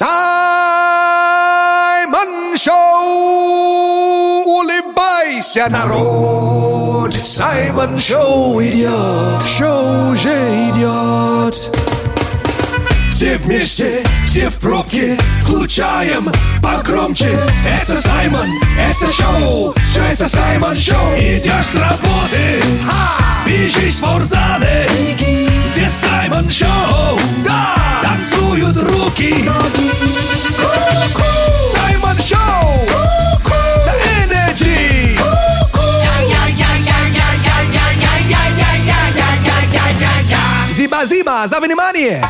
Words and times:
Саймон 0.00 0.16
Шоу! 2.56 4.44
Улыбайся, 4.46 5.68
народ! 5.68 7.14
Саймон 7.22 8.00
Шоу 8.00 8.62
идет! 8.62 9.42
Шоу 9.46 10.12
уже 10.12 10.30
идет! 10.70 11.70
Все 13.10 13.36
вместе, 13.36 14.02
все 14.24 14.48
в 14.48 14.58
пробке, 14.58 15.18
включаем 15.42 16.32
погромче. 16.62 17.38
Это 17.68 18.00
Саймон, 18.00 18.48
это 18.78 19.12
шоу, 19.12 19.74
все 19.84 20.00
это 20.14 20.26
Саймон 20.26 20.78
Шоу. 20.78 21.14
Идешь 21.18 21.66
с 21.66 21.74
работы, 21.74 22.62
бежишь 23.44 23.92
в 23.92 23.96
спортзале, 23.98 24.88
здесь 25.70 25.92
Саймон 25.92 26.50
Шоу. 26.50 27.18
Да, 27.44 27.76
танцуют 28.02 28.76
руки. 28.76 29.48
Ку-ку. 30.58 31.24
Саймон 31.72 32.18
Шоу, 32.18 32.86
на 33.86 33.94
Energy. 34.24 35.18
Зиба-зиба, 40.70 41.46
за 41.46 41.60
внимание! 41.60 42.24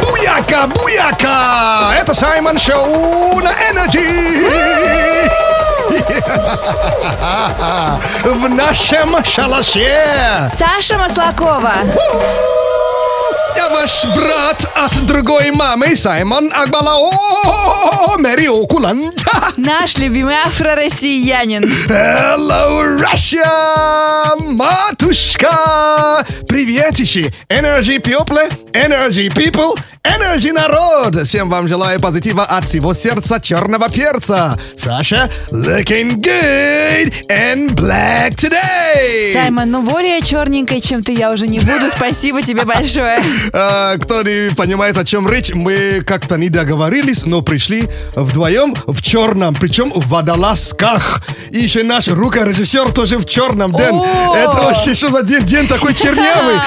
Буяка, 0.00 0.66
буяка! 0.66 1.94
Это 2.00 2.14
Саймон 2.14 2.58
Шоу 2.58 3.40
на 3.40 3.52
Energy! 3.70 5.39
В 8.24 8.48
нашем 8.48 9.24
шалаше! 9.24 10.50
Саша 10.56 10.98
Маслакова. 10.98 11.72
Я 13.56 13.68
ваш 13.68 14.04
брат 14.14 14.64
от 14.74 15.04
другой 15.06 15.50
мамы, 15.50 15.96
Саймон 15.96 16.50
Акбалао 16.52 18.16
Мериокуланта. 18.18 19.30
Наш 19.56 19.98
любимый 19.98 20.34
афро-россиянин. 20.34 21.64
Hello, 21.88 22.82
Russia! 22.98 24.34
Матушка! 24.38 26.24
Приветищи! 26.48 27.30
Energy 27.48 27.98
people, 27.98 28.38
energy 28.72 29.28
people, 29.28 29.78
energy 30.04 30.52
народ! 30.52 31.26
Всем 31.26 31.50
вам 31.50 31.68
желаю 31.68 32.00
позитива 32.00 32.44
от 32.44 32.64
всего 32.64 32.94
сердца 32.94 33.40
черного 33.40 33.88
перца. 33.88 34.58
Саша, 34.76 35.30
looking 35.50 36.20
good 36.20 37.12
and 37.28 37.74
black 37.74 38.34
today! 38.36 39.32
Саймон, 39.32 39.70
ну 39.70 39.82
более 39.82 40.22
черненькой, 40.22 40.80
чем 40.80 41.02
ты, 41.02 41.12
я 41.12 41.30
уже 41.30 41.46
не 41.46 41.58
буду. 41.58 41.90
Спасибо 41.96 42.42
тебе 42.42 42.64
большое. 42.64 43.22
А, 43.52 43.96
кто 43.98 44.22
не 44.22 44.54
понимает, 44.54 44.96
о 44.96 45.04
чем 45.04 45.28
речь, 45.28 45.52
мы 45.52 46.02
как-то 46.06 46.36
не 46.36 46.48
договорились, 46.48 47.26
но 47.26 47.42
пришли 47.42 47.88
вдвоем 48.14 48.74
в 48.86 49.02
черном, 49.02 49.54
причем 49.54 49.90
в 49.90 50.08
водолазках. 50.08 51.22
И 51.50 51.58
еще 51.58 51.82
наш 51.82 52.08
рукорежиссер 52.08 52.92
тоже 52.92 53.18
в 53.18 53.24
черном, 53.24 53.72
Дэн. 53.72 53.94
О! 53.94 54.34
Это 54.36 54.52
вообще 54.62 54.94
что 54.94 55.10
за 55.10 55.22
день? 55.22 55.44
День 55.44 55.66
такой 55.66 55.94
чернявый. 55.94 56.60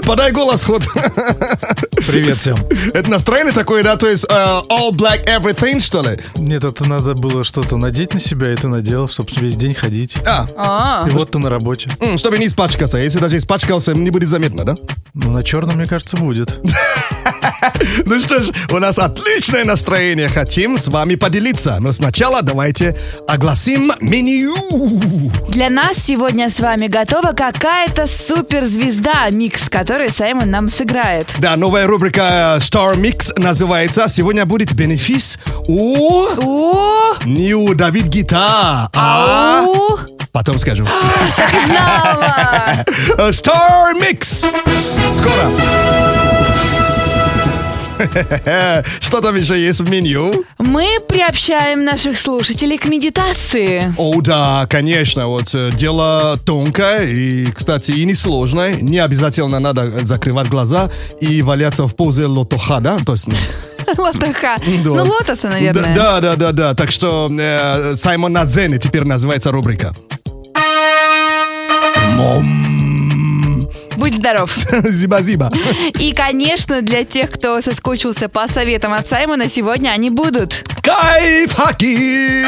Подай 0.04 0.32
голос, 0.32 0.64
ход. 0.64 0.82
Привет 2.06 2.38
всем. 2.38 2.56
Это 2.94 3.10
настроение 3.10 3.52
такое, 3.52 3.82
да, 3.82 3.96
то 3.96 4.06
есть 4.08 4.24
э, 4.28 4.32
all 4.32 4.90
black 4.92 5.24
everything, 5.26 5.80
что 5.80 6.02
ли? 6.02 6.18
Нет, 6.36 6.64
это 6.64 6.84
надо 6.88 7.14
было 7.14 7.44
что-то 7.44 7.76
надеть 7.76 8.14
на 8.14 8.20
себя, 8.20 8.52
и 8.52 8.56
ты 8.56 8.68
надел, 8.68 9.08
чтобы 9.08 9.30
весь 9.36 9.56
день 9.56 9.74
ходить. 9.74 10.16
А, 10.26 10.46
А, 10.56 11.06
И 11.08 11.10
вот 11.10 11.30
ты 11.30 11.38
на 11.38 11.50
работе. 11.50 11.90
м, 12.00 12.16
чтобы 12.18 12.38
не 12.38 12.46
испачкаться. 12.46 12.98
Если 12.98 13.18
даже 13.18 13.36
испачкался, 13.36 13.92
не 13.94 14.10
будет 14.10 14.28
заметно, 14.28 14.64
да? 14.64 14.74
Ну, 15.14 15.30
на 15.30 15.42
черном, 15.42 15.76
мне 15.76 15.86
кажется, 15.86 16.16
будет. 16.16 16.58
Ну 18.06 18.20
что 18.20 18.42
ж, 18.42 18.50
у 18.70 18.78
нас 18.78 18.98
отличное 18.98 19.64
настроение. 19.64 20.28
Хотим 20.28 20.78
с 20.78 20.88
вами 20.88 21.14
поделиться. 21.14 21.76
Но 21.80 21.92
сначала 21.92 22.42
давайте 22.42 22.96
огласим 23.26 23.92
меню. 24.00 25.30
Для 25.48 25.70
нас 25.70 25.98
сегодня 25.98 26.50
с 26.50 26.60
вами 26.60 26.86
готова 26.86 27.32
какая-то 27.32 28.06
суперзвезда, 28.06 29.30
микс, 29.30 29.68
который 29.68 30.10
Саймон 30.10 30.50
нам 30.50 30.70
сыграет. 30.70 31.28
Да, 31.38 31.56
новая 31.56 31.86
рубрика 31.86 32.58
Star 32.60 32.94
Mix 32.96 33.32
называется. 33.38 34.08
Сегодня 34.08 34.46
будет 34.46 34.72
бенефис 34.74 35.38
у... 35.66 36.26
У, 36.36 37.14
у 37.24 37.74
Давид 37.74 38.06
Гита, 38.06 38.90
а... 38.94 39.64
у, 39.66 39.98
Потом 40.32 40.58
скажу. 40.58 40.86
так 41.36 41.52
и 41.54 41.66
знала. 41.66 42.84
Star 43.30 43.94
Mix. 44.00 44.46
Скоро. 45.12 45.99
Что 49.00 49.20
там 49.20 49.36
еще 49.36 49.60
есть 49.60 49.80
в 49.80 49.90
меню? 49.90 50.44
Мы 50.58 50.98
приобщаем 51.08 51.84
наших 51.84 52.18
слушателей 52.18 52.78
к 52.78 52.86
медитации. 52.86 53.92
О, 53.96 54.20
да, 54.20 54.66
конечно, 54.68 55.26
вот 55.26 55.54
э, 55.54 55.70
дело 55.72 56.38
тонкое 56.44 57.04
и, 57.04 57.46
кстати, 57.52 57.92
и 57.92 58.04
несложное. 58.04 58.74
Не 58.74 58.98
обязательно 58.98 59.58
надо 59.58 60.06
закрывать 60.06 60.48
глаза 60.48 60.90
и 61.20 61.42
валяться 61.42 61.86
в 61.86 61.94
позе 61.94 62.26
лотоха, 62.26 62.80
да? 62.80 62.98
То 63.04 63.12
есть, 63.12 63.26
ну, 63.26 63.34
Лотоха. 63.98 64.56
Да. 64.58 64.90
Ну, 64.90 65.04
лотоса, 65.04 65.48
наверное. 65.48 65.94
Да, 65.94 66.20
да, 66.20 66.36
да, 66.36 66.52
да. 66.52 66.74
Так 66.74 66.90
что 66.90 67.30
э, 67.30 67.94
Саймон 67.96 68.32
Надзене 68.32 68.78
теперь 68.78 69.04
называется 69.04 69.50
рубрика. 69.50 69.94
Мом. 72.14 72.89
Будь 74.00 74.16
здоров. 74.16 74.56
Зиба-зиба. 74.88 75.52
И, 75.98 76.12
конечно, 76.12 76.80
для 76.80 77.04
тех, 77.04 77.30
кто 77.30 77.60
соскучился 77.60 78.30
по 78.30 78.48
советам 78.48 78.94
от 78.94 79.06
Саймона, 79.06 79.50
сегодня 79.50 79.90
они 79.90 80.08
будут. 80.08 80.64
Кайф 80.82 81.52
хаки. 81.54 82.42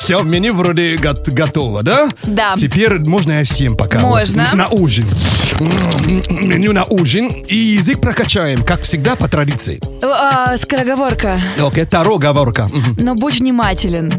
Все, 0.00 0.22
меню 0.22 0.54
вроде 0.54 0.96
гот- 0.96 1.28
готово, 1.28 1.84
да? 1.84 2.08
Да. 2.24 2.54
Теперь 2.56 2.98
можно 2.98 3.32
я 3.38 3.44
всем 3.44 3.76
пока. 3.76 3.98
вот, 4.00 4.08
Можно. 4.08 4.48
на 4.54 4.66
ужин. 4.68 5.06
Меню 6.28 6.72
на 6.72 6.84
ужин. 6.84 7.28
И 7.28 7.54
язык 7.54 8.00
прокачаем, 8.00 8.64
как 8.64 8.82
всегда, 8.82 9.14
по 9.14 9.28
традиции. 9.28 9.78
А, 10.02 10.56
скороговорка. 10.56 11.38
Окей, 11.62 11.84
таро 11.84 12.18
говорка. 12.18 12.68
Мгм. 12.72 12.96
Но 12.98 13.14
будь 13.14 13.38
внимателен. 13.38 14.12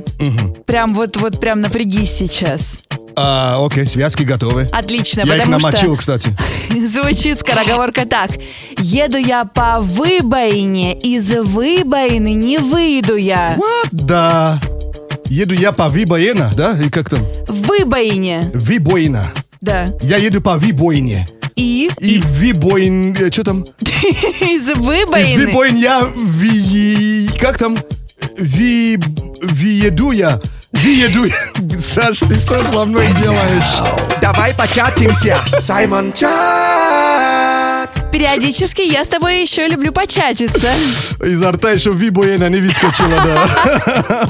Прям 0.65 0.93
вот, 0.93 1.17
вот 1.17 1.41
прям 1.41 1.59
напрягись 1.59 2.11
сейчас. 2.11 2.79
А, 3.15 3.57
окей, 3.63 3.85
связки 3.85 4.23
готовы. 4.23 4.67
Отлично, 4.71 5.21
Я 5.21 5.35
их 5.35 5.43
потому 5.43 5.59
намочил, 5.59 5.91
что 5.93 5.97
кстати. 5.97 6.35
звучит 6.87 7.39
скороговорка 7.39 8.05
так. 8.05 8.31
Еду 8.77 9.17
я 9.17 9.45
по 9.45 9.79
выбоине, 9.81 10.93
из 10.99 11.29
выбоины 11.31 12.33
не 12.33 12.57
выйду 12.57 13.15
я. 13.15 13.55
Вот, 13.57 13.89
да. 13.91 14.59
Еду 15.25 15.55
я 15.55 15.71
по 15.71 15.87
Вибоина, 15.87 16.51
да? 16.57 16.77
И 16.77 16.89
как 16.89 17.09
там? 17.09 17.25
Выбоине. 17.47 18.51
Вибоина. 18.53 19.31
Да. 19.61 19.87
Я 20.01 20.17
еду 20.17 20.41
по 20.41 20.57
Вибоине. 20.57 21.27
И, 21.55 21.89
И 21.99 22.21
Вибоин... 22.39 23.15
э, 23.17 23.31
Что 23.31 23.43
там? 23.43 23.63
из 23.81 24.69
Из 24.69 24.77
выбоины. 24.77 25.45
Вибоин 25.45 25.75
я 25.75 26.01
ви... 26.15 27.29
Как 27.39 27.57
там? 27.57 27.77
Ви... 28.37 28.97
Виеду 29.41 30.11
я. 30.11 30.41
Виеду 30.81 31.25
я. 31.25 31.79
Саш, 31.79 32.19
ты 32.19 32.39
что 32.39 32.57
со 32.71 32.85
мной 32.85 33.05
делаешь? 33.21 34.17
Давай 34.19 34.55
початимся. 34.55 35.37
Саймон 35.59 36.11
Чат. 36.13 37.70
Периодически 38.11 38.81
я 38.81 39.05
с 39.05 39.07
тобой 39.07 39.41
еще 39.41 39.67
люблю 39.67 39.91
початиться. 39.91 40.67
Изо 41.23 41.51
рта 41.51 41.71
еще 41.71 41.91
Вибоина 41.91 42.49
не 42.49 42.59
выскочила, 42.59 43.15
да. 43.23 44.29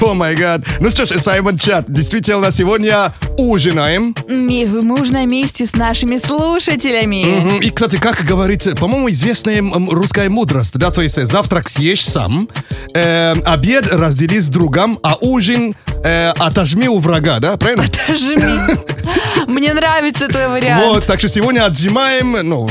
О 0.00 0.14
май 0.14 0.36
гад. 0.36 0.62
Ну 0.80 0.90
что 0.90 1.06
ж, 1.06 1.18
Саймон 1.18 1.58
Чат, 1.58 1.86
действительно, 1.88 2.52
сегодня 2.52 3.12
ужинаем. 3.36 4.14
И 4.28 4.66
мы 4.66 5.00
уже 5.00 5.12
на 5.12 5.24
месте 5.24 5.66
с 5.66 5.74
нашими 5.74 6.18
слушателями. 6.18 7.58
И, 7.64 7.70
кстати, 7.70 7.96
как 7.96 8.24
говорит, 8.24 8.78
по-моему, 8.78 9.10
известная 9.10 9.62
русская 9.90 10.28
мудрость, 10.28 10.78
да, 10.78 10.90
то 10.90 11.02
есть 11.02 11.18
э, 11.18 11.26
завтрак 11.26 11.68
съешь 11.68 12.04
сам, 12.06 12.48
э, 12.94 13.34
обед 13.44 13.88
раздели 13.92 14.38
с 14.38 14.48
другом, 14.48 14.98
а 15.02 15.16
ужин 15.20 15.74
э, 16.04 16.30
отожми 16.30 16.88
у 16.88 16.98
врага, 16.98 17.40
да, 17.40 17.56
правильно? 17.56 17.84
Жми. 18.08 18.76
Мне 19.46 19.72
нравится 19.74 20.28
твой 20.28 20.48
вариант. 20.48 20.84
Вот, 20.84 21.06
так 21.06 21.18
что 21.18 21.28
сегодня 21.28 21.64
отжимаем, 21.64 22.36
ну, 22.42 22.68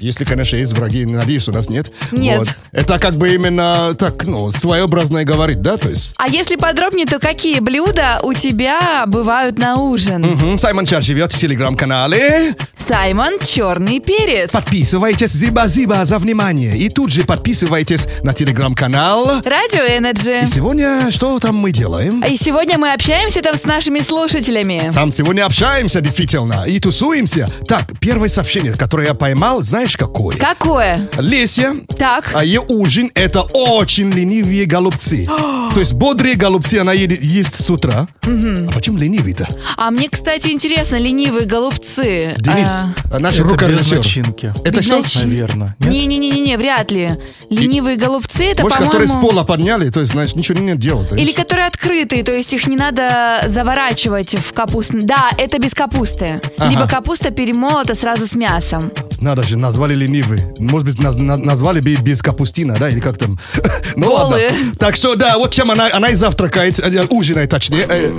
Если, 0.00 0.24
конечно, 0.24 0.56
есть 0.56 0.72
враги, 0.76 1.04
надеюсь, 1.04 1.48
у 1.48 1.52
нас 1.52 1.68
нет. 1.68 1.90
Нет. 2.12 2.38
Вот. 2.38 2.48
Это 2.72 2.98
как 2.98 3.16
бы 3.16 3.34
именно 3.34 3.94
так, 3.98 4.24
ну, 4.24 4.50
своеобразное 4.50 5.24
говорит, 5.24 5.62
да, 5.62 5.76
то 5.76 5.88
есть... 5.88 6.14
А 6.16 6.28
если 6.28 6.56
подробнее, 6.56 7.06
то 7.06 7.18
какие 7.18 7.60
блюда 7.60 8.20
у 8.22 8.32
тебя 8.32 9.04
бывают 9.06 9.58
на 9.58 9.76
ужин? 9.76 10.22
Мгм, 10.22 10.58
Саймон 10.58 10.86
Чат 10.86 11.02
живет 11.02 11.32
в 11.32 11.38
телеграм-канале. 11.38 12.54
Саймон 12.76 13.38
Черный 13.40 14.00
перец. 14.00 14.50
Подписывайтесь, 14.50 15.32
зиба-зиба, 15.32 16.04
за 16.04 16.18
внимание. 16.18 16.76
И 16.76 16.88
тут 16.88 17.10
же 17.10 17.24
подписывайтесь 17.24 18.06
на 18.22 18.32
телеграм-канал. 18.32 19.42
Радио 19.44 19.82
Energy. 19.82 20.44
И 20.44 20.46
сегодня 20.46 21.10
что 21.10 21.38
там 21.38 21.56
мы 21.56 21.72
делаем? 21.72 22.22
И 22.24 22.36
сегодня 22.36 22.78
мы 22.78 22.92
общаемся 22.92 23.42
там 23.42 23.56
с 23.56 23.64
нашими 23.64 24.00
слушателями. 24.00 24.90
Там 24.92 25.10
сегодня 25.10 25.46
общаемся 25.46 26.00
действительно 26.00 26.64
и 26.66 26.78
тусуемся. 26.80 27.50
Так, 27.66 27.98
первое 28.00 28.28
сообщение, 28.28 28.72
которое 28.72 29.08
я 29.08 29.14
поймал, 29.14 29.62
знаешь 29.62 29.85
какое? 29.94 30.36
Какое? 30.36 31.08
Леся, 31.18 31.74
Так. 31.98 32.30
а 32.34 32.44
ее 32.44 32.60
ужин 32.66 33.10
это 33.14 33.42
очень 33.42 34.10
ленивые 34.10 34.64
голубцы. 34.66 35.26
То 35.74 35.80
есть 35.80 35.92
бодрые 35.92 36.36
голубцы 36.36 36.76
она 36.78 36.92
едет, 36.92 37.22
ест 37.22 37.54
с 37.54 37.70
утра. 37.70 38.08
А 38.22 38.72
почему 38.72 38.96
ленивые-то? 38.98 39.46
А 39.76 39.90
мне, 39.90 40.08
кстати, 40.08 40.48
интересно, 40.48 40.96
ленивые 40.96 41.46
голубцы. 41.46 42.34
Денис, 42.38 42.70
а, 43.12 43.18
наш 43.18 43.34
Это 43.34 43.44
без 43.44 43.50
рукорежиссер. 43.52 43.96
начинки. 43.98 44.54
Это 44.64 44.78
без 44.80 44.84
что? 44.86 44.98
нач- 44.98 45.24
Наверное. 45.24 45.76
Нет? 45.80 45.90
Не-не-не-не, 45.90 46.56
вряд 46.56 46.90
ли. 46.90 47.10
Ленивые 47.50 47.96
голубцы 47.96 48.46
это, 48.46 48.62
Может, 48.62 48.78
которые 48.78 49.06
с 49.06 49.12
по-моему... 49.12 49.30
пола 49.32 49.44
подняли, 49.44 49.90
то 49.90 50.00
есть, 50.00 50.12
значит, 50.12 50.34
ничего 50.36 50.58
не 50.58 50.74
делать. 50.76 51.12
Или 51.12 51.32
которые 51.32 51.66
открытые, 51.66 52.24
то 52.24 52.32
есть 52.32 52.52
их 52.52 52.66
не 52.66 52.76
надо 52.76 53.44
заворачивать 53.46 54.34
в 54.36 54.52
капусту. 54.52 54.98
Да, 55.02 55.30
это 55.38 55.58
без 55.58 55.74
капусты. 55.74 56.40
Ага. 56.58 56.70
Либо 56.70 56.88
капуста 56.88 57.30
перемолота 57.30 57.94
сразу 57.94 58.26
с 58.26 58.34
мясом. 58.34 58.90
Надо 59.20 59.42
же, 59.42 59.56
назвали 59.56 59.94
ленивый. 59.94 60.42
Может 60.58 60.84
быть, 60.86 60.96
наз- 60.98 61.18
на- 61.20 61.36
назвали 61.36 61.80
бы 61.80 61.94
без 61.96 62.22
капустина, 62.22 62.76
да, 62.78 62.88
или 62.90 63.00
как 63.00 63.16
там. 63.18 63.38
Ну 63.96 64.12
ладно. 64.12 64.38
Так 64.78 64.96
что, 64.96 65.14
да, 65.14 65.38
вот 65.38 65.52
чем 65.52 65.70
она, 65.70 65.88
она 65.92 66.08
и 66.10 66.14
завтракает, 66.14 66.78
э, 66.78 67.06
ужинает, 67.08 67.50
точнее. 67.50 67.86
Э, 67.88 68.10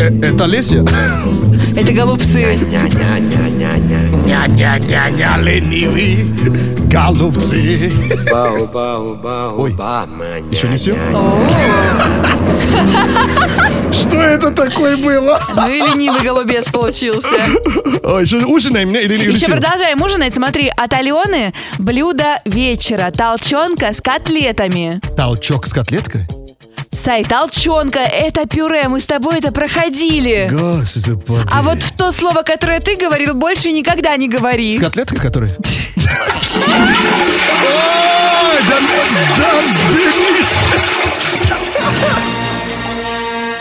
э, 0.00 0.26
Это 0.28 0.44
Леся. 0.46 0.84
это 1.76 1.92
голубцы. 1.92 2.56
Ня-ня-ня-ня, 4.26 5.36
ленивые 5.38 6.26
голубцы. 6.90 7.92
Ой, 8.32 9.72
еще 10.50 10.68
не 10.68 10.76
все? 10.76 10.96
Что 13.92 14.18
это 14.18 14.50
такое 14.50 14.96
было? 14.96 15.40
Ну 15.54 15.68
и 15.68 15.80
ленивый 15.80 16.22
голубец 16.22 16.68
получился. 16.70 17.28
Ой, 18.02 18.22
еще 18.22 18.44
ужинаем, 18.44 18.92
не? 18.92 19.00
Или, 19.00 19.14
или 19.14 19.32
Еще 19.32 19.46
продолжаем 19.46 20.00
ужинать. 20.02 20.34
Смотри, 20.34 20.68
от 20.68 20.92
Алены 20.92 21.52
блюдо 21.78 22.38
вечера. 22.44 23.10
Толченка 23.10 23.92
с 23.92 24.00
котлетами. 24.00 25.00
Толчок 25.16 25.66
с 25.66 25.72
котлеткой? 25.72 26.26
Сай, 26.92 27.24
толченка, 27.24 28.00
это 28.00 28.46
пюре, 28.46 28.88
мы 28.88 29.00
с 29.00 29.04
тобой 29.04 29.38
это 29.38 29.52
проходили. 29.52 30.48
Господи. 30.50 31.18
А 31.52 31.62
вот 31.62 31.82
в 31.82 31.92
то 31.94 32.10
слово, 32.10 32.42
которое 32.42 32.80
ты 32.80 32.96
говорил, 32.96 33.34
больше 33.34 33.70
никогда 33.70 34.16
не 34.16 34.28
говори. 34.28 34.74
С 34.76 34.80
котлеткой, 34.80 35.18
которая? 35.18 35.50
Ой, 35.56 35.56
да, 38.68 38.76
да, 39.38 39.52
Денис! 39.92 40.46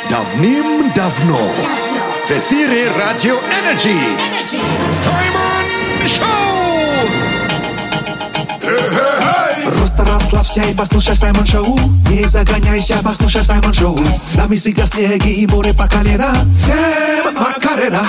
Давным-давно 0.09 1.51
в 2.25 2.31
эфире 2.31 2.91
Радио 2.97 3.35
Energy 3.37 3.95
Саймон 4.91 5.65
Шоу! 6.07 6.25
Просто 9.77 10.05
расслабься 10.05 10.61
и 10.61 10.73
послушай 10.73 11.15
Саймон 11.15 11.45
Шоу 11.45 11.77
Не 12.09 12.25
загоняйся, 12.25 12.97
послушай 13.03 13.43
Саймон 13.43 13.73
Шоу 13.73 13.97
С 14.25 14.35
нами 14.35 14.55
всегда 14.55 14.85
снеги 14.87 15.33
и 15.33 15.45
море 15.47 15.73
по 15.73 15.87
колено 15.87 16.33
Всем 16.57 17.35
Макарена 17.35 18.01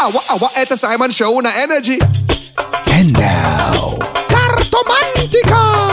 А- 0.00 0.04
Ава, 0.06 0.22
ава, 0.28 0.50
это 0.54 0.76
Саймон 0.76 1.10
Шоу 1.10 1.40
на 1.40 1.48
Energy 1.64 1.98
And 2.86 3.12
now. 3.12 3.98
Картомантика 4.28 5.87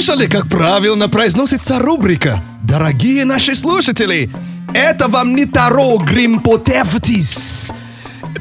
Слышали, 0.00 0.28
как 0.28 0.48
правильно 0.48 1.10
произносится 1.10 1.78
рубрика? 1.78 2.42
Дорогие 2.62 3.26
наши 3.26 3.54
слушатели, 3.54 4.30
это 4.72 5.08
вам 5.08 5.36
не 5.36 5.44
Таро 5.44 5.98
Гримпотевтис. 5.98 7.70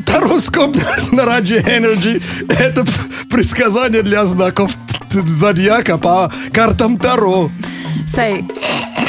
Тароскоп 0.06 0.78
на- 1.12 1.26
Радио 1.26 1.58
Energy– 1.58 2.24
это 2.48 2.86
предсказание 3.30 4.04
для 4.04 4.26
знаков 4.26 4.72
зодиака 5.12 5.98
по 5.98 6.32
картам 6.54 6.98
Таро. 6.98 7.52
Сай, 8.16 8.46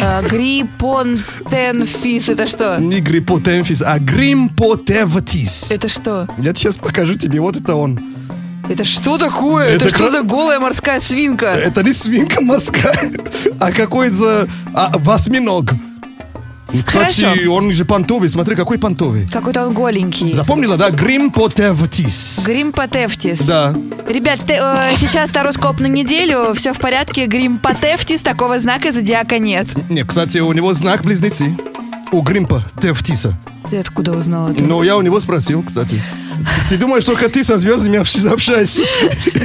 э, 0.00 0.28
гриппонтенфис, 0.28 2.30
это 2.30 2.48
что? 2.48 2.78
Не 2.80 3.00
Гриппотемфис, 3.00 3.80
а 3.80 4.00
Гримпотевтис. 4.00 5.70
Это 5.70 5.88
что? 5.88 6.26
Я 6.36 6.52
сейчас 6.52 6.78
покажу 6.78 7.14
тебе, 7.14 7.38
вот 7.38 7.54
это 7.54 7.76
он. 7.76 8.00
Это 8.70 8.84
что 8.84 9.18
такое? 9.18 9.64
Это, 9.70 9.86
Это 9.86 9.88
что 9.88 9.98
кра- 9.98 10.10
за 10.10 10.22
голая 10.22 10.60
морская 10.60 11.00
свинка? 11.00 11.46
Это 11.46 11.82
не 11.82 11.92
свинка 11.92 12.40
морская, 12.40 13.10
а 13.58 13.72
какой-то 13.72 14.48
а, 14.72 14.92
восьминог. 14.98 15.72
Кстати, 16.86 17.24
Хорошо. 17.24 17.52
он 17.52 17.72
же 17.72 17.84
понтовый, 17.84 18.28
смотри, 18.28 18.54
какой 18.54 18.78
понтовый. 18.78 19.26
Какой-то 19.26 19.66
он 19.66 19.74
голенький. 19.74 20.32
Запомнила, 20.32 20.76
да? 20.76 20.90
Гримпотевтис. 20.90 22.44
Гримпотефтис. 22.46 23.44
Да. 23.44 23.74
Ребят, 24.08 24.38
ты, 24.46 24.54
э, 24.54 24.92
сейчас 24.94 25.30
тароскоп 25.30 25.80
на 25.80 25.86
неделю, 25.86 26.54
все 26.54 26.72
в 26.72 26.78
порядке. 26.78 27.26
Гримпотефтис, 27.26 28.20
такого 28.20 28.60
знака 28.60 28.92
зодиака 28.92 29.40
нет. 29.40 29.66
Не, 29.88 30.04
кстати, 30.04 30.38
у 30.38 30.52
него 30.52 30.72
знак 30.74 31.02
близнецы. 31.02 31.56
У 32.12 32.22
Гримпа 32.22 32.64
Тевтиса. 32.80 33.36
Ты 33.68 33.78
откуда 33.78 34.12
узнал 34.12 34.50
это? 34.50 34.62
Но 34.62 34.84
я 34.84 34.96
у 34.96 35.02
него 35.02 35.18
спросил, 35.18 35.64
кстати. 35.64 36.00
Ты 36.68 36.76
думаешь, 36.76 37.04
только 37.04 37.28
ты 37.28 37.42
со 37.44 37.58
звездами 37.58 37.98
общ- 37.98 38.24
общаешься? 38.24 38.82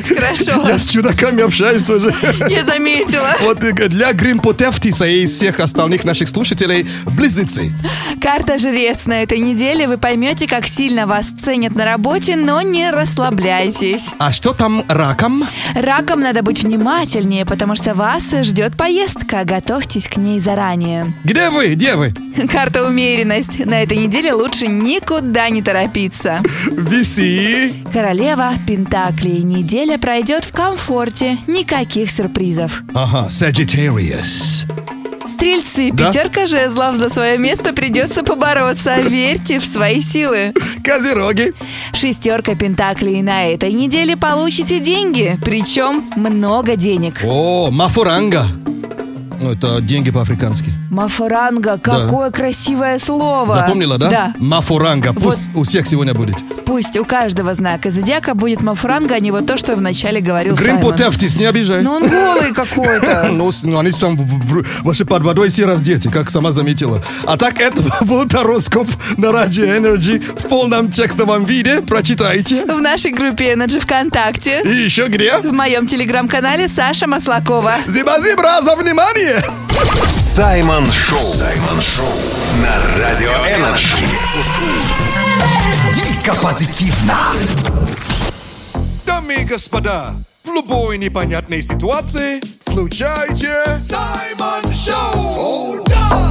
Хорошо, 0.07 0.67
Я 0.67 0.79
с 0.79 0.85
чудаками 0.85 1.43
общаюсь 1.43 1.83
тоже. 1.83 2.13
я 2.49 2.63
заметила. 2.63 3.35
Вот 3.41 3.59
для 3.59 4.13
Гримпотевтиса 4.13 5.05
и 5.05 5.25
всех 5.25 5.59
остальных 5.59 6.03
наших 6.03 6.29
слушателей 6.29 6.87
близнецы. 7.05 7.73
Карта 8.21 8.57
жрец 8.57 9.05
на 9.05 9.23
этой 9.23 9.39
неделе. 9.39 9.87
Вы 9.87 9.97
поймете, 9.97 10.47
как 10.47 10.67
сильно 10.67 11.05
вас 11.07 11.29
ценят 11.29 11.75
на 11.75 11.85
работе, 11.85 12.35
но 12.35 12.61
не 12.61 12.89
расслабляйтесь. 12.91 14.07
А 14.19 14.31
что 14.31 14.53
там 14.53 14.83
раком? 14.87 15.45
Раком 15.75 16.21
надо 16.21 16.41
быть 16.41 16.63
внимательнее, 16.63 17.45
потому 17.45 17.75
что 17.75 17.93
вас 17.93 18.31
ждет 18.41 18.77
поездка. 18.77 19.43
Готовьтесь 19.43 20.07
к 20.07 20.17
ней 20.17 20.39
заранее. 20.39 21.13
Где 21.23 21.49
вы? 21.49 21.67
Где 21.75 21.95
вы? 21.95 22.13
Карта 22.51 22.85
умеренность. 22.85 23.65
На 23.65 23.81
этой 23.83 23.97
неделе 23.97 24.33
лучше 24.33 24.67
никуда 24.67 25.49
не 25.49 25.61
торопиться. 25.61 26.41
Виси. 26.89 27.73
Королева 27.91 28.53
Пентаклей. 28.67 29.39
Неделя 29.41 29.97
пройдет 29.97 30.45
в 30.45 30.51
комфорте. 30.51 31.39
Никаких 31.47 32.11
сюрпризов. 32.11 32.83
Ага, 32.93 33.27
Sagittarius. 33.29 34.65
Стрельцы, 35.27 35.91
Да? 35.91 36.07
пятерка 36.11 36.45
жезлов. 36.45 36.95
За 36.95 37.09
свое 37.09 37.37
место 37.39 37.73
придется 37.73 38.23
побороться. 38.23 39.01
Верьте 39.01 39.59
в 39.59 39.65
свои 39.65 39.99
силы. 39.99 40.53
Козероги. 40.83 41.53
Шестерка 41.93 42.55
Пентаклей. 42.55 43.21
На 43.23 43.45
этой 43.47 43.73
неделе 43.73 44.15
получите 44.15 44.79
деньги. 44.79 45.37
Причем 45.43 46.05
много 46.15 46.75
денег. 46.75 47.21
О, 47.23 47.69
Мафуранга. 47.71 48.45
Ну, 49.41 49.51
это 49.51 49.81
деньги 49.81 50.11
по-африкански. 50.11 50.71
Мафоранга. 50.89 51.77
Какое 51.77 52.31
красивое 52.31 52.99
слово. 52.99 53.49
Запомнила, 53.53 53.97
да? 53.97 54.09
Да. 54.09 54.33
Мафуранга. 54.39 55.13
Пусть 55.13 55.49
у 55.53 55.63
всех 55.63 55.85
сегодня 55.87 56.13
будет. 56.13 56.35
Пусть 56.65 56.97
у 56.97 57.05
каждого 57.05 57.53
знака 57.53 57.91
зодиака 57.91 58.33
будет 58.33 58.61
мафоранга, 58.61 59.15
а 59.15 59.19
не 59.19 59.31
вот 59.31 59.45
то, 59.45 59.57
что 59.57 59.75
вначале 59.75 60.19
говорил 60.19 60.57
Саймон. 60.57 60.79
Гримпотевтис, 60.79 61.35
не 61.35 61.45
обижай. 61.45 61.81
Ну 61.83 61.91
он 61.93 62.07
голый 62.07 62.53
какой-то. 62.53 63.29
Ну, 63.35 63.51
ну, 63.63 63.79
они 63.79 63.91
там 63.91 64.17
вообще 64.83 65.03
под 65.03 65.23
водой 65.23 65.49
все 65.49 65.65
раздеты, 65.65 66.09
как 66.09 66.29
сама 66.29 66.51
заметила. 66.51 67.03
А 67.25 67.37
так, 67.37 67.59
это 67.59 67.83
был 68.05 68.25
тароскоп 68.27 68.87
на 69.17 69.31
Радио 69.31 69.65
Energy 69.65 70.19
в 70.19 70.47
полном 70.47 70.89
текстовом 70.89 71.43
виде. 71.45 71.81
Прочитайте. 71.81 72.65
В 72.65 72.79
нашей 72.79 73.11
группе 73.11 73.53
Energy 73.53 73.79
ВКонтакте. 73.79 74.61
И 74.63 74.69
еще 74.69 75.07
где? 75.07 75.37
В 75.37 75.51
моем 75.51 75.87
телеграм-канале 75.87 76.67
Саша 76.67 77.07
Маслакова. 77.07 77.73
Зиба-зибра 77.87 78.61
за 78.61 78.75
внимание! 78.75 79.24
Саймон 80.09 80.91
Шоу. 80.91 81.19
Саймон 81.19 81.81
Шоу. 81.81 82.07
На 82.57 82.97
Радио 82.97 83.29
Energy. 83.29 83.97
Дико 85.93 86.35
позитивно 86.35 87.17
Дамы 89.05 89.35
и 89.41 89.43
господа, 89.43 90.13
в 90.43 90.53
любой 90.53 90.97
непонятной 90.97 91.61
ситуации 91.61 92.41
включайте 92.65 93.63
Саймон 93.79 94.73
Шоу! 94.73 95.77
Оу, 95.77 95.83
да! 95.85 96.25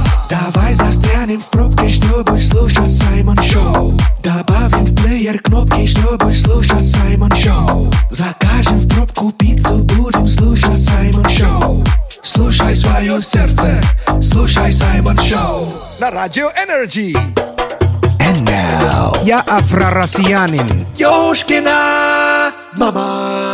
Встанем 1.25 1.41
в 1.41 1.49
пробке, 1.49 1.89
чтобы 1.89 2.37
слушать 2.37 2.95
Саймон 2.95 3.41
Шоу 3.41 3.99
Добавим 4.23 4.85
в 4.85 4.95
плеер 4.95 5.39
кнопки, 5.39 5.87
чтобы 5.87 6.31
слушать 6.31 6.85
Саймон 6.85 7.33
Шоу 7.35 7.91
Закажем 8.11 8.77
в 8.77 8.87
пробку 8.87 9.31
пиццу, 9.31 9.79
будем 9.79 10.27
слушать 10.27 10.79
Саймон 10.79 11.27
Шоу 11.27 11.83
Слушай 12.25 12.75
свое 12.75 13.21
сердце, 13.21 13.79
слушай 14.19 14.73
Саймон 14.73 15.15
Шоу 15.19 15.71
На 15.99 16.09
радио 16.09 16.49
Energy. 16.49 17.15
Я 19.23 19.43
афро-россиянин. 19.47 20.87
Ёшкина 20.97 22.51
мама 22.73 23.44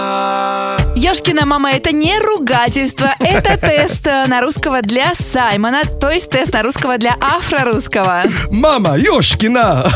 Ёшкина 1.01 1.47
мама, 1.47 1.71
это 1.71 1.91
не 1.91 2.19
ругательство, 2.19 3.15
это 3.19 3.57
тест 3.61 4.05
на 4.05 4.39
русского 4.39 4.83
для 4.83 5.15
Саймона, 5.15 5.81
то 5.83 6.11
есть 6.11 6.29
тест 6.29 6.53
на 6.53 6.61
русского 6.61 6.99
для 6.99 7.15
афро-русского. 7.19 8.25
Мама, 8.51 8.99
Ёшкина! 8.99 9.91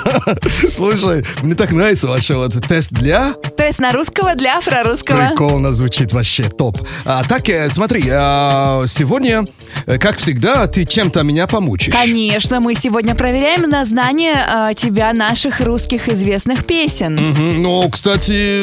Слушай, 0.70 1.26
мне 1.42 1.56
так 1.56 1.72
нравится 1.72 2.06
ваш 2.06 2.30
вот 2.30 2.52
тест 2.68 2.92
для... 2.92 3.34
Тест 3.56 3.80
на 3.80 3.90
русского 3.90 4.36
для 4.36 4.58
афро-русского. 4.58 5.30
Прикольно 5.30 5.74
звучит 5.74 6.12
вообще, 6.12 6.44
топ. 6.44 6.78
А, 7.04 7.24
так, 7.24 7.48
э, 7.48 7.68
смотри, 7.68 8.04
а, 8.12 8.84
сегодня, 8.86 9.44
э, 9.86 9.98
как 9.98 10.18
всегда, 10.18 10.68
ты 10.68 10.84
чем-то 10.84 11.24
меня 11.24 11.48
помучишь. 11.48 11.92
Конечно, 11.92 12.60
мы 12.60 12.76
сегодня 12.76 13.16
проверяем 13.16 13.62
на 13.62 13.84
знание 13.84 14.36
э, 14.36 14.74
тебя 14.76 15.12
наших 15.14 15.60
русских 15.60 16.08
известных 16.08 16.64
песен. 16.64 17.34
Ну, 17.60 17.88
кстати, 17.90 18.62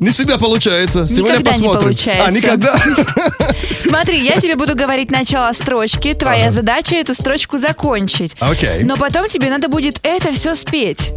не 0.00 0.10
всегда 0.10 0.38
получается. 0.38 1.06
Сегодня 1.08 1.38
Никогда 1.38 1.50
не 1.50 1.54
посмотрим. 1.56 1.82
получается. 1.82 2.24
А, 2.26 2.30
никогда? 2.30 2.76
Смотри, 3.82 4.20
я 4.24 4.36
тебе 4.40 4.56
буду 4.56 4.74
говорить 4.74 5.10
начало 5.10 5.52
строчки. 5.52 6.14
Твоя 6.14 6.50
задача 6.50 6.96
эту 6.96 7.14
строчку 7.14 7.58
закончить. 7.58 8.36
Окей. 8.40 8.82
Но 8.82 8.96
потом 8.96 9.28
тебе 9.28 9.50
надо 9.50 9.68
будет 9.68 10.00
это 10.02 10.32
все 10.32 10.54
спеть. 10.54 11.12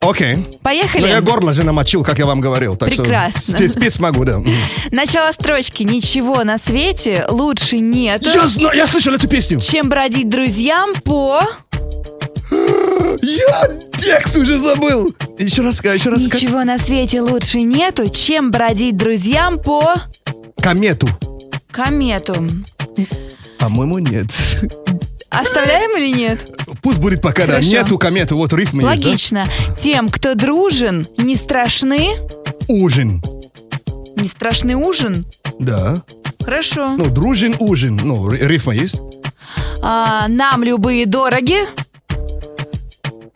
Окей. 0.00 0.38
Поехали. 0.62 1.02
Ну, 1.02 1.08
я 1.08 1.20
горло 1.20 1.52
же 1.52 1.62
намочил, 1.62 2.02
как 2.02 2.18
я 2.18 2.26
вам 2.26 2.40
говорил. 2.40 2.74
Так 2.74 2.88
Прекрасно. 2.88 3.40
что 3.40 3.52
спеть, 3.52 3.70
спеть 3.70 3.92
смогу, 3.94 4.24
да. 4.24 4.40
Начало 4.90 5.30
строчки. 5.30 5.84
Ничего 5.84 6.42
на 6.42 6.58
свете 6.58 7.24
лучше 7.28 7.78
нет, 7.78 8.24
Я 8.24 8.46
знаю, 8.48 8.76
я 8.76 8.86
слышал 8.88 9.14
эту 9.14 9.28
песню. 9.28 9.60
чем 9.60 9.88
бродить 9.88 10.28
друзьям 10.28 10.94
по... 11.04 11.42
Я 13.22 13.68
текст 13.98 14.36
уже 14.36 14.58
забыл. 14.58 15.14
Еще 15.38 15.62
раз, 15.62 15.82
еще 15.82 16.10
раз. 16.10 16.24
как? 16.24 16.34
Ничего 16.34 16.64
на 16.64 16.78
свете 16.78 17.20
лучше 17.20 17.62
нету, 17.62 18.08
чем 18.08 18.50
бродить 18.50 18.96
друзьям 18.96 19.58
по... 19.58 19.94
Комету. 20.60 21.08
Комету. 21.70 22.36
По-моему, 23.58 23.98
нет. 23.98 24.26
Оставляем 25.30 25.96
или 25.96 26.14
нет? 26.14 26.40
Пусть 26.82 26.98
будет 26.98 27.22
пока, 27.22 27.46
да. 27.46 27.52
Хорошо. 27.54 27.70
Нету 27.70 27.98
комету, 27.98 28.36
вот 28.36 28.52
рифмы 28.52 28.82
есть, 28.82 29.04
Логично. 29.04 29.46
Тем, 29.78 30.08
кто 30.08 30.34
дружен, 30.34 31.06
не 31.16 31.36
страшны... 31.36 32.16
да? 32.16 32.52
Ужин. 32.68 33.22
Не 34.16 34.28
страшный 34.28 34.74
ужин? 34.74 35.26
Да. 35.58 36.02
Хорошо. 36.44 36.96
Ну, 36.96 37.06
дружин, 37.06 37.56
ужин. 37.60 38.00
Ну, 38.02 38.28
ри- 38.28 38.46
рифма 38.46 38.74
есть. 38.74 39.00
А, 39.80 40.26
нам 40.28 40.62
любые 40.62 41.06
дороги. 41.06 41.56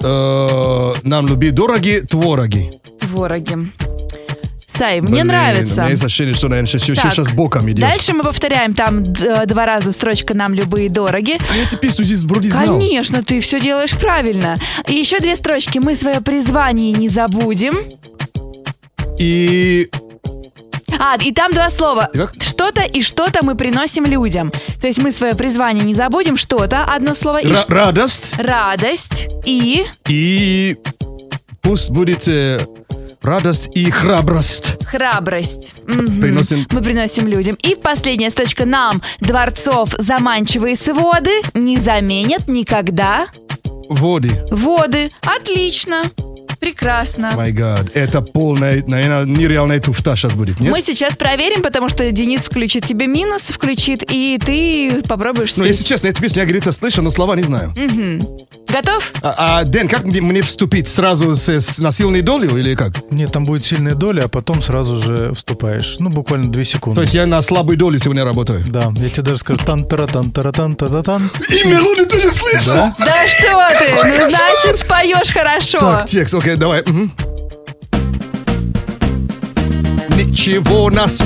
Э, 0.02 0.94
Нам 1.02 1.26
люби 1.26 1.50
дороги, 1.50 2.02
твороги. 2.08 2.70
Твороги. 3.00 3.56
Сай, 4.68 5.00
мне 5.00 5.10
Блин, 5.22 5.28
нравится. 5.28 5.74
У 5.80 5.84
меня 5.84 5.90
есть 5.92 6.04
ощущение, 6.04 6.34
что, 6.34 6.48
наверное, 6.48 6.68
сейчас, 6.68 6.98
Так, 7.00 7.12
сейчас 7.12 7.30
боком 7.30 7.66
идет. 7.70 7.80
Дальше 7.80 8.12
мы 8.12 8.22
повторяем 8.22 8.74
там 8.74 9.04
д- 9.04 9.46
два 9.46 9.64
раза 9.64 9.90
строчка 9.92 10.34
«Нам 10.34 10.52
любые 10.52 10.90
дороги». 10.90 11.38
А 11.50 11.56
я 11.56 11.62
эту 11.62 11.78
песню 11.78 12.04
здесь 12.04 12.24
вроде 12.24 12.50
знал. 12.50 12.78
Конечно, 12.78 13.22
ты 13.24 13.40
все 13.40 13.58
делаешь 13.58 13.92
правильно. 13.96 14.56
И 14.86 14.92
еще 14.94 15.18
две 15.20 15.34
строчки 15.34 15.78
«Мы 15.78 15.96
свое 15.96 16.20
призвание 16.20 16.92
не 16.92 17.08
забудем». 17.08 17.74
И... 19.18 19.88
А, 20.98 21.16
и 21.20 21.32
там 21.32 21.52
два 21.52 21.70
слова. 21.70 22.10
Как? 22.12 22.34
Что-то 22.40 22.82
и 22.82 23.02
что-то 23.02 23.44
мы 23.44 23.54
приносим 23.54 24.04
людям. 24.04 24.50
То 24.80 24.86
есть 24.86 24.98
мы 25.00 25.12
свое 25.12 25.34
призвание 25.34 25.84
не 25.84 25.94
забудем, 25.94 26.36
что-то, 26.36 26.84
одно 26.84 27.14
слово, 27.14 27.38
и 27.38 27.46
ра- 27.48 27.54
ш- 27.54 27.64
радость. 27.68 28.34
радость, 28.38 29.28
и 29.44 29.84
И... 30.08 30.76
Пусть 31.62 31.90
будет 31.90 32.28
э, 32.28 32.60
радость 33.22 33.70
и 33.74 33.90
храбрость. 33.90 34.76
храбрость. 34.86 35.74
Мгм. 35.88 36.20
Приносим... 36.20 36.66
Мы 36.70 36.80
приносим 36.80 37.26
людям. 37.26 37.56
И 37.60 37.74
последняя 37.74 38.30
строчка. 38.30 38.64
Нам 38.64 39.02
дворцов 39.20 39.90
заманчивые 39.98 40.76
своды 40.76 41.32
не 41.54 41.78
заменят 41.78 42.46
никогда 42.46 43.26
Воды. 43.88 44.30
воды. 44.52 45.10
Отлично. 45.22 46.04
Прекрасно. 46.60 47.32
Май 47.34 47.52
гад. 47.52 47.86
Это 47.94 48.22
полная, 48.22 48.82
наверное, 48.86 49.24
нереальная 49.24 49.80
туфта 49.80 50.16
сейчас 50.16 50.32
будет, 50.32 50.60
нет? 50.60 50.70
Мы 50.72 50.80
сейчас 50.80 51.16
проверим, 51.16 51.62
потому 51.62 51.88
что 51.88 52.10
Денис 52.10 52.44
включит 52.44 52.84
тебе 52.84 53.06
минус, 53.06 53.44
включит, 53.44 54.02
и 54.10 54.38
ты 54.44 55.02
попробуешь 55.08 55.56
Ну, 55.56 55.64
спеть. 55.64 55.76
если 55.76 55.84
честно, 55.88 56.08
эту 56.08 56.22
песню 56.22 56.40
я, 56.40 56.44
говорится, 56.46 56.72
слышал, 56.72 57.02
но 57.02 57.10
слова 57.10 57.34
не 57.36 57.42
знаю. 57.42 57.74
Готов? 58.68 59.12
А, 59.22 59.60
а, 59.60 59.64
Дэн, 59.64 59.88
как 59.88 60.04
мне, 60.04 60.20
мне 60.20 60.42
вступить? 60.42 60.88
Сразу 60.88 61.36
с, 61.36 61.48
с 61.48 61.78
насильной 61.78 62.20
долей 62.20 62.48
или 62.48 62.74
как? 62.74 63.10
Нет, 63.10 63.32
там 63.32 63.44
будет 63.44 63.64
сильная 63.64 63.94
доля, 63.94 64.24
а 64.24 64.28
потом 64.28 64.60
сразу 64.62 64.96
же 64.98 65.32
вступаешь. 65.34 65.96
Ну, 66.00 66.10
буквально 66.10 66.50
две 66.50 66.64
секунды. 66.64 66.96
То 66.96 67.02
есть 67.02 67.14
я 67.14 67.26
на 67.26 67.40
слабой 67.42 67.76
доле 67.76 67.98
сегодня 67.98 68.24
работаю? 68.24 68.64
Да, 68.66 68.92
я 68.96 69.08
тебе 69.08 69.22
даже 69.22 69.38
скажу 69.38 69.60
тан 69.64 69.86
тара 69.86 70.06
тан 70.06 70.30
тара 70.32 70.50
тан 70.52 70.74
та 70.74 70.88
та 70.88 71.02
тан 71.02 71.30
И 71.48 71.68
мелодию 71.68 72.06
тоже 72.08 72.32
слышал? 72.32 72.74
Да? 72.74 72.94
Да 72.98 73.28
что 73.28 73.78
ты? 73.78 73.94
Ну, 73.94 74.30
значит, 74.30 74.80
споешь 74.80 75.30
хорошо. 75.32 75.78
Так, 75.78 76.06
текст, 76.06 76.34
окей, 76.34 76.45
давай. 76.54 76.82
мгм. 76.86 77.12
Ничего 80.10 80.90
нас, 80.90 81.22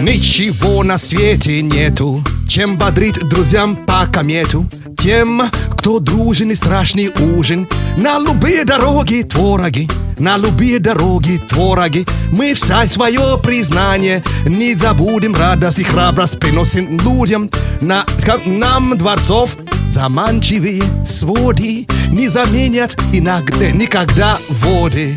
ничего 0.00 0.82
на 0.82 0.96
свете 0.96 1.60
нету, 1.60 2.24
чем 2.48 2.78
бодрит 2.78 3.28
друзьям 3.28 3.76
по 3.76 4.06
комету. 4.06 4.66
Тем, 4.96 5.42
кто 5.76 5.98
дружен 5.98 6.50
и 6.50 6.54
страшный 6.54 7.12
ужин, 7.36 7.68
на 7.98 8.18
любые 8.18 8.64
дороги 8.64 9.22
твороги, 9.22 9.90
на 10.18 10.38
любые 10.38 10.78
дороги 10.78 11.38
твороги. 11.46 12.06
Мы 12.30 12.54
все 12.54 12.88
свое 12.88 13.38
признание 13.42 14.22
не 14.46 14.74
забудем, 14.74 15.34
радость 15.34 15.80
и 15.80 15.84
храбрость 15.84 16.40
приносим 16.40 16.98
людям. 16.98 17.50
На, 17.82 18.06
нам 18.46 18.96
дворцов 18.96 19.56
заманчивые 19.94 20.82
своды 21.06 21.86
не 22.10 22.26
заменят 22.26 22.96
иногда, 23.12 23.70
никогда 23.70 24.38
воды. 24.48 25.14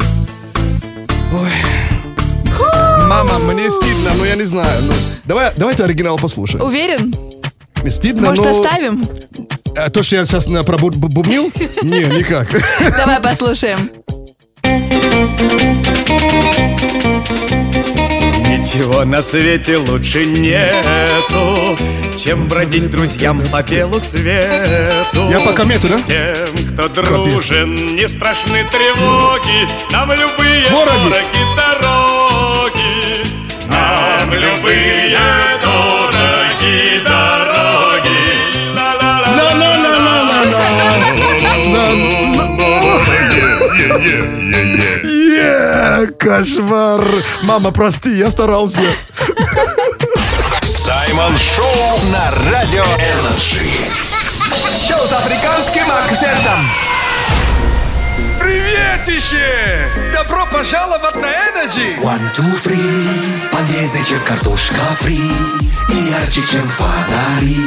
Ой. 1.34 1.50
Мама, 3.08 3.40
мне 3.40 3.72
стыдно, 3.72 4.14
но 4.16 4.24
я 4.24 4.36
не 4.36 4.44
знаю. 4.44 4.84
Ну, 4.84 4.94
давай, 5.26 5.52
давайте 5.58 5.84
оригинал 5.84 6.18
послушаем. 6.18 6.64
Уверен? 6.64 7.12
Стыдно, 7.90 8.30
Может, 8.30 8.46
но... 8.46 8.52
оставим? 8.52 9.04
А 9.76 9.90
то, 9.90 10.04
что 10.04 10.18
я 10.18 10.26
сейчас 10.26 10.46
пробубнил? 10.46 11.52
Не, 11.82 12.04
никак. 12.04 12.48
Давай 12.96 13.20
послушаем. 13.20 13.90
Ничего 18.68 19.06
на 19.06 19.22
свете 19.22 19.78
лучше 19.78 20.26
нету, 20.26 21.78
чем 22.18 22.50
бродить 22.50 22.90
друзьям 22.90 23.42
по 23.48 23.64
белу 23.64 23.98
свету. 24.02 25.30
Я 25.30 25.40
по 25.40 25.54
комету, 25.54 25.88
да? 25.88 26.02
Тем, 26.02 26.68
кто 26.74 26.90
дружен, 26.90 27.96
не 27.96 28.06
страшны 28.10 28.66
тревоги, 28.70 29.70
нам 29.94 30.12
любые 30.12 30.66
Твороги. 30.66 31.10
дороги 31.10 31.38
дороги. 31.56 33.24
Нам 33.70 34.34
любые 34.34 35.12
Е, 45.04 46.08
кошмар. 46.20 47.24
Мама, 47.44 47.72
прости, 47.72 48.12
я 48.12 48.32
старался. 48.32 48.82
Саймон 50.62 51.38
Шоу 51.38 52.00
на 52.12 52.32
Радио 52.52 52.84
Energy. 52.84 53.62
Шоу 54.88 55.08
с 55.08 55.12
африканским 55.12 55.86
акцентом. 56.06 56.87
Приветище! 58.98 59.92
Добро 60.12 60.46
пожаловать 60.52 61.16
на 61.16 61.28
Energy! 61.28 62.02
One, 62.02 62.34
two, 62.34 62.56
three. 62.64 63.50
Полезнее, 63.52 64.04
чем 64.04 64.20
картошка 64.26 64.82
фри. 65.00 65.20
И 65.90 66.10
ярче, 66.10 66.42
чем 66.48 66.68
фонари. 66.68 67.58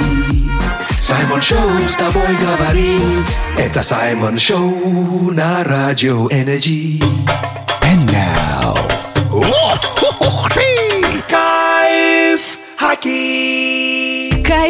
Саймон 1.00 1.40
Шоу 1.40 1.88
с 1.88 1.94
тобой 1.94 2.37
говорит. 2.37 3.38
Это 3.56 3.82
Саймон 3.82 4.38
Шоу 4.38 5.30
на 5.30 5.62
Радио 5.62 6.26
Energy 6.30 7.00
And 7.82 8.10
now. 8.10 8.76
Кайф, 11.28 12.58
хаки 12.76 13.69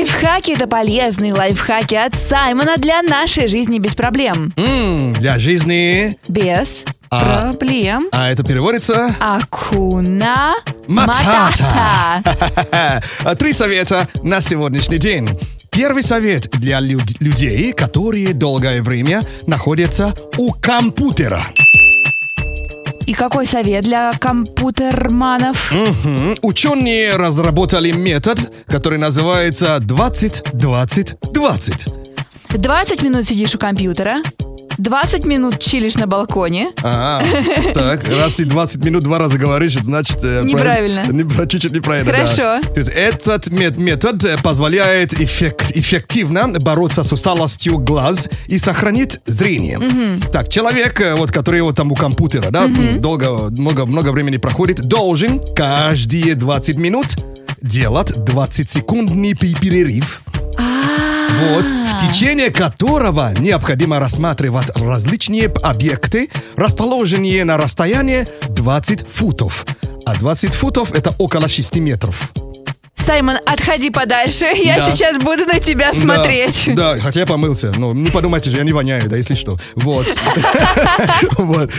Кайфхаки– 0.00 0.52
это 0.56 0.66
полезные 0.66 1.34
лайфхаки 1.34 1.94
от 1.94 2.14
Саймона 2.14 2.78
для 2.78 3.02
нашей 3.02 3.48
жизни 3.48 3.78
без 3.78 3.94
проблем. 3.94 4.50
М, 4.56 5.12
Для 5.12 5.38
жизни. 5.38 6.16
Без 6.26 6.84
А. 7.10 7.52
проблем. 7.52 8.08
А 8.10 8.30
это 8.30 8.42
переводится... 8.42 9.14
Акуна 9.20 10.54
Матата. 10.88 12.22
А, 12.72 13.34
Три 13.38 13.52
совета 13.52 14.08
на 14.22 14.40
сегодняшний 14.40 14.96
день. 14.96 15.28
Первый 15.70 16.02
совет 16.02 16.48
для 16.58 16.80
люд- 16.80 17.20
людей, 17.20 17.74
которые 17.74 18.32
долгое 18.32 18.80
время 18.80 19.20
находятся 19.46 20.14
у 20.38 20.52
компьютера. 20.52 21.44
И 23.06 23.14
какой 23.14 23.46
совет 23.46 23.84
для 23.84 24.12
компьютерманов? 24.12 25.72
Мгм. 25.72 26.36
Ученые 26.42 27.16
разработали 27.16 27.92
метод, 27.92 28.52
который 28.66 28.98
называется 28.98 29.78
20-20-20. 29.80 31.88
20 32.58 33.02
минут 33.02 33.24
сидишь 33.26 33.54
у 33.54 33.58
компьютера, 33.58 34.22
20 34.80 35.26
минут 35.26 35.58
чилишь 35.58 35.94
на 35.96 36.06
балконе. 36.06 36.70
А, 36.82 37.22
так, 37.74 38.06
раз 38.08 38.34
ты 38.34 38.44
20 38.44 38.82
минут 38.84 39.02
два 39.04 39.18
раза 39.18 39.36
говоришь, 39.36 39.76
это 39.76 39.84
значит... 39.84 40.18
э, 40.22 40.42
Неправильно. 40.44 41.46
чуть-чуть 41.46 41.72
неправильно. 41.72 42.10
Хорошо. 42.12 42.60
То 42.62 42.78
есть 42.80 42.88
этот 42.88 43.48
мет- 43.50 43.78
метод 43.78 44.24
э, 44.24 44.36
позволяет 44.42 45.12
эффект- 45.14 45.72
эффективно 45.74 46.48
бороться 46.60 47.04
с 47.04 47.12
усталостью 47.12 47.78
глаз 47.78 48.28
и 48.46 48.58
сохранить 48.58 49.18
зрение. 49.26 49.78
Так, 50.32 50.48
человек, 50.48 51.00
э, 51.00 51.14
вот, 51.14 51.30
который 51.30 51.60
вот 51.60 51.76
там 51.76 51.92
у 51.92 51.94
компьютера, 51.94 52.50
да, 52.50 52.66
долго, 52.96 53.50
много, 53.50 53.84
много 53.86 54.10
времени 54.12 54.38
проходит, 54.38 54.80
должен 54.80 55.40
каждые 55.54 56.34
20 56.34 56.76
минут 56.78 57.06
делать 57.62 58.10
20-секундный 58.12 59.34
пе- 59.34 59.54
перерыв. 59.54 60.22
Вот, 60.58 61.64
в 61.64 62.00
течение 62.12 62.50
которого 62.50 63.32
необходимо 63.38 63.98
рассматривать 63.98 64.76
различные 64.76 65.46
объекты, 65.62 66.28
расположенные 66.56 67.44
на 67.44 67.56
расстоянии 67.56 68.26
20 68.48 69.06
футов. 69.08 69.64
А 70.04 70.14
20 70.16 70.54
футов 70.54 70.92
это 70.92 71.14
около 71.18 71.48
6 71.48 71.76
метров. 71.76 72.30
Саймон, 72.96 73.36
отходи 73.46 73.88
подальше, 73.90 74.44
я 74.54 74.76
Да. 74.76 74.90
сейчас 74.92 75.16
буду 75.18 75.46
на 75.46 75.58
тебя 75.60 75.94
смотреть. 75.94 76.64
Да, 76.74 76.94
да, 76.96 77.00
хотя 77.00 77.20
я 77.20 77.26
помылся. 77.26 77.72
Но 77.78 77.94
не 77.94 78.10
подумайте, 78.10 78.50
я 78.50 78.62
не 78.62 78.72
воняю, 78.72 79.08
да, 79.08 79.16
если 79.16 79.34
что. 79.34 79.56
Вот. 79.76 80.06
Вот. 81.38 81.70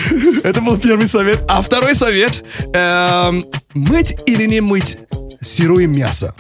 Это 0.44 0.62
был 0.62 0.78
первый 0.78 1.08
совет. 1.08 1.44
А 1.48 1.62
второй 1.62 1.94
совет. 1.96 2.44
эм, 2.74 3.46
Мыть 3.76 4.16
или 4.26 4.46
не 4.46 4.60
мыть 4.62 4.98
сырое 5.42 5.88
мясо? 5.88 6.34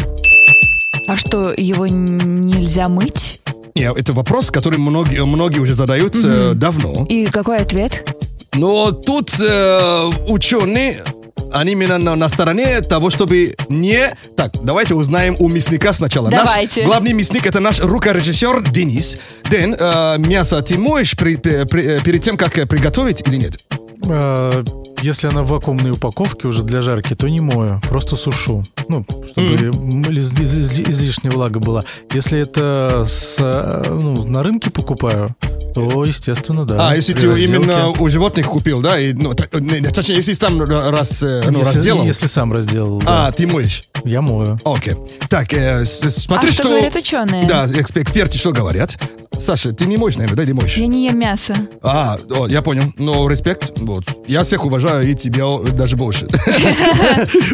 А 1.08 1.18
что, 1.18 1.54
его 1.56 1.88
нельзя 1.88 2.88
мыть? 2.88 3.42
Не, 3.76 3.92
это 3.92 4.14
вопрос, 4.14 4.52
который 4.52 4.80
многие, 4.80 5.24
многие 5.26 5.60
уже 5.60 5.76
задают 5.76 6.16
э, 6.24 6.52
давно. 6.54 7.06
И 7.10 7.26
какой 7.26 7.58
ответ? 7.58 8.08
Но 8.54 8.92
тут 8.92 9.34
э, 9.40 10.10
ученые, 10.28 11.04
они 11.54 11.72
именно 11.72 11.98
на, 11.98 12.16
на 12.16 12.30
стороне 12.30 12.82
того, 12.82 13.10
чтобы 13.10 13.56
не... 13.70 14.14
Так, 14.36 14.52
давайте 14.64 14.94
узнаем 14.94 15.36
у 15.40 15.48
мясника 15.50 15.94
сначала. 15.94 16.30
Давайте. 16.30 16.82
Наш 16.82 16.90
главный 16.90 17.14
мясник 17.14 17.46
это 17.46 17.60
наш 17.62 17.80
рукорежиссер 17.80 18.62
Денис. 18.72 19.18
Дэн, 19.50 19.76
э, 19.80 20.18
мясо 20.20 20.62
ты 20.62 20.78
моешь 20.78 21.16
при- 21.16 21.38
при- 21.38 21.64
при- 21.66 21.84
э, 21.98 22.02
перед 22.02 22.22
тем, 22.22 22.36
как 22.38 22.58
э, 22.58 22.66
приготовить 22.66 23.24
или 23.28 23.38
нет? 23.38 23.58
А, 25.02 25.04
Если 25.04 25.28
она 25.28 25.42
в 25.44 25.48
вакуумной 25.48 25.92
упаковке 25.92 26.48
уже 26.48 26.64
для 26.64 26.82
жарки, 26.82 27.16
то 27.16 27.28
не 27.28 27.40
мою, 27.42 27.82
просто 27.90 28.16
сушу. 28.16 28.64
Ну, 28.88 29.06
чтобы 29.26 29.48
м, 29.66 30.02
из- 30.04 30.32
из- 30.34 30.54
из- 30.54 30.80
излишняя 30.90 31.32
влага 31.34 31.60
была. 31.60 31.84
Если 32.14 32.40
это 32.40 33.04
с, 33.08 33.36
э, 33.40 33.84
ну, 33.90 34.26
на 34.28 34.44
рынке 34.44 34.70
покупаю, 34.70 35.36
то, 35.74 36.04
естественно, 36.06 36.66
да. 36.66 36.90
а, 36.90 36.96
если 36.96 37.14
ты 37.14 37.28
разделке. 37.28 37.56
именно 37.56 37.90
у 38.00 38.10
животных 38.10 38.48
купил, 38.48 38.82
да? 38.82 39.00
И, 39.00 39.14
ну, 39.14 39.34
так, 39.34 39.54
не, 39.60 39.80
точнее, 39.82 40.16
если 40.16 40.34
там 40.34 40.62
раз, 40.62 41.24
э, 41.24 41.44
ну, 41.50 41.60
если, 41.60 41.78
разделал, 41.78 42.06
если 42.06 42.28
сам 42.28 42.52
разделал, 42.54 43.00
да, 43.00 43.28
а, 43.28 43.32
ты 43.32 43.48
моешь. 43.48 43.84
я 44.04 44.22
мою. 44.22 44.60
Окей. 44.66 44.96
Так, 45.30 45.54
э, 45.54 45.86
смотри, 45.86 46.50
а 46.50 46.54
что, 46.54 46.64
говорят 46.70 46.96
ученые? 46.96 47.46
Да, 47.48 47.66
эксп- 47.66 48.02
эксперты 48.02 48.38
что 48.38 48.52
говорят? 48.52 48.98
Саша, 49.40 49.72
ты 49.74 49.86
не 49.86 49.98
моешь, 49.98 50.18
наверное, 50.18 50.36
да, 50.38 50.44
или 50.44 50.52
моешь? 50.52 50.78
Я 50.78 50.86
не 50.88 51.06
ем 51.08 51.18
мясо. 51.18 51.56
А, 51.82 52.20
о, 52.30 52.48
я 52.48 52.62
понял. 52.62 52.94
Но 52.98 53.28
респект. 53.28 53.72
Вот. 53.80 54.04
Я 54.28 54.44
всех 54.44 54.66
уважаю 54.66 54.91
и 55.00 55.16
тебя 55.16 55.46
о, 55.46 55.60
даже 55.60 55.96
больше. 55.96 56.28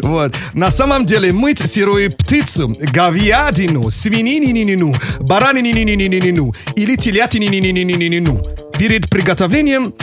Вот. 0.02 0.34
На 0.54 0.70
самом 0.70 1.04
деле 1.04 1.32
мыть 1.32 1.58
сырую 1.58 2.10
птицу, 2.10 2.74
говядину, 2.92 3.90
свинину, 3.90 4.94
баранину 5.20 5.68
или 5.68 6.96
телятину 6.96 8.42
перед 8.78 9.08
приготовлением 9.10 9.94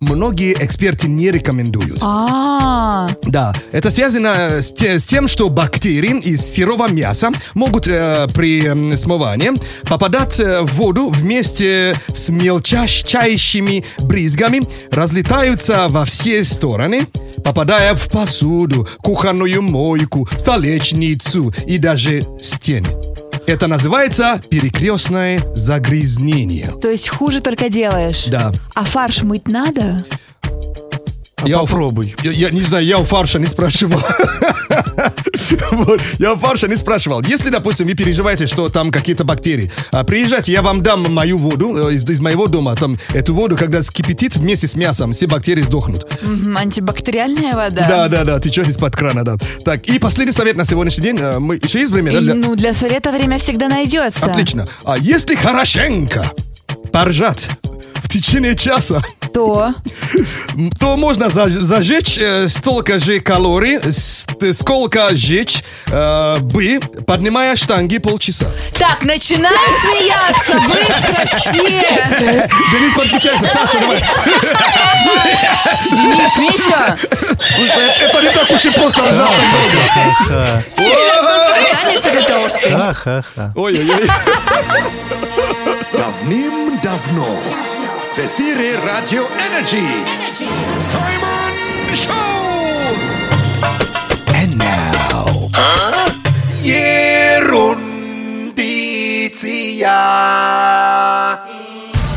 многие 0.00 0.52
эксперты 0.54 1.08
не 1.08 1.30
рекомендуют. 1.30 1.98
А, 2.02 3.08
Да, 3.24 3.54
это 3.72 3.90
связано 3.90 4.60
с, 4.60 4.72
те- 4.72 4.98
с 4.98 5.04
тем, 5.04 5.28
что 5.28 5.48
бактерии 5.48 6.18
из 6.20 6.40
сырого 6.44 6.88
мяса 6.88 7.30
могут 7.54 7.86
э, 7.88 8.26
при 8.34 8.66
м, 8.66 8.96
смывании 8.96 9.52
попадать 9.88 10.38
э, 10.40 10.62
в 10.62 10.74
воду 10.74 11.08
вместе 11.08 11.94
с 12.12 12.28
мелчайшими 12.28 13.84
брызгами, 13.98 14.62
разлетаются 14.90 15.86
во 15.88 16.04
все 16.04 16.44
стороны, 16.44 17.06
попадая 17.44 17.94
в 17.94 18.08
посуду, 18.10 18.86
кухонную 19.02 19.62
мойку, 19.62 20.28
столешницу 20.36 21.52
и 21.66 21.78
даже 21.78 22.24
стены. 22.40 22.88
Это 23.46 23.68
называется 23.68 24.40
перекрестное 24.50 25.40
загрязнение. 25.54 26.72
то 26.82 26.90
есть 26.90 27.08
хуже 27.08 27.40
только 27.40 27.68
делаешь. 27.68 28.24
Да. 28.26 28.52
А 28.74 28.84
фарш 28.84 29.22
мыть 29.22 29.46
надо? 29.48 30.04
А 31.42 31.46
Я 31.46 31.58
у- 31.60 31.66
попробуй. 31.66 32.16
Я, 32.22 32.30
я 32.32 32.50
не 32.50 32.62
знаю, 32.62 32.86
я 32.86 32.98
у 32.98 33.04
фарша 33.04 33.38
не 33.38 33.46
спрашивал. 33.46 34.00
Я 36.18 36.32
у 36.32 36.36
фарша 36.36 36.66
не 36.66 36.76
спрашивал. 36.76 37.20
Если, 37.22 37.50
допустим, 37.50 37.86
вы 37.86 37.94
переживаете, 37.94 38.46
что 38.46 38.68
там 38.70 38.90
какие-то 38.90 39.22
бактерии, 39.24 39.70
а, 39.92 40.02
приезжайте, 40.02 40.50
я 40.50 40.62
вам 40.62 40.82
дам 40.82 41.02
мою 41.12 41.36
воду 41.38 41.88
э, 41.90 41.94
из, 41.94 42.20
моего 42.20 42.46
дома. 42.46 42.74
Там 42.74 42.98
эту 43.12 43.34
воду, 43.34 43.56
когда 43.56 43.82
скипятит 43.82 44.34
вместе 44.36 44.66
с 44.66 44.74
мясом, 44.74 45.12
все 45.12 45.26
бактерии 45.26 45.60
сдохнут. 45.62 46.10
Антибактериальная 46.56 47.54
вода. 47.54 47.86
Да, 47.86 48.08
да, 48.08 48.24
да, 48.24 48.40
течет 48.40 48.66
из-под 48.68 48.96
крана, 48.96 49.22
да. 49.22 49.36
Так, 49.64 49.86
и 49.86 49.98
последний 49.98 50.32
совет 50.32 50.56
на 50.56 50.64
сегодняшний 50.64 51.04
день. 51.04 51.18
э, 51.20 51.38
Мы, 51.38 51.56
еще 51.62 51.80
есть 51.80 51.92
время, 51.92 52.12
да? 52.20 52.34
ну, 52.34 52.56
для 52.56 52.72
совета 52.72 53.12
время 53.12 53.38
всегда 53.38 53.68
найдется. 53.68 54.26
Отлично. 54.30 54.66
А 54.84 54.96
если 54.98 55.34
хорошенько 55.36 56.32
поржать 56.92 57.48
течение 58.20 58.54
часа, 58.54 59.02
То 59.32 59.72
то 60.80 60.96
можно 60.96 61.24
заж- 61.24 61.50
зажечь 61.50 62.16
э, 62.18 62.48
столько 62.48 62.98
же 62.98 63.20
калорий, 63.20 63.78
сколько 64.52 65.14
жечь 65.14 65.62
э, 65.88 66.38
бы, 66.40 66.80
поднимая 67.06 67.56
штанги 67.56 67.98
полчаса. 67.98 68.46
Так, 68.78 69.04
начинаем 69.04 69.70
смеяться 69.82 70.54
быстро 70.68 71.26
все. 71.26 71.62
Денис, 72.72 72.94
подключайся. 72.94 73.46
Саша, 73.46 73.78
давай. 73.80 74.02
Не 75.92 76.28
смейся. 76.28 76.96
Это 78.00 78.22
не 78.22 78.30
так 78.30 78.50
уж 78.50 78.64
и 78.64 78.70
просто 78.70 79.00
ржать 79.06 79.28
так 79.28 79.44
долго. 79.52 80.62
Останешься 81.60 82.10
ты 82.10 82.22
толстый. 82.26 82.70
Ха-ха-ха. 82.70 83.52
Ой-ой-ой. 83.54 84.08
давным-давно 85.96 87.38
в 88.16 88.18
эфире 88.18 88.78
Радио 88.78 89.26
Energy 89.26 89.86
Саймон 90.80 91.52
Шоу! 91.92 92.96
And 94.28 94.56
now 94.56 95.50
Ерундиция 96.62 97.76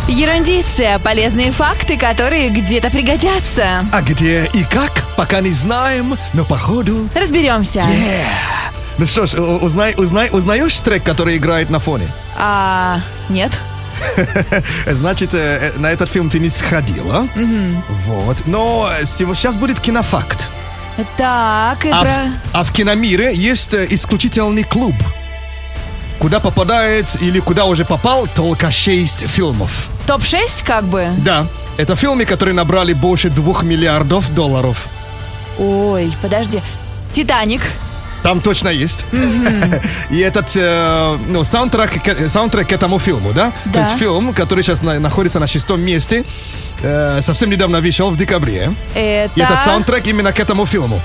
Ерундиция. 0.07 0.99
Полезные 0.99 1.51
факты, 1.51 1.97
которые 1.97 2.47
где-то 2.47 2.89
пригодятся. 2.89 3.85
А 3.91 4.01
где 4.01 4.49
и 4.53 4.63
как, 4.63 5.03
пока 5.17 5.41
не 5.41 5.51
знаем, 5.51 6.17
но 6.33 6.45
походу... 6.45 7.09
Разберемся. 7.13 7.83
Ну 8.97 9.05
что 9.05 9.25
ж, 9.25 9.33
узнай, 9.33 9.95
узнай, 9.97 10.29
узнаешь 10.31 10.79
трек, 10.79 11.03
который 11.03 11.35
играет 11.35 11.69
на 11.69 11.79
фоне? 11.79 12.07
А, 12.37 13.01
нет. 13.27 13.59
Значит, 14.87 15.33
э, 15.33 15.71
э, 15.75 15.79
на 15.79 15.91
этот 15.91 16.09
фильм 16.09 16.29
ты 16.29 16.39
не 16.39 16.49
сходила. 16.49 17.27
Вот. 18.05 18.43
Но 18.45 18.89
э, 18.99 19.05
сейчас 19.05 19.57
будет 19.57 19.79
кинофакт. 19.79 20.49
Так, 21.17 21.85
и 21.85 21.89
А 21.89 22.03
в, 22.03 22.07
а 22.51 22.63
в 22.63 22.71
киномире 22.73 23.33
есть 23.33 23.73
исключительный 23.73 24.63
клуб, 24.63 24.95
куда 26.19 26.39
попадает 26.41 27.15
или 27.21 27.39
куда 27.39 27.65
уже 27.65 27.85
попал 27.85 28.27
только 28.27 28.69
6 28.69 29.27
фильмов. 29.27 29.89
Топ-6 30.07 30.65
как 30.65 30.83
бы? 30.83 31.09
Да, 31.19 31.47
это 31.77 31.95
фильмы, 31.95 32.25
которые 32.25 32.53
набрали 32.53 32.91
больше 32.93 33.29
2 33.29 33.63
миллиардов 33.63 34.33
долларов. 34.33 34.89
Ой, 35.57 36.11
подожди. 36.21 36.61
Титаник. 37.13 37.61
Там 38.23 38.41
точно 38.41 38.69
есть. 38.69 39.05
И 40.11 40.19
этот, 40.19 40.51
э, 40.55 41.17
ну, 41.27 41.43
саундтрек, 41.45 42.03
к- 42.03 42.29
саундтрек 42.29 42.67
к 42.69 42.71
этому 42.73 42.99
фильму, 42.99 43.31
да? 43.33 43.51
То 43.65 43.69
Да. 43.75 43.79
есть 43.81 43.97
фильм, 43.97 44.33
который 44.33 44.63
сейчас 44.63 44.81
на- 44.81 44.99
находится 44.99 45.39
на 45.39 45.47
шестом 45.47 45.81
месте, 45.81 46.23
э, 46.81 47.21
совсем 47.21 47.49
недавно 47.49 47.79
вышел 47.81 48.09
в 48.11 48.17
декабре. 48.17 48.73
Это... 48.93 49.31
И 49.35 49.41
этот 49.41 49.61
саундтрек 49.61 50.05
именно 50.07 50.31
к 50.33 50.39
этому 50.39 50.65
фильму. 50.65 51.01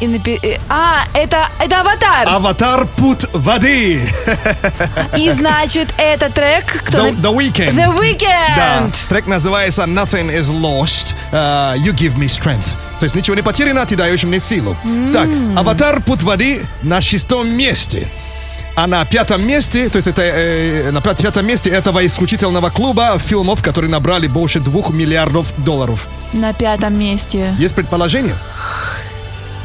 и 0.00 0.06
напи- 0.06 0.38
э, 0.42 0.58
А, 0.68 1.04
это, 1.12 1.48
это 1.60 1.80
«Аватар». 1.80 2.28
Аватар 2.28 2.86
Путь 2.96 3.26
воды. 3.32 4.00
И 5.16 5.30
значит, 5.32 5.92
это 5.98 6.30
трек... 6.30 6.84
Кто 6.84 6.98
The, 7.08 7.20
The 7.20 7.34
Weeknd. 7.34 7.74
The 7.74 7.94
Weeknd. 7.98 8.56
Да, 8.56 8.90
трек 9.08 9.26
называется 9.26 9.82
Nothing 9.82 10.30
is 10.30 10.46
lost, 10.48 11.14
uh, 11.32 11.76
you 11.78 11.92
give 11.92 12.16
me 12.16 12.26
strength. 12.28 12.68
То 12.98 13.04
есть 13.04 13.14
ничего 13.14 13.36
не 13.36 13.42
потеряно, 13.42 13.84
ты 13.86 13.96
даешь 13.96 14.24
мне 14.24 14.40
силу. 14.40 14.76
Так, 15.12 15.28
Аватар 15.56 16.02
Путь 16.02 16.22
воды 16.22 16.62
на 16.82 17.00
шестом 17.00 17.48
месте. 17.50 18.08
А 18.74 18.86
на 18.86 19.04
пятом 19.04 19.44
месте, 19.44 19.88
то 19.88 19.96
есть 19.96 20.06
это 20.06 20.22
э, 20.22 20.90
на 20.92 21.00
пят- 21.00 21.20
пятом 21.20 21.44
месте 21.46 21.68
этого 21.68 22.06
исключительного 22.06 22.70
клуба 22.70 23.18
фильмов, 23.18 23.60
которые 23.60 23.90
набрали 23.90 24.28
больше 24.28 24.60
двух 24.60 24.90
миллиардов 24.90 25.52
долларов. 25.64 26.06
На 26.32 26.52
пятом 26.52 26.96
месте. 26.96 27.52
Есть 27.58 27.74
предположение? 27.74 28.36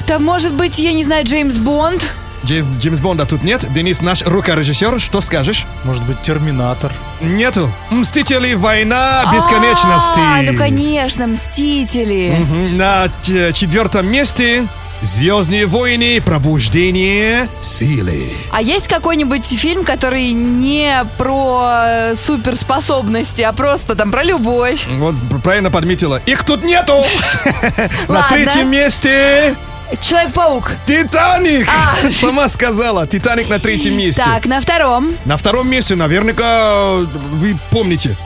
Там 0.07 0.23
может 0.23 0.53
быть, 0.55 0.79
я 0.79 0.93
не 0.93 1.03
знаю, 1.03 1.25
Джеймс 1.25 1.57
Бонд? 1.59 2.11
Джейм- 2.45 2.77
Джеймс 2.77 2.99
Бонда 2.99 3.25
тут 3.25 3.43
нет. 3.43 3.65
Денис 3.73 4.01
наш 4.01 4.21
рукорежиссер, 4.23 4.99
что 4.99 5.21
скажешь? 5.21 5.65
Может 5.83 6.03
быть, 6.05 6.21
Терминатор. 6.21 6.91
Нету. 7.21 7.71
Мстители, 7.89 8.53
война, 8.53 9.31
бесконечности. 9.33 10.19
А, 10.19 10.41
ну 10.41 10.57
конечно, 10.57 11.27
Мстители. 11.27 12.35
Мгм. 12.39 12.77
На 12.77 13.07
ч- 13.21 13.53
четвертом 13.53 14.07
месте 14.11 14.67
Звездные 15.01 15.65
войны, 15.65 16.21
пробуждение 16.23 17.49
силы. 17.59 18.31
А 18.53 18.61
есть 18.61 18.87
какой-нибудь 18.87 19.45
фильм, 19.45 19.83
который 19.83 20.31
не 20.31 21.03
про 21.17 21.83
э, 21.85 22.15
суперспособности, 22.15 23.41
а 23.41 23.51
просто 23.51 23.95
там 23.95 24.11
про 24.11 24.23
любовь? 24.23 24.87
Вот 24.97 25.15
правильно 25.43 25.69
подметила. 25.71 26.21
Их 26.25 26.45
тут 26.45 26.63
нету. 26.63 27.03
На 28.07 28.13
Ладно. 28.19 28.27
третьем 28.37 28.71
месте 28.71 29.55
Человек-паук. 30.01 30.71
Титаник. 30.85 31.67
А. 31.67 32.11
Сама 32.11 32.47
сказала. 32.47 33.07
Титаник 33.07 33.49
на 33.49 33.59
третьем 33.59 33.97
месте. 33.97 34.23
Так, 34.23 34.45
на 34.45 34.61
втором. 34.61 35.15
На 35.25 35.37
втором 35.37 35.69
месте, 35.69 35.95
наверняка, 35.95 36.95
вы 37.33 37.57
помните. 37.71 38.17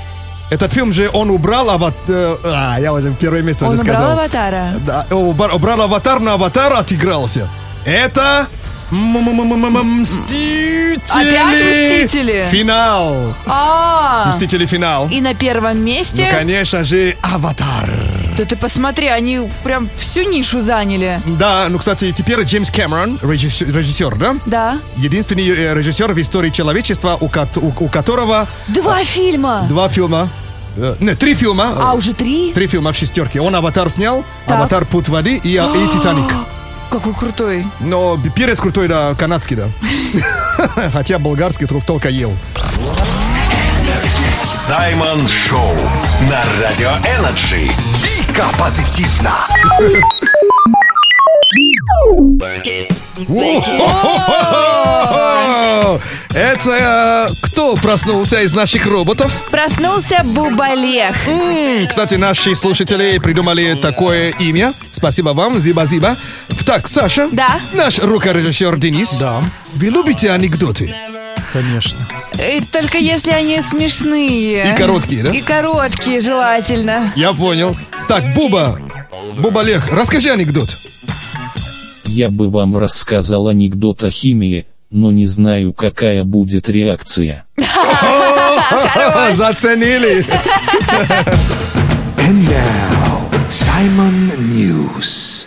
Этот 0.49 0.71
фильм 0.73 0.93
же 0.93 1.09
он 1.11 1.29
убрал 1.29 1.69
ават... 1.69 1.93
э, 2.07 2.37
А, 2.43 2.77
я 2.79 2.93
уже 2.93 3.11
первое 3.13 3.41
место 3.41 3.65
Он 3.65 3.73
уже 3.73 3.81
убрал 3.81 3.95
сказал. 3.97 4.11
аватара. 4.19 4.73
Да, 4.85 5.05
убрал, 5.11 5.55
убрал 5.57 5.81
аватар, 5.81 6.19
на 6.21 6.33
аватар 6.33 6.71
отыгрался. 6.73 7.49
Это... 7.85 8.47
Мстители. 8.89 10.97
Опять 11.13 12.07
Мстители? 12.07 12.45
Финал. 12.49 13.35
А, 13.45 14.29
Мстители 14.29 14.65
финал. 14.65 15.09
и 15.09 15.19
на 15.19 15.33
первом 15.33 15.83
месте. 15.83 16.29
Ну, 16.31 16.37
конечно 16.37 16.85
же, 16.85 17.17
аватар. 17.21 17.89
Да 18.37 18.45
ты 18.45 18.55
посмотри, 18.55 19.07
они 19.07 19.49
прям 19.63 19.89
всю 19.97 20.21
нишу 20.29 20.61
заняли. 20.61 21.19
Да, 21.25 21.67
ну, 21.69 21.79
кстати, 21.79 22.11
теперь 22.11 22.41
Джеймс 22.41 22.69
Кэмерон, 22.69 23.19
режиссер, 23.23 23.75
режиссер, 23.75 24.15
да? 24.15 24.35
Да. 24.45 24.79
Единственный 24.97 25.47
э, 25.49 25.73
режиссер 25.73 26.13
в 26.13 26.21
истории 26.21 26.51
человечества, 26.51 27.17
у, 27.19 27.25
у- 27.25 27.73
у 27.85 27.89
которого 27.89 28.47
Два 28.67 29.03
фильма. 29.03 29.65
два 29.67 29.89
фильма, 29.89 30.29
э, 30.75 30.95
нет, 30.99 31.17
три 31.17 31.33
фильма, 31.33 31.73
А, 31.77 31.93
э, 31.93 31.97
уже 31.97 32.13
три? 32.13 32.53
три 32.53 32.67
фильма 32.67 32.93
в 32.93 32.95
шестерке. 32.95 33.41
Он 33.41 33.55
«Аватар» 33.55 33.89
снял, 33.89 34.23
Так. 34.45 34.57
«Аватар. 34.57 34.85
Путь 34.85 35.09
воды» 35.09 35.37
и, 35.43 35.57
э, 35.57 35.85
и 35.85 35.89
«Титаник». 35.91 36.31
Какой 36.91 37.13
крутой. 37.15 37.65
Но 37.79 38.17
перец 38.35 38.59
крутой, 38.59 38.87
да, 38.87 39.15
канадский, 39.15 39.55
да. 39.55 39.67
Хотя 40.93 41.17
болгарский 41.17 41.65
тол- 41.65 41.83
только 41.85 42.09
ел. 42.09 42.31
Саймон 44.43 45.27
Шоу 45.27 45.73
на 46.29 46.43
Радио 46.61 46.91
Energy. 47.17 47.69
Дико 48.27 48.45
позитивно. 48.59 49.31
Это 56.33 57.29
э, 57.31 57.33
кто 57.41 57.75
проснулся 57.75 58.41
из 58.41 58.53
наших 58.53 58.85
роботов? 58.85 59.43
Проснулся 59.49 60.21
Бубалех. 60.23 61.15
Кстати, 61.89 62.15
наши 62.15 62.53
слушатели 62.53 63.17
придумали 63.17 63.75
такое 63.75 64.31
имя. 64.31 64.73
Спасибо 64.91 65.29
вам, 65.29 65.57
Зиба-Зиба. 65.59 66.17
Так, 66.65 66.87
Саша. 66.87 67.29
Да. 67.31 67.59
Наш 67.73 67.99
рукорежиссер 67.99 68.77
Денис. 68.77 69.17
Да, 69.19 69.41
Вы 69.73 69.87
любите 69.87 70.31
анекдоты? 70.31 70.93
Конечно. 71.53 71.99
И 72.33 72.61
только 72.61 72.97
если 72.97 73.31
они 73.31 73.61
смешные. 73.61 74.71
И 74.71 74.75
короткие, 74.75 75.23
да? 75.23 75.31
И 75.31 75.41
короткие, 75.41 76.21
желательно. 76.21 77.11
Я 77.15 77.33
понял. 77.33 77.75
Так, 78.07 78.33
Буба. 78.33 78.79
Буба 79.37 79.61
Олег, 79.61 79.87
расскажи 79.91 80.29
анекдот. 80.29 80.77
Я 82.05 82.29
бы 82.29 82.49
вам 82.49 82.77
рассказал 82.77 83.47
анекдот 83.47 84.03
о 84.03 84.09
химии, 84.09 84.65
но 84.89 85.11
не 85.11 85.25
знаю, 85.25 85.73
какая 85.73 86.23
будет 86.23 86.69
реакция. 86.69 87.45
Заценили. 89.33 90.25
And 92.27 92.45
now, 92.45 92.96
Simon 93.77 94.31
News. 94.49 95.45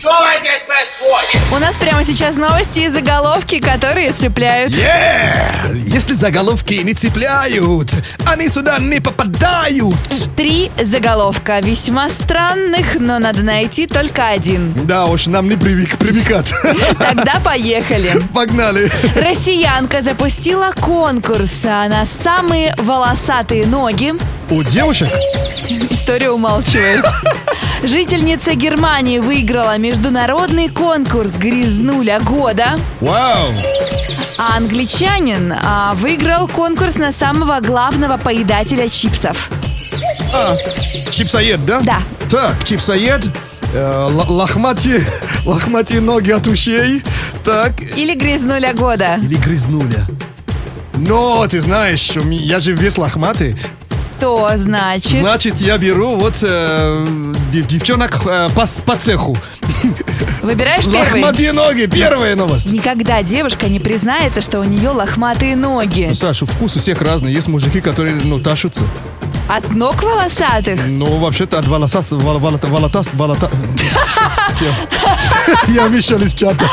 У 1.52 1.58
нас 1.58 1.76
прямо 1.76 2.04
сейчас 2.04 2.36
новости 2.36 2.78
и 2.78 2.88
заголовки, 2.88 3.58
которые 3.58 4.12
цепляют. 4.12 4.70
Yeah! 4.70 5.74
Если 5.74 6.14
заголовки 6.14 6.74
не 6.74 6.94
цепляют, 6.94 7.92
они 8.24 8.48
сюда 8.48 8.78
не 8.78 9.00
попадают. 9.00 9.96
Три 10.36 10.70
заголовка, 10.80 11.58
весьма 11.58 12.08
странных, 12.08 13.00
но 13.00 13.18
надо 13.18 13.42
найти 13.42 13.88
только 13.88 14.28
один. 14.28 14.74
Да 14.86 15.06
уж, 15.06 15.26
нам 15.26 15.48
не 15.48 15.56
привык, 15.56 15.98
привыкать. 15.98 16.54
Тогда 16.98 17.40
поехали. 17.44 18.22
Погнали. 18.32 18.92
Россиянка 19.16 20.02
запустила 20.02 20.70
конкурс 20.80 21.64
а, 21.64 21.88
на 21.88 22.06
самые 22.06 22.76
волосатые 22.78 23.66
ноги. 23.66 24.14
У 24.50 24.62
девушек? 24.62 25.08
История 25.90 26.30
умалчивает. 26.30 27.04
Жительница 27.82 28.54
Германии 28.54 29.18
выиграла 29.18 29.78
международный 29.78 30.68
конкурс 30.68 31.36
«Грязнуля 31.36 32.18
года», 32.20 32.76
Вау! 33.00 33.52
а 34.38 34.56
англичанин 34.56 35.52
а, 35.52 35.94
выиграл 35.94 36.48
конкурс 36.48 36.96
на 36.96 37.12
самого 37.12 37.60
главного 37.60 38.16
поедателя 38.16 38.88
чипсов. 38.88 39.50
А, 40.32 40.54
чипсоед, 41.10 41.64
да? 41.64 41.80
Да. 41.80 41.98
Так, 42.30 42.64
чипсоед, 42.64 43.26
э, 43.74 43.78
л- 44.10 44.32
лохматие, 44.32 45.06
лохматие 45.44 46.00
ноги 46.00 46.30
от 46.30 46.46
ушей. 46.46 47.02
Так, 47.44 47.80
Или 47.82 48.14
«Грязнуля 48.14 48.72
года». 48.74 49.18
или 49.22 49.34
грызнули. 49.36 50.06
Но, 50.94 51.46
ты 51.46 51.60
знаешь, 51.60 52.10
я 52.12 52.60
же 52.60 52.72
весь 52.72 52.98
лохматый. 52.98 53.56
То 54.20 54.50
значит... 54.56 55.20
Значит, 55.20 55.58
я 55.58 55.78
беру 55.78 56.16
вот 56.16 56.36
э, 56.42 57.06
дев- 57.50 57.66
девчонок 57.66 58.20
э, 58.26 58.48
по, 58.54 58.66
по 58.84 58.96
цеху. 58.96 59.36
Выбираешь 60.42 60.84
первый? 60.84 61.22
Лохматые 61.22 61.52
ноги, 61.52 61.86
первая 61.86 62.36
новость. 62.36 62.70
Никогда 62.70 63.22
девушка 63.22 63.68
не 63.68 63.80
признается, 63.80 64.40
что 64.40 64.60
у 64.60 64.64
нее 64.64 64.90
лохматые 64.90 65.56
ноги. 65.56 66.06
Ну, 66.10 66.14
Саша, 66.14 66.44
вкус 66.44 66.76
у 66.76 66.80
всех 66.80 67.00
разный. 67.00 67.32
Есть 67.32 67.48
мужики, 67.48 67.80
которые, 67.80 68.14
ну, 68.22 68.38
ташутся. 68.40 68.84
От 69.48 69.72
ног 69.72 70.02
волосатых? 70.02 70.78
Ну, 70.86 71.18
вообще-то 71.18 71.58
от 71.58 71.66
волоса... 71.66 72.02
Вол, 72.10 72.38
волота, 72.38 72.68
волота... 72.68 73.50
Всё. 74.50 74.66
Я 75.68 75.86
вышел 75.86 76.18
из 76.20 76.34
чата. 76.34 76.64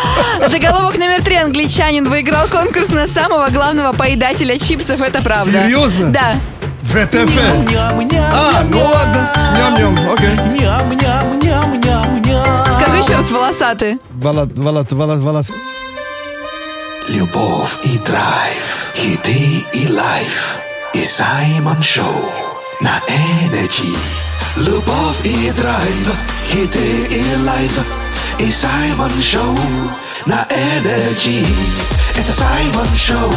Заголовок 0.49 0.97
номер 0.97 1.21
три. 1.21 1.35
Англичанин 1.35 2.09
выиграл 2.09 2.47
конкурс 2.47 2.89
на 2.89 3.07
самого 3.07 3.47
главного 3.49 3.93
поедателя 3.93 4.57
чипсов. 4.59 5.01
Это 5.01 5.21
правда. 5.21 5.63
Серьезно? 5.63 6.11
Да. 6.11 6.35
ВТФ. 6.97 7.29
А, 8.33 8.63
ну 8.63 8.79
ладно. 8.79 9.31
Ням-ням, 9.55 10.11
окей. 10.11 10.35
Скажи 12.79 12.97
еще 12.97 13.15
раз 13.17 13.29
волосатые. 13.29 13.99
Волот, 14.09 14.57
волот, 14.57 14.91
волот, 14.91 15.19
волос. 15.19 15.51
Любовь 17.09 17.77
и 17.83 17.99
драйв, 17.99 18.93
хиты 18.95 19.65
и 19.73 19.87
лайф. 19.91 20.59
И 20.93 21.03
Саймон 21.03 21.81
Шоу 21.83 22.31
на 22.81 22.99
Energy. 23.07 23.95
Любовь 24.55 25.23
и 25.23 25.51
драйв, 25.51 26.15
хиты 26.49 26.79
и 26.79 27.23
лайф. 27.45 27.79
И 28.39 28.51
Саймон 28.51 29.11
Шоу 29.21 29.55
на 30.25 30.47
Energy. 32.17 32.21
Это 32.21 32.31
Саймон 32.31 32.95
Шоу, 32.95 33.33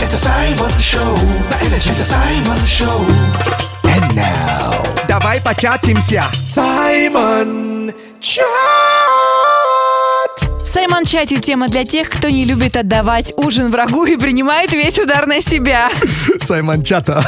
это 0.00 0.16
Саймон 0.16 0.70
Шоу 0.80 1.18
на 1.50 1.54
Energy. 1.66 1.92
Это 1.92 2.02
Саймон 2.02 2.66
Шоу. 2.66 3.06
And 3.84 4.12
now, 4.14 5.06
Давай 5.08 5.40
початимся. 5.40 6.24
Саймон 6.46 7.92
Чат. 8.20 8.83
Саймон 10.74 11.04
Чат 11.04 11.31
и 11.31 11.38
тема 11.38 11.68
для 11.68 11.84
тех, 11.84 12.10
кто 12.10 12.28
не 12.28 12.44
любит 12.44 12.76
отдавать 12.76 13.32
ужин 13.36 13.70
врагу 13.70 14.06
и 14.06 14.16
принимает 14.16 14.72
весь 14.72 14.98
удар 14.98 15.24
на 15.24 15.40
себя. 15.40 15.88
Саймон 16.42 16.82
Чата. 16.82 17.24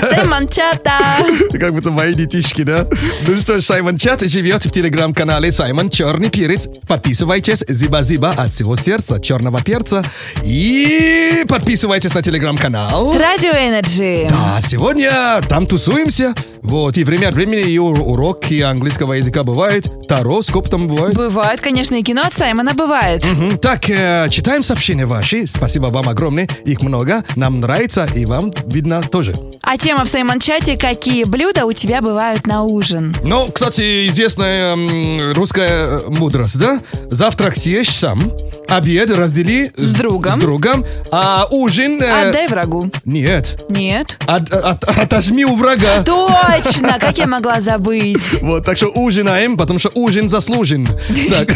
Саймон 0.10 0.48
Чата. 0.48 0.98
Как 1.52 1.72
будто 1.74 1.92
мои 1.92 2.12
детишки, 2.12 2.62
да? 2.62 2.86
Ну 3.24 3.36
что 3.40 3.60
ж, 3.60 3.64
Саймон 3.64 3.98
Чат 3.98 4.22
живет 4.28 4.64
в 4.64 4.72
телеграм-канале 4.72 5.52
Саймон 5.52 5.90
Черный 5.90 6.28
Перец. 6.28 6.68
Подписывайтесь, 6.88 7.62
зиба-зиба 7.68 8.34
от 8.36 8.52
всего 8.52 8.74
сердца, 8.74 9.20
черного 9.20 9.62
перца. 9.62 10.02
И 10.42 11.44
подписывайтесь 11.46 12.14
на 12.14 12.22
телеграм-канал. 12.22 13.16
Радио 13.16 13.52
Energy. 13.52 14.26
Да, 14.28 14.60
сегодня 14.60 15.12
там 15.48 15.68
тусуемся. 15.68 16.34
Вот, 16.62 16.98
и 16.98 17.04
время 17.04 17.28
от 17.28 17.34
времени 17.34 17.60
и 17.70 17.78
ур- 17.78 18.00
уроки 18.00 18.60
английского 18.60 19.12
языка 19.12 19.44
бывает. 19.44 19.86
Тароскоп 20.08 20.68
там 20.68 20.88
бывает. 20.88 21.14
Бывает, 21.14 21.60
конечно, 21.60 21.94
и 21.94 22.02
кино 22.02 22.22
от 22.22 22.34
Саймона 22.34 22.74
бывает. 22.74 22.87
Мгм. 22.92 23.58
Так, 23.58 23.88
э, 23.90 24.28
читаем 24.30 24.62
сообщения 24.62 25.06
ваши. 25.06 25.46
Спасибо 25.46 25.86
вам 25.86 26.08
огромное. 26.08 26.48
Их 26.64 26.80
много. 26.82 27.22
Нам 27.36 27.60
нравится, 27.60 28.08
и 28.14 28.24
вам 28.24 28.52
видно 28.66 29.02
тоже. 29.02 29.34
А 29.62 29.76
тема 29.76 30.04
в 30.04 30.08
Саймон 30.08 30.40
Чате 30.40 30.76
«Какие 30.78 31.24
блюда 31.24 31.66
у 31.66 31.72
тебя 31.72 32.00
бывают 32.00 32.46
на 32.46 32.62
ужин?» 32.62 33.14
Ну, 33.22 33.50
кстати, 33.52 34.08
известная 34.08 34.72
м, 34.74 35.32
русская 35.34 35.68
э, 35.98 36.00
мудрость, 36.08 36.58
да? 36.58 36.80
Завтрак 37.10 37.54
съешь 37.56 37.90
сам, 37.90 38.32
обед 38.68 39.10
раздели 39.10 39.70
С 39.76 39.92
другом. 39.92 40.40
с 40.40 40.42
другом, 40.42 40.84
а 41.10 41.46
ужин... 41.50 42.00
э, 42.02 42.28
Отдай 42.28 42.48
врагу. 42.48 42.90
Нет. 43.04 43.62
Нет. 43.68 44.16
От- 44.26 44.50
от- 44.52 44.84
отожми 44.84 45.44
у 45.44 45.54
врага. 45.56 46.02
Точно! 46.02 46.98
Как 46.98 47.18
я 47.18 47.26
могла 47.26 47.60
забыть? 47.60 48.40
Вот, 48.42 48.64
так 48.64 48.76
что 48.78 48.86
ужинаем, 48.88 49.56
потому 49.58 49.78
что 49.78 49.90
ужин 49.94 50.28
заслужен. 50.30 50.88
Так, 51.30 51.50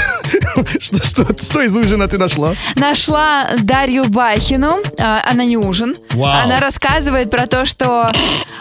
что, 0.80 1.02
что, 1.02 1.21
что 1.40 1.62
из 1.62 1.74
ужина 1.76 2.06
ты 2.08 2.18
нашла? 2.18 2.54
Нашла 2.76 3.48
Дарью 3.60 4.04
Бахину. 4.08 4.78
а, 4.98 5.22
Она 5.30 5.44
не 5.44 5.56
ужин. 5.56 5.96
Вау. 6.12 6.44
Она 6.44 6.60
рассказывает 6.60 7.30
про 7.30 7.46
то, 7.46 7.64
что 7.64 8.10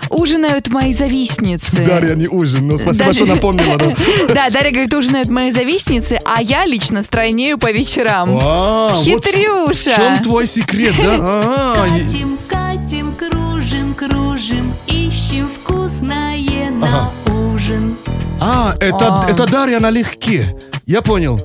ужинают 0.10 0.68
мои 0.70 0.94
завистницы. 0.94 1.86
Дарья, 1.86 2.16
не 2.16 2.28
ужин, 2.28 2.68
но 2.68 2.78
спасибо, 2.78 3.06
Даже- 3.06 3.20
что 3.20 3.26
напомнила. 3.28 3.78
да. 3.78 3.94
Да, 4.34 4.50
Дарья 4.50 4.72
говорит, 4.72 4.94
ужинают 4.94 5.30
мои 5.30 5.52
завистницы, 5.52 6.20
а 6.26 6.42
я 6.42 6.66
лично 6.66 7.02
стройнею 7.04 7.58
по 7.58 7.72
вечерам. 7.72 8.38
А, 8.42 8.94
вот 8.96 9.04
Хитрюша. 9.04 9.92
В 9.92 9.96
чем 9.96 10.22
твой 10.24 10.48
секрет, 10.48 10.96
да? 10.98 11.18
А, 11.22 11.86
и- 11.98 12.04
Катим, 12.04 12.38
катим, 12.48 13.14
кружим, 13.16 13.94
кружим, 13.94 14.74
ищем 14.88 15.48
вкусное 15.62 16.70
на 16.72 17.10
ужин. 17.54 17.96
а, 18.40 18.76
это, 18.80 19.24
А. 19.24 19.26
это 19.30 19.46
Дарья 19.48 19.80
налегке. 19.80 20.56
Я 20.86 21.02
понял. 21.02 21.40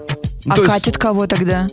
А 0.49 0.55
То 0.57 0.63
есть- 0.63 0.75
катит 0.75 0.99
кого 0.99 1.27
тогда? 1.27 1.69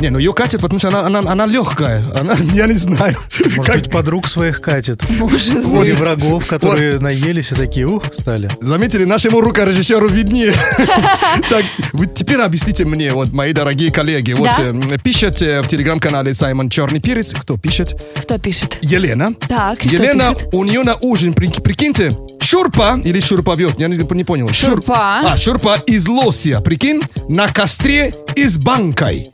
Не, 0.00 0.10
ну 0.10 0.18
ее 0.18 0.32
катит, 0.32 0.60
потому 0.60 0.78
что 0.78 0.88
она, 0.88 1.00
она, 1.00 1.18
она 1.30 1.46
легкая. 1.46 2.04
Она, 2.18 2.34
я 2.54 2.66
не 2.66 2.74
знаю. 2.74 3.16
Может 3.44 3.64
Как- 3.66 3.76
быть, 3.80 3.90
подруг 3.90 4.28
своих 4.28 4.60
катит. 4.60 5.02
Может 5.18 5.56
Или 5.56 5.62
быть. 5.64 5.96
врагов, 5.96 6.46
которые 6.46 6.98
наелись 7.00 7.50
и 7.52 7.54
такие, 7.56 7.86
ух, 7.86 8.04
стали. 8.12 8.48
Заметили, 8.60 9.04
нашему 9.04 9.40
рукорежиссеру 9.40 10.08
виднее. 10.08 10.52
Так, 11.48 11.64
вы 11.92 12.06
теперь 12.06 12.40
объясните 12.40 12.84
мне, 12.84 13.12
вот 13.12 13.32
мои 13.32 13.52
дорогие 13.52 13.90
коллеги, 13.92 14.32
вот 14.32 14.50
Да. 14.56 14.72
э, 14.94 14.98
пишет 15.02 15.40
э, 15.42 15.62
в 15.62 15.68
телеграм-канале 15.68 16.34
Саймон 16.34 16.68
Черный 16.70 17.00
Перец, 17.00 17.32
кто 17.34 17.56
пишет? 17.56 17.94
Кто 18.22 18.38
пишет? 18.38 18.78
Елена. 18.82 19.34
Так, 19.48 19.84
Елена, 19.84 20.34
у 20.52 20.64
нее 20.64 20.82
на 20.82 20.96
ужин, 20.96 21.32
прик- 21.32 21.62
прикиньте, 21.62 22.12
шурпа 22.40 23.00
или 23.04 23.20
шурповет, 23.20 23.78
я 23.78 23.88
не, 23.88 24.24
понял. 24.24 24.48
Шур- 24.48 24.68
Шурпа. 24.78 25.20
А, 25.24 25.36
шурпа 25.36 25.76
из 25.86 26.06
лосья, 26.08 26.60
прикинь, 26.60 27.00
на 27.28 27.48
костре 27.48 28.14
и 28.34 28.44
с 28.44 28.58
банкой. 28.58 29.30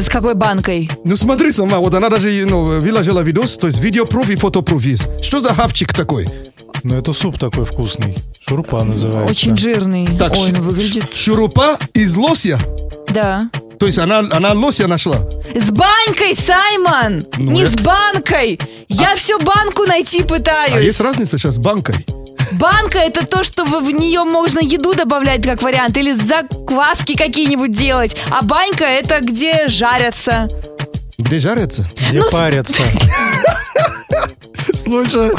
С 0.00 0.08
какой 0.08 0.34
банкой? 0.34 0.90
Ну 1.04 1.14
смотри 1.14 1.52
сама, 1.52 1.78
вот 1.78 1.94
она 1.94 2.08
даже 2.08 2.30
ну, 2.48 2.80
выложила 2.80 3.20
видос, 3.20 3.58
то 3.58 3.66
есть 3.66 3.80
видеопруф 3.80 4.30
и 4.30 4.36
фотопруф 4.36 4.82
есть. 4.82 5.06
Что 5.22 5.40
за 5.40 5.52
хавчик 5.52 5.92
такой? 5.92 6.26
Ну, 6.82 6.96
это 6.96 7.12
суп 7.12 7.38
такой 7.38 7.66
вкусный. 7.66 8.16
Шурпа 8.48 8.82
называется. 8.82 9.30
Очень 9.30 9.56
жирный. 9.56 10.08
Так, 10.18 10.32
Ой, 10.32 10.48
ш- 10.48 10.54
ну 10.56 10.62
выглядит... 10.62 11.04
шурупа 11.14 11.78
из 11.92 12.16
лосья? 12.16 12.58
Да. 13.08 13.50
То 13.78 13.86
есть 13.86 13.98
она, 13.98 14.20
она 14.30 14.52
лося 14.52 14.86
нашла? 14.86 15.16
С 15.54 15.70
банкой, 15.70 16.34
Саймон! 16.34 17.24
Ну, 17.36 17.50
Не 17.50 17.62
это- 17.64 17.72
с 17.72 17.80
банкой! 17.82 18.58
Я 18.88 19.14
все 19.16 19.38
банку 19.38 19.84
найти 19.84 20.22
пытаюсь. 20.22 20.72
А 20.74 20.80
есть 20.80 21.00
разница 21.00 21.36
сейчас 21.38 21.56
с 21.56 21.58
банкой? 21.58 22.06
Банка 22.52 22.98
это 22.98 23.26
то, 23.26 23.44
что 23.44 23.64
в, 23.64 23.90
нее 23.90 24.24
можно 24.24 24.58
еду 24.60 24.94
добавлять 24.94 25.42
как 25.42 25.62
вариант, 25.62 25.96
или 25.96 26.12
закваски 26.12 27.16
какие-нибудь 27.16 27.72
делать. 27.72 28.16
А 28.30 28.42
банька 28.42 28.84
это 28.84 29.20
где 29.20 29.68
жарятся. 29.68 30.48
Где 31.18 31.38
жарятся? 31.38 31.86
Где 32.08 32.18
Ну, 32.20 32.30
парятся. 32.30 32.82
Слушай, 34.74 35.30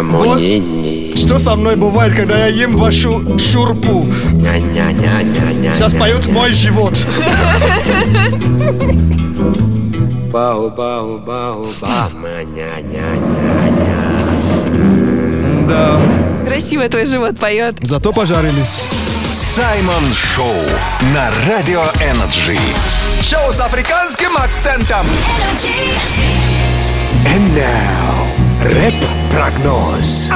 вот 0.00 0.38
что 1.18 1.38
со 1.38 1.56
мной 1.56 1.76
бывает, 1.76 2.14
когда 2.14 2.46
я 2.46 2.46
ем 2.46 2.76
вашу 2.76 3.38
шурпу. 3.38 4.06
Сейчас 5.70 5.92
поет 5.94 6.26
мой 6.28 6.52
живот. 6.54 7.06
Бау, 10.32 10.70
бау, 10.70 11.18
бау, 11.18 11.66
ба, 11.80 12.08
ня-ня-ня. 12.14 14.11
Да, 15.72 15.98
Красиво 16.46 16.86
твой 16.88 17.06
живот 17.06 17.38
поет. 17.38 17.76
зато 17.80 18.12
пожарились. 18.12 18.84
Саймон 19.32 20.04
Шоу 20.12 20.52
на 21.14 21.30
Радио 21.48 21.82
Energy. 22.00 22.58
Шоу 23.22 23.50
с 23.50 23.58
африканским 23.58 24.36
акцентом. 24.36 25.06
And 27.24 27.56
now, 27.56 28.26
рэп-прогноз. 28.64 30.28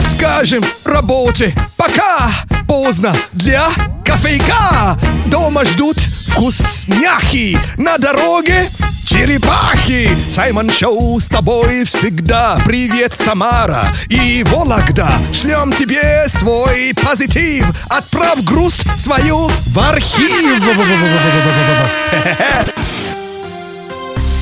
Скажем 0.00 0.62
работе, 0.84 1.54
пока 1.78 2.28
поздно 2.68 3.14
для 3.32 3.68
кофейка. 4.04 4.98
Дома 5.28 5.64
ждут 5.64 5.96
вкусняхи, 6.28 7.58
на 7.78 7.96
дороге 7.96 8.68
черепахи. 9.12 10.08
Саймон 10.30 10.70
Шоу 10.70 11.20
с 11.20 11.28
тобой 11.28 11.84
всегда. 11.84 12.58
Привет, 12.64 13.12
Самара 13.12 13.86
и 14.08 14.42
Вологда. 14.48 15.10
Шлем 15.32 15.70
тебе 15.72 16.24
свой 16.28 16.94
позитив. 16.94 17.66
Отправь 17.90 18.42
грусть 18.42 18.86
свою 18.98 19.48
в 19.48 19.78
архив. 19.78 20.62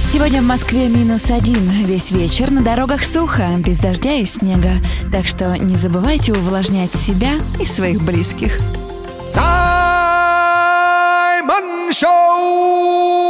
Сегодня 0.04 0.40
в 0.40 0.44
Москве 0.44 0.86
минус 0.88 1.30
один. 1.30 1.68
Весь 1.86 2.12
вечер 2.12 2.50
на 2.50 2.62
дорогах 2.62 3.04
сухо, 3.04 3.48
без 3.58 3.78
дождя 3.80 4.14
и 4.14 4.24
снега. 4.24 4.74
Так 5.10 5.26
что 5.26 5.56
не 5.56 5.76
забывайте 5.76 6.32
увлажнять 6.32 6.94
себя 6.94 7.32
и 7.58 7.66
своих 7.66 8.02
близких. 8.02 8.58
Саймон 9.28 9.50
Шоу! 11.92 13.29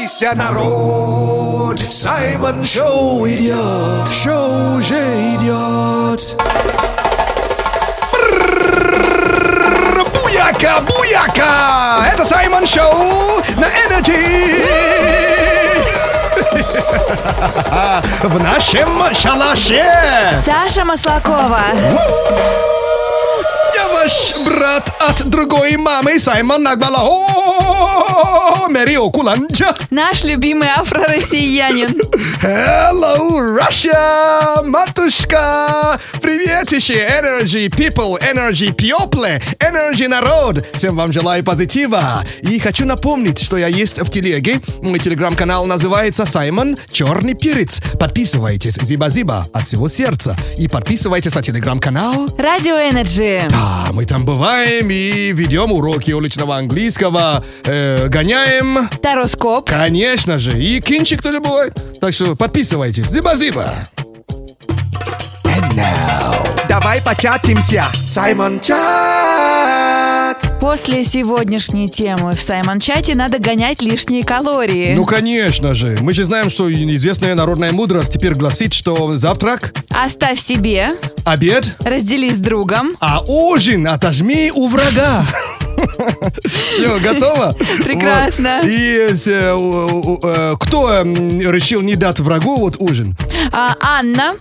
Улыбайся, 0.00 0.32
народ! 0.34 1.78
Саймон 1.90 2.64
Шоу 2.64 3.28
идет! 3.28 4.08
Шоу 4.10 4.78
уже 4.78 4.94
идет! 5.34 6.36
Буяка, 10.14 10.80
буяка! 10.80 12.06
Это 12.10 12.24
Саймон 12.24 12.66
Шоу 12.66 13.42
на 13.58 13.66
Energy! 13.66 14.56
В 18.22 18.42
нашем 18.42 19.14
шалаше! 19.14 19.84
Саша 20.42 20.86
Маслакова. 20.86 21.60
Ваш 24.00 24.32
брат 24.46 24.94
от 24.98 25.28
другой 25.28 25.76
мамы, 25.76 26.18
Саймон 26.18 26.62
Нагбала. 26.62 27.00
О, 27.02 28.66
Мэри 28.70 28.96
Окуланджа. 28.96 29.74
Наш 29.90 30.24
любимый 30.24 30.68
афро-россиянин. 30.68 32.00
Hello, 32.42 33.40
Russia, 33.58 34.64
матушка! 34.64 36.00
Приветище, 36.22 36.94
Energy 36.94 37.68
People, 37.68 38.18
Energy 38.20 38.74
People, 38.74 39.42
Energy 39.58 40.08
народ! 40.08 40.64
Всем 40.72 40.96
вам 40.96 41.12
желаю 41.12 41.44
позитива! 41.44 42.24
И 42.40 42.58
хочу 42.58 42.86
напомнить, 42.86 43.38
что 43.42 43.58
я 43.58 43.66
есть 43.66 43.98
в 43.98 44.08
телеге. 44.08 44.60
Мой 44.80 44.98
телеграм-канал 44.98 45.66
называется 45.66 46.24
Саймон 46.24 46.78
Черный 46.90 47.34
Перец. 47.34 47.82
Подписывайтесь, 47.98 48.76
зиба-зиба, 48.80 49.48
от 49.52 49.66
всего 49.66 49.88
сердца. 49.88 50.36
И 50.56 50.68
подписывайтесь 50.68 51.34
на 51.34 51.42
телеграм-канал. 51.42 52.28
Радио 52.38 52.76
Energy. 52.76 53.46
Да, 53.50 53.89
мы 53.92 54.04
там 54.04 54.24
бываем 54.24 54.88
и 54.90 55.32
ведем 55.32 55.72
уроки 55.72 56.12
уличного 56.12 56.56
английского, 56.56 57.44
э, 57.64 58.08
гоняем, 58.08 58.88
Тароскоп. 59.02 59.68
конечно 59.68 60.38
же, 60.38 60.58
и 60.58 60.80
кинчик 60.80 61.22
тоже 61.22 61.40
бывает. 61.40 61.76
Так 62.00 62.12
что 62.14 62.34
подписывайтесь. 62.36 63.06
Зиба-зиба! 63.06 63.88
Давай 66.68 67.02
початимся. 67.02 67.84
Саймон 68.08 68.60
Чат. 68.60 69.49
После 70.60 71.04
сегодняшней 71.04 71.88
темы 71.88 72.32
в 72.32 72.40
Саймон-чате 72.40 73.14
надо 73.14 73.38
гонять 73.38 73.80
лишние 73.80 74.22
калории. 74.22 74.92
Ну, 74.94 75.06
конечно 75.06 75.72
же. 75.74 75.96
Мы 76.00 76.12
же 76.12 76.24
знаем, 76.24 76.50
что 76.50 76.70
известная 76.70 77.34
народная 77.34 77.72
мудрость 77.72 78.12
теперь 78.12 78.34
гласит, 78.34 78.74
что 78.74 79.14
завтрак, 79.16 79.72
Оставь 79.88 80.38
себе, 80.38 80.96
обед, 81.24 81.76
раздели 81.80 82.30
с 82.30 82.38
другом. 82.38 82.96
а 83.00 83.22
ужин 83.26 83.88
отожми 83.88 84.52
у 84.54 84.68
врага. 84.68 85.24
Все, 86.68 86.98
готово? 87.00 87.54
Прекрасно. 87.84 88.60
Вот. 88.62 88.66
И 88.70 89.08
э, 89.26 89.52
у- 89.54 90.12
у- 90.14 90.20
э, 90.22 90.54
кто 90.60 90.90
м, 90.92 91.40
решил 91.40 91.80
не 91.82 91.96
дать 91.96 92.20
врагу 92.20 92.56
вот 92.56 92.76
ужин? 92.78 93.16
А, 93.52 93.74
Анна, 93.80 94.34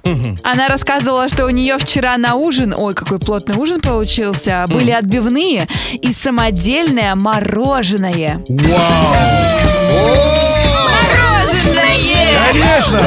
она 0.43 0.67
рассказывала, 0.67 1.27
что 1.29 1.45
у 1.45 1.49
нее 1.49 1.77
вчера 1.77 2.17
на 2.17 2.35
ужин, 2.35 2.73
ой, 2.77 2.93
какой 2.93 3.19
плотный 3.19 3.55
ужин 3.55 3.81
получился, 3.81 4.65
были 4.67 4.91
отбивные 4.91 5.67
и 6.01 6.11
самодельное 6.11 7.15
мороженое. 7.15 8.41
Вау! 8.47 9.15
Мороженое! 10.83 12.39
Конечно! 12.51 12.99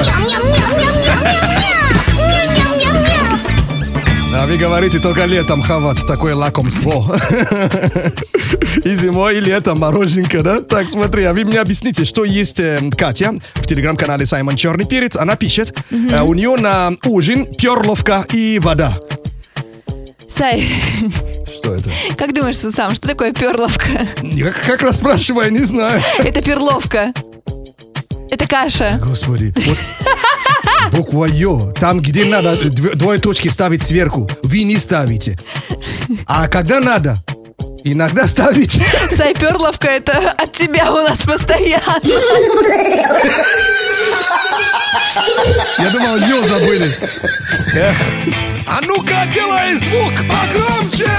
А 4.42 4.46
вы 4.46 4.56
говорите 4.56 4.98
только 4.98 5.24
летом 5.26 5.62
хавать 5.62 6.04
такое 6.04 6.34
лакомство. 6.34 7.16
И 8.84 8.96
зимой, 8.96 9.36
и 9.36 9.40
летом 9.40 9.78
мороженка, 9.78 10.42
да? 10.42 10.60
Так, 10.60 10.88
смотри, 10.88 11.22
а 11.22 11.32
вы 11.32 11.44
мне 11.44 11.60
объясните, 11.60 12.04
что 12.04 12.24
есть 12.24 12.58
э, 12.58 12.80
Катя 12.98 13.34
в 13.54 13.66
телеграм-канале 13.68 14.26
Саймон 14.26 14.56
Черный 14.56 14.84
Перец. 14.84 15.14
Она 15.16 15.36
пишет, 15.36 15.78
э, 15.92 16.22
у 16.22 16.34
нее 16.34 16.56
на 16.56 16.90
ужин 17.04 17.46
перловка 17.54 18.26
и 18.32 18.58
вода. 18.58 18.98
Сай, 20.28 20.68
Что 21.60 21.74
это? 21.76 21.90
как 22.18 22.34
думаешь 22.34 22.56
сам, 22.56 22.96
что 22.96 23.06
такое 23.06 23.32
перловка? 23.32 23.86
Я 24.22 24.50
как, 24.50 24.64
как 24.64 24.82
раз 24.82 24.96
спрашиваю, 24.96 25.52
не 25.52 25.62
знаю. 25.62 26.02
Это 26.18 26.42
перловка. 26.42 27.12
Это 28.28 28.48
каша. 28.48 28.98
Господи, 29.00 29.54
вот 29.66 29.78
буква 30.92 31.26
Ё, 31.26 31.72
там, 31.80 32.00
где 32.00 32.24
надо 32.24 32.54
дв- 32.54 32.94
двое 32.94 33.18
точки 33.18 33.48
ставить 33.48 33.82
сверху, 33.82 34.28
вы 34.42 34.62
не 34.64 34.78
ставите. 34.78 35.38
А 36.26 36.48
когда 36.48 36.80
надо, 36.80 37.16
иногда 37.84 38.26
ставите. 38.28 38.84
Сай, 39.16 39.34
перловка 39.34 39.88
это 39.88 40.12
от 40.36 40.52
тебя 40.52 40.92
у 40.92 40.96
нас 40.98 41.18
постоянно. 41.22 42.00
Я 45.78 45.90
думал, 45.90 46.16
Ё 46.18 46.42
забыли. 46.44 46.94
Эх. 47.74 47.96
А 48.66 48.80
ну-ка, 48.82 49.26
делай 49.32 49.74
звук 49.74 50.12
погромче! 50.28 51.10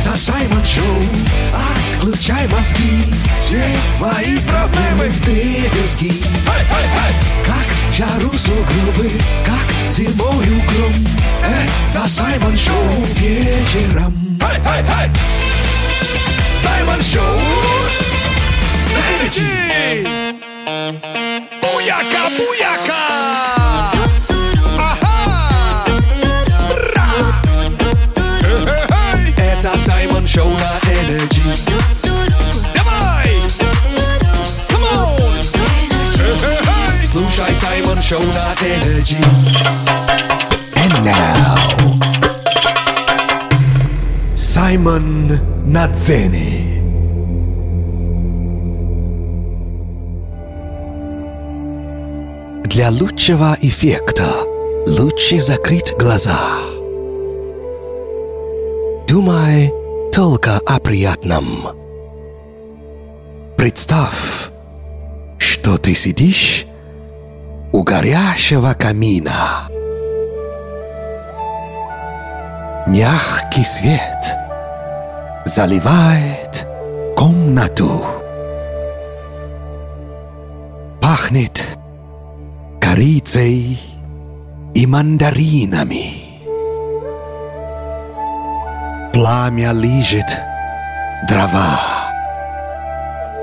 Это 0.00 0.16
Саймон 0.16 0.64
Шоу, 0.64 1.02
отключай 1.86 2.46
мозги, 2.48 3.04
все 3.40 3.62
твои 3.96 4.38
проблемы 4.40 5.06
в 5.10 5.20
дребезги. 5.24 6.12
Как 7.44 7.66
жару 8.00 8.32
сугробы, 8.38 9.10
как 9.44 9.92
зимою 9.92 10.62
гром, 10.68 10.94
это 11.42 12.08
Саймон 12.08 12.56
Шоу 12.56 13.04
вечером. 13.16 14.14
Саймон 16.54 17.02
Шоу 17.02 17.40
на. 18.94 20.06
Буяка, 21.60 22.30
буяка! 22.38 24.29
На 38.10 38.54
Energy. 38.64 39.22
And 40.74 41.04
now... 41.04 41.60
На 45.70 45.86
сцене. 45.96 46.82
Для 52.64 52.90
лучшего 52.90 53.56
эффекта 53.62 54.24
лучше 54.88 55.40
закрыть 55.40 55.94
глаза. 55.96 56.36
Думай 59.06 59.72
только 60.12 60.58
о 60.66 60.80
приятном. 60.80 61.68
Представь, 63.56 64.50
что 65.38 65.78
ты 65.78 65.94
сидишь 65.94 66.66
у 67.72 67.82
горящего 67.82 68.74
камина. 68.74 69.68
Мягкий 72.86 73.64
свет 73.64 74.36
заливает 75.44 76.66
комнату. 77.16 78.04
Пахнет 81.00 81.64
корицей 82.80 83.78
и 84.74 84.86
мандаринами. 84.86 86.14
Пламя 89.12 89.72
лижет 89.72 90.38
дрова 91.28 91.80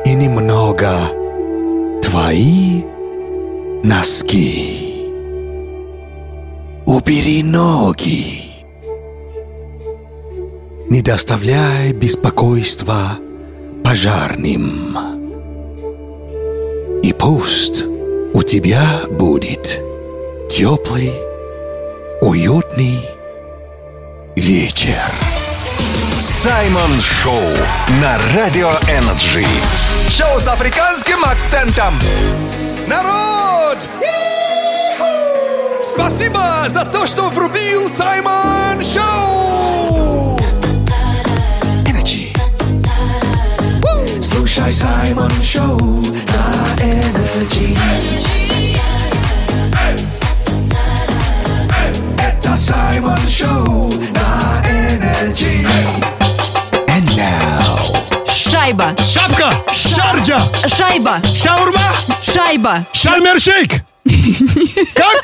и 0.06 0.13
немного 0.13 0.90
твои 2.02 2.84
носки. 3.84 5.06
Убери 6.86 7.44
ноги. 7.44 8.44
Не 10.90 11.02
доставляй 11.02 11.92
беспокойства 11.92 13.18
пожарным. 13.84 14.98
И 17.04 17.13
пусть 17.13 17.86
у 18.34 18.42
тебя 18.44 19.02
будет 19.10 19.82
теплый, 20.50 21.12
уютный 22.22 23.00
вечер. 24.36 25.04
Саймон 26.20 27.00
Шоу 27.02 27.42
на 28.02 28.18
Радио 28.36 28.70
Energy. 28.88 29.46
Шоу 30.10 30.40
с 30.40 30.48
африканским 30.48 31.24
акцентом. 31.24 31.94
Народ! 32.88 33.78
Спасибо 35.82 36.39
за 36.67 36.86
то, 36.86 37.06
что 37.06 37.30
врубил 37.30 37.89
Саймон 37.89 38.82
Шоу! 38.82 40.38
Energy. 41.86 42.34
Woo! 43.82 44.23
Слушай 44.23 44.71
Саймон 44.71 45.32
Шоу 45.43 45.78
на 45.78 46.82
Energy. 46.82 47.78
Это 52.17 52.56
Саймон 52.56 53.19
Шоу 53.28 53.91
на 54.13 54.63
Energy. 54.65 55.67
And 56.88 57.10
now... 57.17 57.97
Шайба. 58.32 58.95
Шапка! 59.02 59.52
Шарджа! 59.73 60.39
Шайба. 60.67 61.21
Шаурма! 61.34 61.91
Шайба. 62.38 62.86
Шальмершейк! 62.93 63.84
Как? 64.93 65.23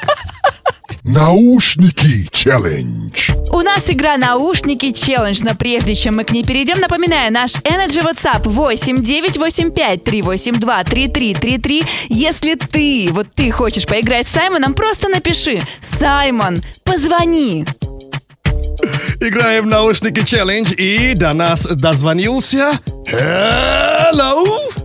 Наушники 1.04 2.28
челлендж. 2.32 3.30
У 3.52 3.62
нас 3.62 3.88
игра 3.88 4.18
«Наушники 4.18 4.92
челлендж», 4.92 5.42
но 5.44 5.54
прежде 5.54 5.94
чем 5.94 6.16
мы 6.16 6.24
к 6.24 6.32
ней 6.32 6.44
перейдем, 6.44 6.80
напоминаю, 6.80 7.32
наш 7.32 7.58
Energy 7.58 8.04
WhatsApp 8.04 8.50
8 8.50 9.04
985 9.04 10.04
382 10.04 10.84
3333. 10.86 11.84
Если 12.10 12.56
ты, 12.56 13.10
вот 13.12 13.28
ты 13.36 13.52
хочешь 13.52 13.86
поиграть 13.86 14.28
с 14.28 14.32
Саймоном, 14.32 14.74
просто 14.74 15.08
напиши 15.08 15.62
«Саймон, 15.82 16.64
позвони». 16.84 17.64
Играем 19.22 19.66
в 19.66 19.68
наушники 19.68 20.26
челлендж 20.26 20.72
и 20.74 21.14
до 21.14 21.34
нас 21.34 21.68
дозвонился. 21.68 22.80
Hello! 23.06 24.83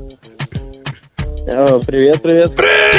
Привет, 1.49 2.21
привет. 2.21 2.55
Привет! 2.55 2.93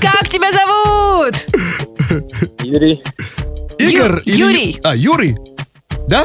Как 0.00 0.26
тебя 0.28 0.50
зовут? 0.52 1.34
Юрий. 2.62 3.02
Игорь? 3.78 4.22
Ю- 4.24 4.32
или- 4.32 4.38
Юрий. 4.38 4.80
А, 4.84 4.96
Юрий? 4.96 5.36
Да? 6.08 6.24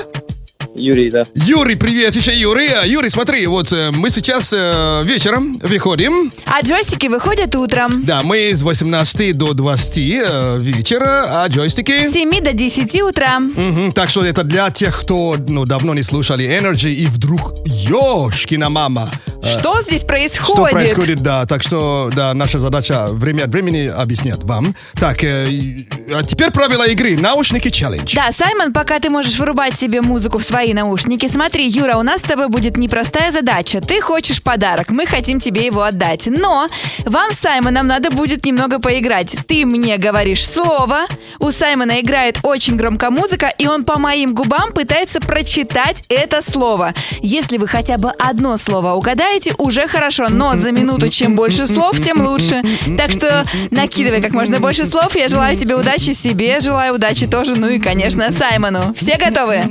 Юрий, 0.75 1.11
да. 1.11 1.25
Юрий, 1.35 1.75
привет, 1.75 2.15
еще 2.15 2.33
Юрий. 2.35 2.67
А, 2.69 2.83
Юрий, 2.85 3.09
смотри, 3.11 3.45
вот 3.45 3.71
э, 3.71 3.91
мы 3.91 4.09
сейчас 4.09 4.51
э, 4.57 5.01
вечером 5.03 5.59
выходим. 5.61 6.31
А 6.47 6.61
джойстики 6.61 7.05
выходят 7.07 7.55
утром. 7.55 8.03
Да, 8.03 8.23
мы 8.23 8.49
с 8.51 8.63
18 8.63 9.37
до 9.37 9.53
20 9.53 9.97
э, 9.97 10.57
вечера, 10.61 11.43
а 11.43 11.47
джойстики... 11.47 11.99
С 12.07 12.13
7 12.13 12.43
до 12.43 12.53
10 12.53 13.01
утра. 13.03 13.39
Мгм, 13.39 13.91
так 13.91 14.09
что 14.09 14.25
это 14.25 14.43
для 14.43 14.71
тех, 14.71 14.99
кто 14.99 15.35
ну, 15.47 15.65
давно 15.65 15.93
не 15.93 16.01
слушали 16.01 16.45
Energy 16.45 16.91
и 16.91 17.05
вдруг 17.05 17.53
ёшкина 17.67 18.69
мама. 18.69 19.11
э, 19.43 19.45
Что 19.45 19.79
здесь 19.81 20.01
происходит? 20.01 20.71
Что 20.71 20.77
происходит, 20.77 21.21
да. 21.21 21.45
Так 21.45 21.61
что, 21.61 22.09
да, 22.15 22.33
наша 22.33 22.59
задача 22.59 23.09
время 23.11 23.43
от 23.43 23.49
времени 23.51 23.85
объяснять 23.85 24.43
вам. 24.43 24.75
Так, 24.99 25.23
э, 25.23 25.85
а 26.15 26.23
теперь 26.23 26.49
правила 26.49 26.87
игры. 26.87 27.15
Наушники 27.15 27.69
челлендж. 27.69 28.15
Да, 28.15 28.31
Саймон, 28.31 28.73
пока 28.73 28.99
ты 28.99 29.11
можешь 29.11 29.37
вырубать 29.37 29.77
себе 29.77 30.01
музыку 30.01 30.39
в 30.39 30.43
свои 30.63 30.73
наушники. 30.73 31.27
Смотри, 31.27 31.67
Юра, 31.67 31.97
у 31.97 32.03
нас 32.03 32.21
с 32.21 32.23
тобой 32.23 32.47
будет 32.47 32.77
непростая 32.77 33.31
задача. 33.31 33.81
Ты 33.81 33.99
хочешь 33.99 34.41
подарок, 34.41 34.91
мы 34.91 35.05
хотим 35.05 35.41
тебе 35.41 35.65
его 35.65 35.81
отдать. 35.81 36.27
Но 36.27 36.69
вам 37.05 37.31
с 37.31 37.39
Саймоном 37.39 37.85
надо 37.85 38.11
будет 38.11 38.45
немного 38.45 38.79
поиграть. 38.79 39.35
Ты 39.45 39.65
мне 39.65 39.97
говоришь 39.97 40.47
слово, 40.47 41.01
у 41.39 41.51
Саймона 41.51 41.99
играет 41.99 42.39
очень 42.43 42.77
громко 42.77 43.11
музыка, 43.11 43.51
и 43.57 43.67
он 43.67 43.83
по 43.83 43.99
моим 43.99 44.33
губам 44.33 44.71
пытается 44.71 45.19
прочитать 45.19 46.05
это 46.07 46.41
слово. 46.41 46.93
Если 47.19 47.57
вы 47.57 47.67
хотя 47.67 47.97
бы 47.97 48.11
одно 48.11 48.55
слово 48.55 48.93
угадаете, 48.93 49.53
уже 49.57 49.87
хорошо, 49.89 50.29
но 50.29 50.55
за 50.55 50.71
минуту 50.71 51.09
чем 51.09 51.35
больше 51.35 51.67
слов, 51.67 51.99
тем 51.99 52.21
лучше. 52.25 52.61
Так 52.95 53.11
что 53.11 53.43
накидывай 53.69 54.21
как 54.21 54.31
можно 54.31 54.61
больше 54.61 54.85
слов. 54.85 55.13
Я 55.17 55.27
желаю 55.27 55.57
тебе 55.57 55.75
удачи, 55.75 56.13
себе 56.13 56.61
желаю 56.61 56.93
удачи 56.95 57.27
тоже, 57.27 57.57
ну 57.57 57.67
и, 57.67 57.79
конечно, 57.79 58.31
Саймону. 58.31 58.93
Все 58.95 59.17
готовы? 59.17 59.63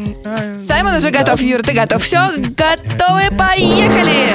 Саймон 0.68 0.81
уже 0.86 1.10
готов, 1.10 1.40
Юр, 1.40 1.62
ты 1.62 1.72
готов. 1.72 2.02
Все, 2.02 2.28
готовы, 2.36 3.30
поехали! 3.36 4.34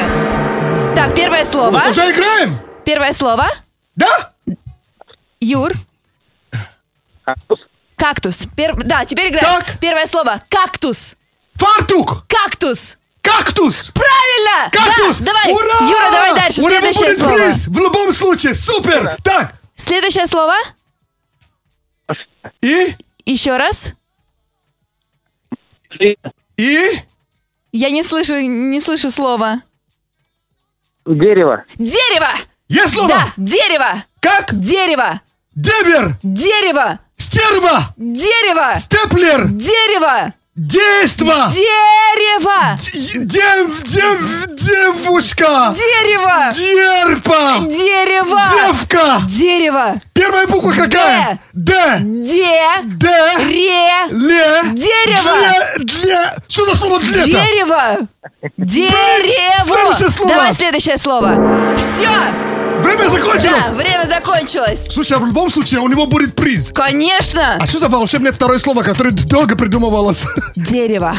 Так, 0.95 1.13
первое 1.15 1.45
слово. 1.45 1.83
Уже 1.89 2.01
играем? 2.11 2.59
Первое 2.85 3.13
слово. 3.13 3.47
Да? 3.95 4.31
Юр. 5.39 5.73
Кактус. 7.97 8.47
Пер- 8.55 8.75
Да, 8.83 9.05
теперь 9.05 9.29
играем. 9.31 9.61
Первое 9.81 10.05
слово. 10.07 10.41
Кактус. 10.49 11.15
Фартук. 11.55 12.25
Кактус. 12.27 12.97
Кактус. 13.21 13.91
Правильно! 13.91 14.69
Кактус. 14.71 15.19
Да, 15.19 15.25
давай. 15.33 15.51
Ура! 15.51 15.89
Юра, 15.89 16.11
давай 16.11 16.35
дальше. 16.35 16.61
У 16.61 16.69
него 16.69 16.79
Следующее 16.79 17.07
будет 17.07 17.19
слово. 17.19 17.35
приз. 17.35 17.67
В 17.67 17.77
любом 17.79 18.11
случае. 18.13 18.55
Супер. 18.55 19.15
Так. 19.23 19.53
Следующее 19.75 20.27
слово. 20.27 20.55
И? 22.61 22.95
Еще 23.25 23.57
раз. 23.57 23.93
И? 26.57 26.99
Я 27.71 27.91
не 27.91 28.03
слышу, 28.03 28.35
не 28.39 28.79
слышу 28.81 29.11
слова. 29.11 29.61
Дерево. 31.05 31.63
Дерево! 31.77 32.29
Есть 32.67 32.93
слово? 32.93 33.09
Да, 33.09 33.33
дерево! 33.37 34.03
Как? 34.19 34.59
Дерево! 34.59 35.21
Дебер. 35.55 36.17
Дерево! 36.23 36.99
Стерва. 37.15 37.93
Дерево! 37.97 38.77
Степлер. 38.79 39.47
Дерево! 39.47 40.33
Действо. 40.57 41.51
Дерево! 41.53 42.75
Дев, 43.25 43.83
дев, 43.83 44.47
девушка. 44.55 45.75
Дерево! 45.75 46.49
Дерпа. 46.51 47.59
Дерево! 47.67 48.41
Девка. 48.49 49.21
Дерево! 49.27 49.95
Первая 50.13 50.47
буква 50.47 50.71
какая? 50.71 51.39
Д. 51.53 51.99
Де! 52.01 52.81
Д. 52.85 53.07
Ре! 53.37 54.07
Ле. 54.09 54.61
Дерево! 54.73 55.77
Для. 55.77 56.01
Для. 56.01 56.35
Что 56.47 56.65
за 56.65 56.75
слово 56.75 56.99
для 57.01 57.23
Дерево! 57.25 57.97
Дерево! 58.57 59.63
Следующее 59.63 60.09
слово. 60.09 60.31
Давай 60.31 60.53
следующее 60.55 60.97
слово. 60.97 61.75
Все! 61.77 62.56
Время 62.87 63.09
закончилось. 63.09 63.65
Да, 63.67 63.73
время 63.73 64.05
закончилось. 64.07 64.87
Слушай, 64.89 65.17
а 65.17 65.19
в 65.19 65.25
любом 65.25 65.49
случае 65.49 65.81
у 65.81 65.89
него 65.89 66.05
будет 66.05 66.35
приз. 66.35 66.71
Конечно! 66.73 67.57
А 67.59 67.67
что 67.67 67.79
за 67.79 67.89
волшебное 67.89 68.31
второе 68.31 68.59
слово, 68.59 68.81
которое 68.81 69.11
долго 69.11 69.57
придумывалось? 69.57 70.25
Дерево. 70.55 71.13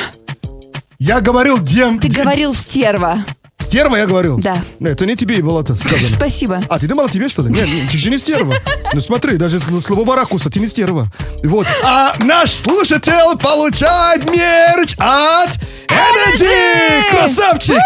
Я 0.99 1.21
говорил 1.21 1.59
дем... 1.59 2.01
Ты 2.01 2.09
говорил 2.09 2.55
стерва. 2.55 3.23
Стерва 3.59 3.97
я 3.97 4.07
говорил? 4.07 4.39
Да. 4.39 4.63
Нет, 4.81 4.93
это 4.93 5.05
не 5.05 5.15
тебе 5.15 5.43
было 5.43 5.61
это 5.61 5.77
сказано. 5.77 6.09
Спасибо. 6.09 6.63
А, 6.71 6.79
ты 6.79 6.87
думала 6.87 7.11
тебе, 7.11 7.29
что 7.29 7.43
ли? 7.43 7.51
Нет, 7.51 7.67
нет, 7.67 7.91
ты 7.93 7.99
же 7.99 8.09
не 8.09 8.17
стерва. 8.17 8.55
Ну 8.95 9.01
смотри, 9.01 9.37
даже 9.37 9.59
с 9.59 9.65
с 9.65 9.91
любого 9.91 10.17
ракурса 10.17 10.49
ты 10.49 10.61
не 10.61 10.67
стерва. 10.67 11.09
Вот. 11.45 11.67
А 11.85 12.15
наш 12.21 12.51
слушатель 12.51 13.37
получает 13.37 14.31
мерч 14.31 14.95
от 14.99 15.59
Energy! 15.89 17.11
Красавчик! 17.11 17.77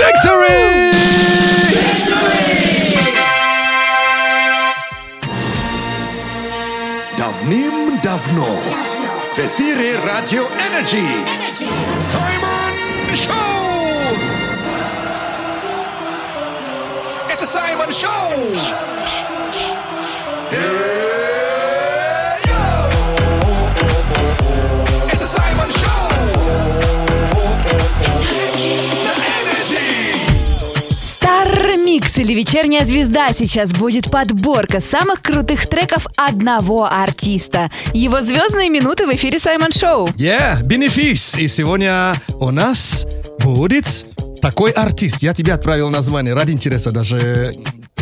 Victory! 0.00 0.92
Давным-давно 7.48 8.44
в 8.44 9.38
эфире 9.38 9.98
Радио 10.04 10.44
Energy 10.68 11.02
Саймон 11.98 13.14
Шоу! 13.14 14.18
Это 17.30 17.46
Саймон 17.46 17.90
Шоу! 17.90 18.54
Это 20.50 20.97
Микс 31.98 32.16
или 32.18 32.32
Вечерняя 32.32 32.84
звезда 32.84 33.32
сейчас 33.32 33.72
будет 33.72 34.08
подборка 34.08 34.80
самых 34.80 35.20
крутых 35.20 35.66
треков 35.66 36.06
одного 36.14 36.84
артиста. 36.84 37.72
Его 37.92 38.20
звездные 38.20 38.70
минуты 38.70 39.04
в 39.04 39.10
эфире 39.16 39.40
Саймон 39.40 39.72
Шоу. 39.72 40.06
Yeah, 40.10 40.62
бенефис. 40.62 41.36
И 41.36 41.48
сегодня 41.48 42.14
у 42.38 42.52
нас 42.52 43.04
будет 43.40 44.06
такой 44.40 44.70
артист. 44.70 45.24
Я 45.24 45.34
тебе 45.34 45.52
отправил 45.52 45.90
название 45.90 46.34
ради 46.34 46.52
интереса 46.52 46.92
даже. 46.92 47.52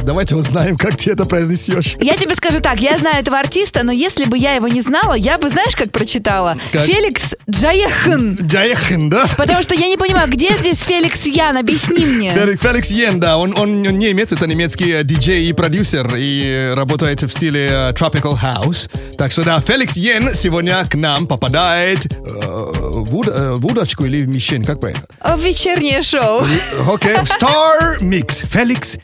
Давайте 0.07 0.37
узнаем, 0.37 0.77
как 0.77 0.97
ты 0.97 1.11
это 1.11 1.25
произнесешь. 1.27 1.97
Я 2.01 2.17
тебе 2.17 2.37
скажу 2.37 2.61
так, 2.61 2.81
я 2.81 2.97
знаю 2.97 3.19
этого 3.19 3.41
артиста, 3.41 3.83
но 3.83 3.91
если 3.91 4.25
бы 4.25 4.39
я 4.39 4.55
его 4.55 4.69
не 4.69 4.81
знала, 4.81 5.15
я 5.15 5.37
бы, 5.37 5.49
знаешь, 5.51 5.75
как 5.75 5.91
прочитала? 5.91 6.57
Как? 6.71 6.83
Феликс 6.85 7.35
Джаяхн. 7.51 8.37
Джаяхн, 8.41 9.09
да? 9.09 9.29
Потому 9.37 9.63
что 9.65 9.75
я 9.75 9.89
не 9.89 9.97
понимаю, 9.97 10.31
где 10.31 10.57
здесь 10.57 10.79
Феликс 10.79 11.27
Ян? 11.27 11.57
Объясни 11.57 12.07
мне. 12.07 12.33
Феликс, 12.33 12.63
Феликс 12.63 12.91
Йен, 12.93 13.19
да, 13.19 13.37
он, 13.37 13.59
он 13.59 13.83
немец, 13.83 14.31
это 14.31 14.47
немецкий 14.47 14.93
э, 14.93 15.03
диджей 15.03 15.45
и 15.49 15.53
продюсер, 15.53 16.15
и 16.17 16.45
э, 16.47 16.75
работает 16.75 17.23
в 17.23 17.29
стиле 17.31 17.69
э, 17.69 17.91
Tropical 17.93 18.39
House. 18.41 18.89
Так 19.19 19.33
что 19.33 19.43
да, 19.43 19.59
Феликс 19.61 19.97
Йен 19.97 20.37
сегодня 20.37 20.85
к 20.89 20.95
нам 20.95 21.27
попадает 21.27 22.07
э, 22.07 22.17
в, 22.17 23.13
уд- 23.13 23.29
э, 23.29 23.55
в 23.57 23.67
удочку 23.67 24.05
или 24.05 24.23
в 24.23 24.29
мишень, 24.29 24.65
как 24.65 24.79
правильно? 24.81 25.03
В 25.21 25.41
вечернее 25.41 26.03
шоу. 26.03 26.47
Окей, 26.89 27.17
Star 27.25 27.99
Mix, 28.01 28.47
Феликс 28.47 28.99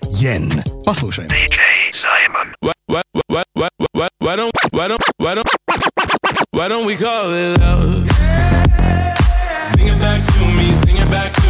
Poslušajmo. 0.93 1.29
DJ 1.29 1.61
Simon. 1.93 2.53
Why, 6.53 6.69
don't, 6.69 6.87
we 6.87 6.97
call 6.97 7.33
it 7.33 7.59
love? 7.61 8.11
Sing 9.73 9.87
it 9.89 9.99
back 9.99 10.21
to 10.27 10.41
me, 10.59 10.73
sing 10.85 10.97
it 10.97 11.11
back 11.11 11.42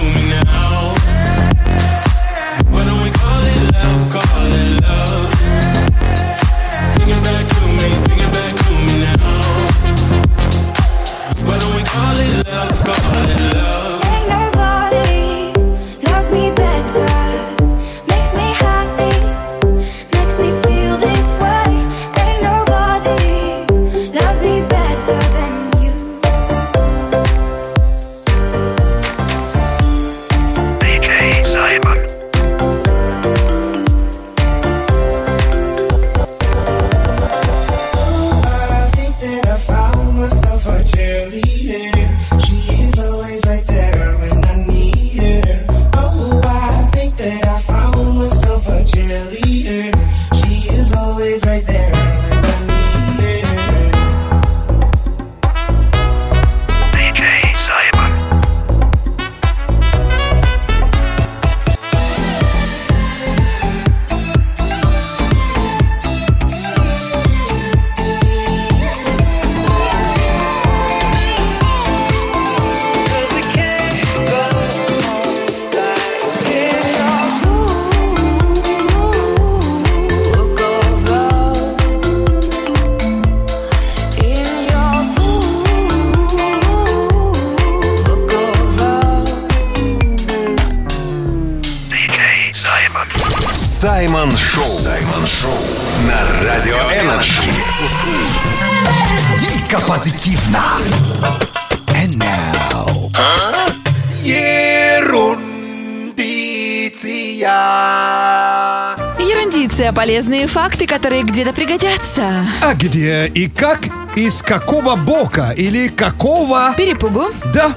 Полезные 110.12 110.46
факты, 110.46 110.86
которые 110.86 111.22
где-то 111.22 111.54
пригодятся. 111.54 112.44
А 112.60 112.74
где 112.74 113.28
и 113.28 113.48
как? 113.48 113.78
Из 114.14 114.42
какого 114.42 114.94
бока? 114.94 115.52
Или 115.52 115.88
какого... 115.88 116.74
Перепугу. 116.76 117.28
Да. 117.54 117.72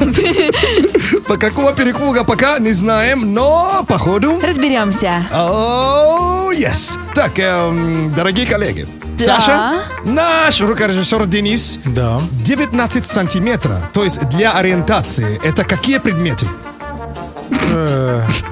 По 1.28 1.36
какого 1.36 1.74
перепуга 1.74 2.24
пока 2.24 2.58
не 2.58 2.72
знаем, 2.72 3.34
но 3.34 3.84
походу... 3.86 4.40
Разберемся. 4.42 5.26
О, 5.30 6.50
yes. 6.52 6.98
Так, 7.14 7.38
эм, 7.38 8.14
дорогие 8.14 8.46
коллеги. 8.46 8.86
Да. 9.18 9.24
Саша, 9.24 9.84
наш 10.04 10.62
рукорежиссер 10.62 11.26
Денис. 11.26 11.78
Да. 11.84 12.18
19 12.44 13.06
сантиметров. 13.06 13.76
То 13.92 14.04
есть 14.04 14.26
для 14.30 14.52
ориентации. 14.52 15.38
Это 15.44 15.64
какие 15.64 15.98
предметы? 15.98 16.46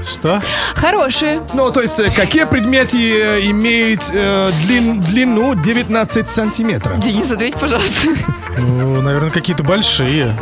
Что? 0.09 0.41
Хорошие. 0.75 1.43
Ну, 1.55 1.71
то 1.71 1.81
есть, 1.83 1.99
э, 2.01 2.11
какие 2.15 2.45
предметы 2.45 2.97
э, 2.99 3.41
имеют 3.51 4.11
э, 4.13 4.51
длин- 4.67 5.01
длину 5.01 5.55
19 5.55 6.29
сантиметров? 6.29 6.99
Денис, 6.99 7.31
ответь, 7.31 7.55
пожалуйста. 7.55 8.09
Ну, 8.59 9.01
наверное, 9.01 9.31
какие-то 9.31 9.63
большие. 9.65 10.37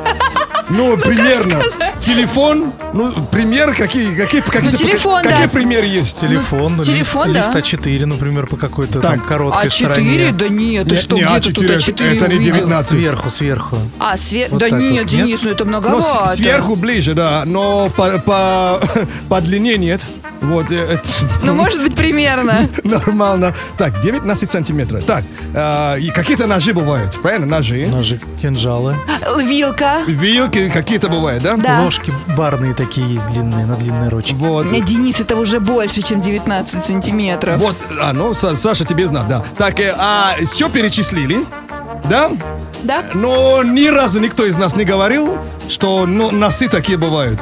Ну, 0.70 0.96
примерно. 0.96 1.62
Телефон, 2.00 2.72
ну, 2.92 3.12
пример, 3.30 3.74
какие, 3.74 4.14
какие, 4.14 4.40
какие, 4.40 4.62
Ну, 4.70 4.72
телефон, 4.72 5.22
какие 5.22 5.44
да. 5.46 5.48
примеры 5.50 5.86
есть? 5.86 6.20
Телефон, 6.20 6.72
Ну, 6.76 6.78
лист, 6.82 6.90
телефон, 6.90 7.32
да. 7.32 7.38
лист 7.38 7.50
А4, 7.54 8.06
например, 8.06 8.46
по 8.46 8.56
какой-то 8.56 9.00
там 9.00 9.20
короткой 9.20 9.66
А4? 9.66 9.70
стороне. 9.70 10.32
Да 10.32 10.48
нет, 10.48 10.84
ты 10.88 10.94
Не- 10.94 11.00
что, 11.00 11.16
не 11.16 11.22
где 11.24 11.32
А4, 11.32 11.40
ты 11.40 11.52
тут 11.52 11.64
А4 11.66 12.16
это 12.16 12.28
не 12.28 12.36
увидел? 12.36 12.54
19. 12.54 12.90
Сверху, 12.90 13.30
сверху. 13.30 13.76
А, 13.98 14.16
све... 14.16 14.48
Вот 14.50 14.60
да 14.60 14.70
нет, 14.70 14.80
вот, 14.80 14.90
нет? 14.90 15.06
Денис, 15.08 15.42
ну 15.42 15.50
это 15.50 15.64
Ну, 15.64 15.70
многовато. 15.70 16.26
с- 16.28 16.36
сверху 16.36 16.76
ближе, 16.76 17.14
да, 17.14 17.42
но 17.46 17.90
по, 17.96 18.18
по, 18.18 18.80
по 19.28 19.40
длине 19.40 19.76
нет. 19.76 20.06
Вот, 20.40 20.70
э, 20.70 20.76
это 20.76 21.08
Ну, 21.42 21.54
может 21.54 21.82
быть, 21.82 21.94
примерно. 21.96 22.68
нормально. 22.84 23.54
Так, 23.78 24.00
19 24.00 24.50
сантиметров. 24.50 25.04
Так, 25.04 25.24
э, 25.54 26.00
и 26.00 26.10
какие-то 26.10 26.46
ножи 26.46 26.72
бывают, 26.72 27.20
правильно? 27.20 27.46
Ножи. 27.46 27.86
Ножи, 27.86 28.20
кинжалы. 28.40 28.96
Вилка. 29.38 29.98
Вилки 30.06 30.68
какие-то 30.68 31.08
бывают, 31.08 31.42
да? 31.42 31.56
Да. 31.56 31.82
Ложки 31.82 32.12
барные 32.36 32.74
такие 32.74 33.06
есть 33.12 33.28
длинные, 33.28 33.66
на 33.66 33.76
длинной 33.76 34.08
ручке. 34.08 34.34
Вот. 34.34 34.66
Э, 34.72 34.80
Денис, 34.80 35.20
это 35.20 35.36
уже 35.36 35.60
больше, 35.60 36.02
чем 36.02 36.20
19 36.20 36.84
сантиметров. 36.84 37.58
Вот, 37.60 37.76
а, 38.00 38.12
ну, 38.12 38.32
Са- 38.32 38.56
Саша, 38.56 38.84
тебе 38.84 39.06
знать, 39.06 39.28
да. 39.28 39.42
Так, 39.56 39.80
э, 39.80 39.94
а 39.98 40.34
все 40.46 40.68
перечислили, 40.68 41.44
да? 42.08 42.30
Да? 42.82 43.04
Но 43.14 43.62
ни 43.62 43.88
разу 43.88 44.20
никто 44.20 44.46
из 44.46 44.56
нас 44.56 44.74
не 44.74 44.84
говорил, 44.84 45.36
что 45.68 46.06
ну, 46.06 46.30
носы 46.30 46.68
такие 46.68 46.96
бывают. 46.96 47.38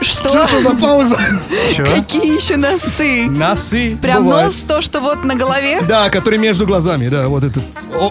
Что? 0.00 0.28
Что, 0.28 0.48
что 0.48 0.60
за 0.62 0.70
пауза? 0.76 1.18
Чё? 1.74 1.84
Какие 1.84 2.36
еще 2.36 2.56
носы? 2.56 3.26
Носы 3.26 3.96
Прям 4.00 4.24
бывают. 4.24 4.46
нос, 4.54 4.62
то, 4.66 4.80
что 4.82 5.00
вот 5.00 5.24
на 5.24 5.34
голове? 5.34 5.82
Да, 5.82 6.08
который 6.10 6.38
между 6.38 6.66
глазами, 6.66 7.08
да, 7.08 7.28
вот 7.28 7.44
этот 7.44 7.62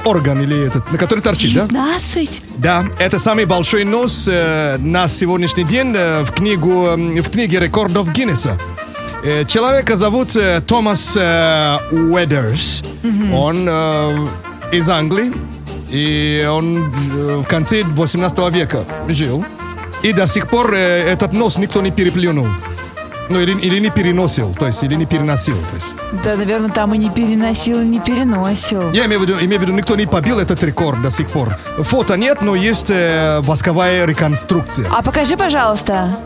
орган 0.06 0.42
или 0.42 0.68
этот, 0.68 0.92
на 0.92 0.98
который 0.98 1.22
торчит, 1.22 1.54
да? 1.54 1.66
19? 1.68 2.42
Да, 2.58 2.86
это 3.00 3.20
самый 3.20 3.46
большой 3.46 3.84
нос 3.84 4.28
э, 4.32 4.78
на 4.80 5.08
сегодняшний 5.08 5.64
день 5.64 5.94
э, 5.98 6.24
в, 6.24 6.32
книгу, 6.32 6.88
м, 6.88 7.16
в 7.16 7.30
книге 7.30 7.60
рекордов 7.60 8.12
Гиннесса. 8.12 8.58
Э, 9.24 9.44
человека 9.46 9.98
зовут 9.98 10.36
э, 10.36 10.62
Томас 10.66 11.18
э, 11.20 11.78
Уэдерс. 11.92 12.84
Он 13.34 13.66
э, 13.68 14.28
из 14.72 14.88
Англии, 14.90 15.34
и 15.90 16.48
он 16.50 16.92
э, 17.16 17.36
в 17.38 17.48
конце 17.48 17.84
18 17.84 18.54
века 18.54 18.86
жил. 19.10 19.44
И 20.04 20.14
до 20.14 20.28
сих 20.28 20.48
пор 20.50 20.74
э, 20.74 21.04
этот 21.14 21.34
нос 21.34 21.58
никто 21.58 21.82
не 21.82 21.92
переплюнул. 21.92 22.48
Ну, 23.30 23.40
или, 23.40 23.58
или 23.58 23.80
не 23.80 23.90
переносил, 23.90 24.54
то 24.54 24.68
есть, 24.68 24.84
или 24.84 24.96
не 24.96 25.06
переносил. 25.06 25.56
То 25.56 25.76
есть. 25.76 25.94
Да, 26.24 26.36
наверное, 26.36 26.70
там 26.70 26.94
и 26.94 26.98
не 26.98 27.10
переносил, 27.10 27.82
и 27.82 27.86
не 27.86 28.02
переносил. 28.02 28.92
Я 28.92 29.06
имею 29.06 29.22
в 29.22 29.24
виду, 29.24 29.40
имею 29.40 29.60
в 29.60 29.64
виду, 29.64 29.72
никто 29.72 29.96
не 29.96 30.06
побил 30.06 30.40
этот 30.40 30.62
рекорд 30.62 31.02
до 31.02 31.10
сих 31.10 31.30
пор. 31.30 31.58
Фото 31.80 32.18
нет, 32.18 32.42
но 32.42 32.54
есть 32.54 32.90
э, 32.90 33.40
восковая 33.44 34.06
реконструкция. 34.06 34.88
А 34.92 35.02
покажи, 35.02 35.38
пожалуйста. 35.38 36.18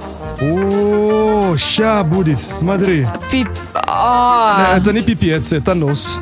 О, 0.41 1.55
ща 1.57 2.03
будет, 2.03 2.41
смотри. 2.41 3.07
Пип... 3.31 3.47
А, 3.73 4.75
Это 4.77 4.91
не 4.91 5.01
пипец, 5.01 5.53
это 5.53 5.75
нос. 5.75 6.17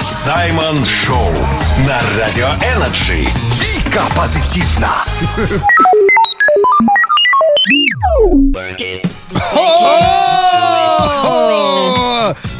Саймон 0.00 0.84
Шоу. 0.84 1.30
На 1.86 2.00
Радио 2.18 2.48
Energy. 2.74 3.26
Дико 3.58 4.02
позитивно. 4.14 4.90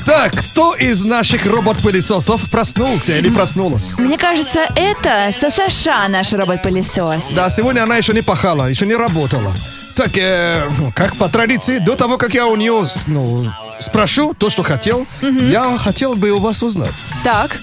Так, 0.05 0.33
кто 0.37 0.75
из 0.75 1.03
наших 1.05 1.47
робот-пылесосов 1.47 2.49
проснулся 2.51 3.17
или 3.19 3.29
проснулась? 3.29 3.99
Мне 3.99 4.17
кажется, 4.17 4.69
это 4.77 5.31
ССШ 5.33 5.87
наш 6.09 6.33
робот-пылесос. 6.33 7.33
Да, 7.35 7.51
сегодня 7.51 7.83
она 7.83 7.97
еще 7.97 8.13
не 8.13 8.23
пахала, 8.23 8.67
еще 8.67 8.87
не 8.87 8.95
работала. 8.95 9.53
Так, 9.95 10.17
э, 10.17 10.63
как 10.95 11.17
по 11.17 11.29
традиции, 11.29 11.79
до 11.79 11.97
того, 11.97 12.19
как 12.19 12.35
я 12.35 12.47
у 12.47 12.55
нее 12.57 12.87
ну, 13.07 13.51
спрошу 13.81 14.35
то, 14.35 14.51
что 14.51 14.63
хотел, 14.63 15.07
я 15.23 15.77
хотел 15.79 16.15
бы 16.15 16.31
у 16.31 16.39
вас 16.39 16.63
узнать. 16.63 16.95
Так, 17.25 17.59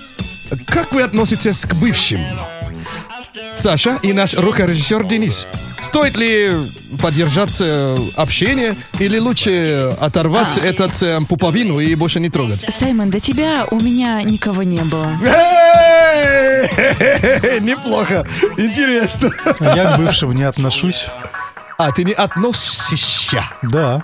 Как 0.67 0.91
вы 0.93 1.01
относитесь 1.03 1.65
к 1.65 1.73
бывшим? 1.75 2.21
Саша 3.53 3.99
и 4.01 4.13
наш 4.13 4.33
рукорежиссер 4.33 5.03
Денис. 5.05 5.47
Стоит 5.79 6.17
ли 6.17 6.51
поддержать 7.01 7.57
э, 7.61 7.97
общение 8.15 8.75
или 8.99 9.19
лучше 9.19 9.95
оторвать 9.99 10.57
А. 10.61 10.65
этот 10.65 11.01
э, 11.03 11.19
пуповину 11.27 11.79
и 11.79 11.93
больше 11.95 12.19
не 12.19 12.29
трогать? 12.29 12.65
Саймон, 12.73 13.09
до 13.09 13.19
тебя 13.19 13.65
у 13.69 13.79
меня 13.79 14.21
никого 14.23 14.63
не 14.63 14.81
было. 14.81 15.17
Эй! 15.23 16.69
Неплохо, 17.59 18.25
интересно. 18.57 19.31
Я 19.59 19.93
к 19.93 19.97
бывшим 19.97 20.31
не 20.33 20.43
отношусь. 20.43 21.07
А 21.77 21.91
ты 21.91 22.03
не 22.03 22.13
относишься? 22.13 23.43
Да. 23.63 24.01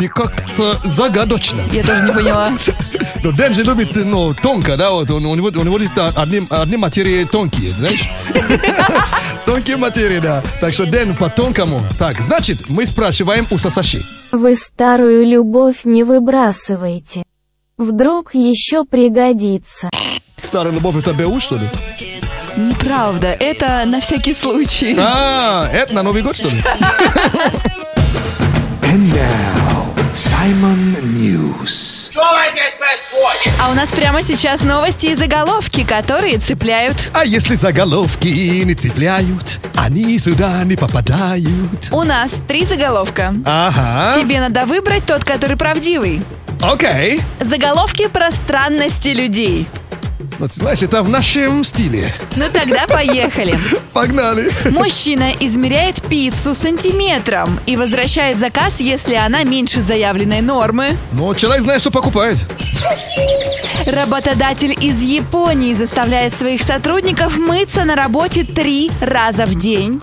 Ты 0.00 0.08
как-то 0.08 0.80
загадочно. 0.82 1.60
Я 1.70 1.84
тоже 1.84 2.04
не 2.04 2.12
поняла. 2.12 2.52
Но 3.22 3.32
Дэн 3.32 3.52
же 3.52 3.62
любит, 3.64 3.94
ну, 3.96 4.32
тонко, 4.32 4.78
да, 4.78 4.92
вот 4.92 5.10
он, 5.10 5.26
у, 5.26 5.34
него, 5.34 5.48
у 5.48 5.62
него 5.62 5.76
есть 5.76 5.92
а, 5.98 6.10
одни, 6.16 6.46
одни 6.48 6.78
материи 6.78 7.24
тонкие, 7.24 7.76
знаешь? 7.76 8.08
Тонкие 9.44 9.76
материи, 9.76 10.18
да. 10.18 10.42
Так 10.58 10.72
что 10.72 10.86
Дэн 10.86 11.18
по-тонкому. 11.18 11.82
Так, 11.98 12.18
значит, 12.22 12.70
мы 12.70 12.86
спрашиваем 12.86 13.46
у 13.50 13.58
Сасаши. 13.58 14.02
Вы 14.32 14.56
старую 14.56 15.26
любовь 15.26 15.80
не 15.84 16.02
выбрасывайте. 16.02 17.22
Вдруг 17.76 18.34
еще 18.34 18.84
пригодится. 18.84 19.90
Старая 20.40 20.72
любовь 20.72 20.96
это 20.96 21.12
БУ, 21.12 21.40
что 21.40 21.56
ли? 21.56 21.68
Неправда, 22.56 23.28
это 23.38 23.84
на 23.84 24.00
всякий 24.00 24.32
случай. 24.32 24.96
А, 24.98 25.68
это 25.70 25.92
на 25.92 26.02
Новый 26.02 26.22
год, 26.22 26.36
что 26.36 26.48
ли? 26.48 26.62
And 28.90 29.08
now, 29.14 29.94
Simon 30.16 30.96
News. 31.14 32.10
А 33.60 33.70
у 33.70 33.74
нас 33.74 33.92
прямо 33.92 34.20
сейчас 34.20 34.64
новости 34.64 35.06
и 35.06 35.14
заголовки, 35.14 35.84
которые 35.84 36.38
цепляют. 36.38 37.12
А 37.14 37.24
если 37.24 37.54
заголовки 37.54 38.26
не 38.26 38.74
цепляют, 38.74 39.60
они 39.76 40.18
сюда 40.18 40.64
не 40.64 40.74
попадают. 40.74 41.88
У 41.92 42.02
нас 42.02 42.42
три 42.48 42.64
заголовка. 42.64 43.32
Ага. 43.44 44.20
Тебе 44.20 44.40
надо 44.40 44.66
выбрать 44.66 45.06
тот, 45.06 45.22
который 45.22 45.56
правдивый. 45.56 46.24
Окей. 46.60 47.20
Заголовки 47.38 48.08
про 48.08 48.32
странности 48.32 49.10
людей. 49.10 49.68
Вот 50.40 50.54
знаешь, 50.54 50.80
это 50.80 51.02
в 51.02 51.08
нашем 51.10 51.64
стиле. 51.64 52.14
Ну 52.34 52.46
тогда 52.50 52.86
поехали. 52.86 53.58
Погнали. 53.92 54.50
Мужчина 54.70 55.34
измеряет 55.38 56.00
пиццу 56.08 56.54
сантиметром 56.54 57.60
и 57.66 57.76
возвращает 57.76 58.38
заказ, 58.38 58.80
если 58.80 59.16
она 59.16 59.44
меньше 59.44 59.82
заявленной 59.82 60.40
нормы. 60.40 60.96
Но 61.12 61.34
человек 61.34 61.62
знает, 61.64 61.82
что 61.82 61.90
покупает. 61.90 62.38
Работодатель 63.86 64.74
из 64.80 65.02
Японии 65.02 65.74
заставляет 65.74 66.34
своих 66.34 66.62
сотрудников 66.62 67.36
мыться 67.36 67.84
на 67.84 67.94
работе 67.94 68.44
три 68.44 68.90
раза 69.02 69.44
в 69.44 69.54
день. 69.54 70.00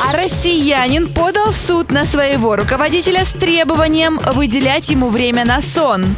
А 0.00 0.16
россиянин 0.16 1.12
подал 1.12 1.52
суд 1.52 1.92
на 1.92 2.06
своего 2.06 2.56
руководителя 2.56 3.26
с 3.26 3.32
требованием 3.32 4.18
выделять 4.32 4.88
ему 4.88 5.10
время 5.10 5.44
на 5.44 5.60
сон. 5.60 6.16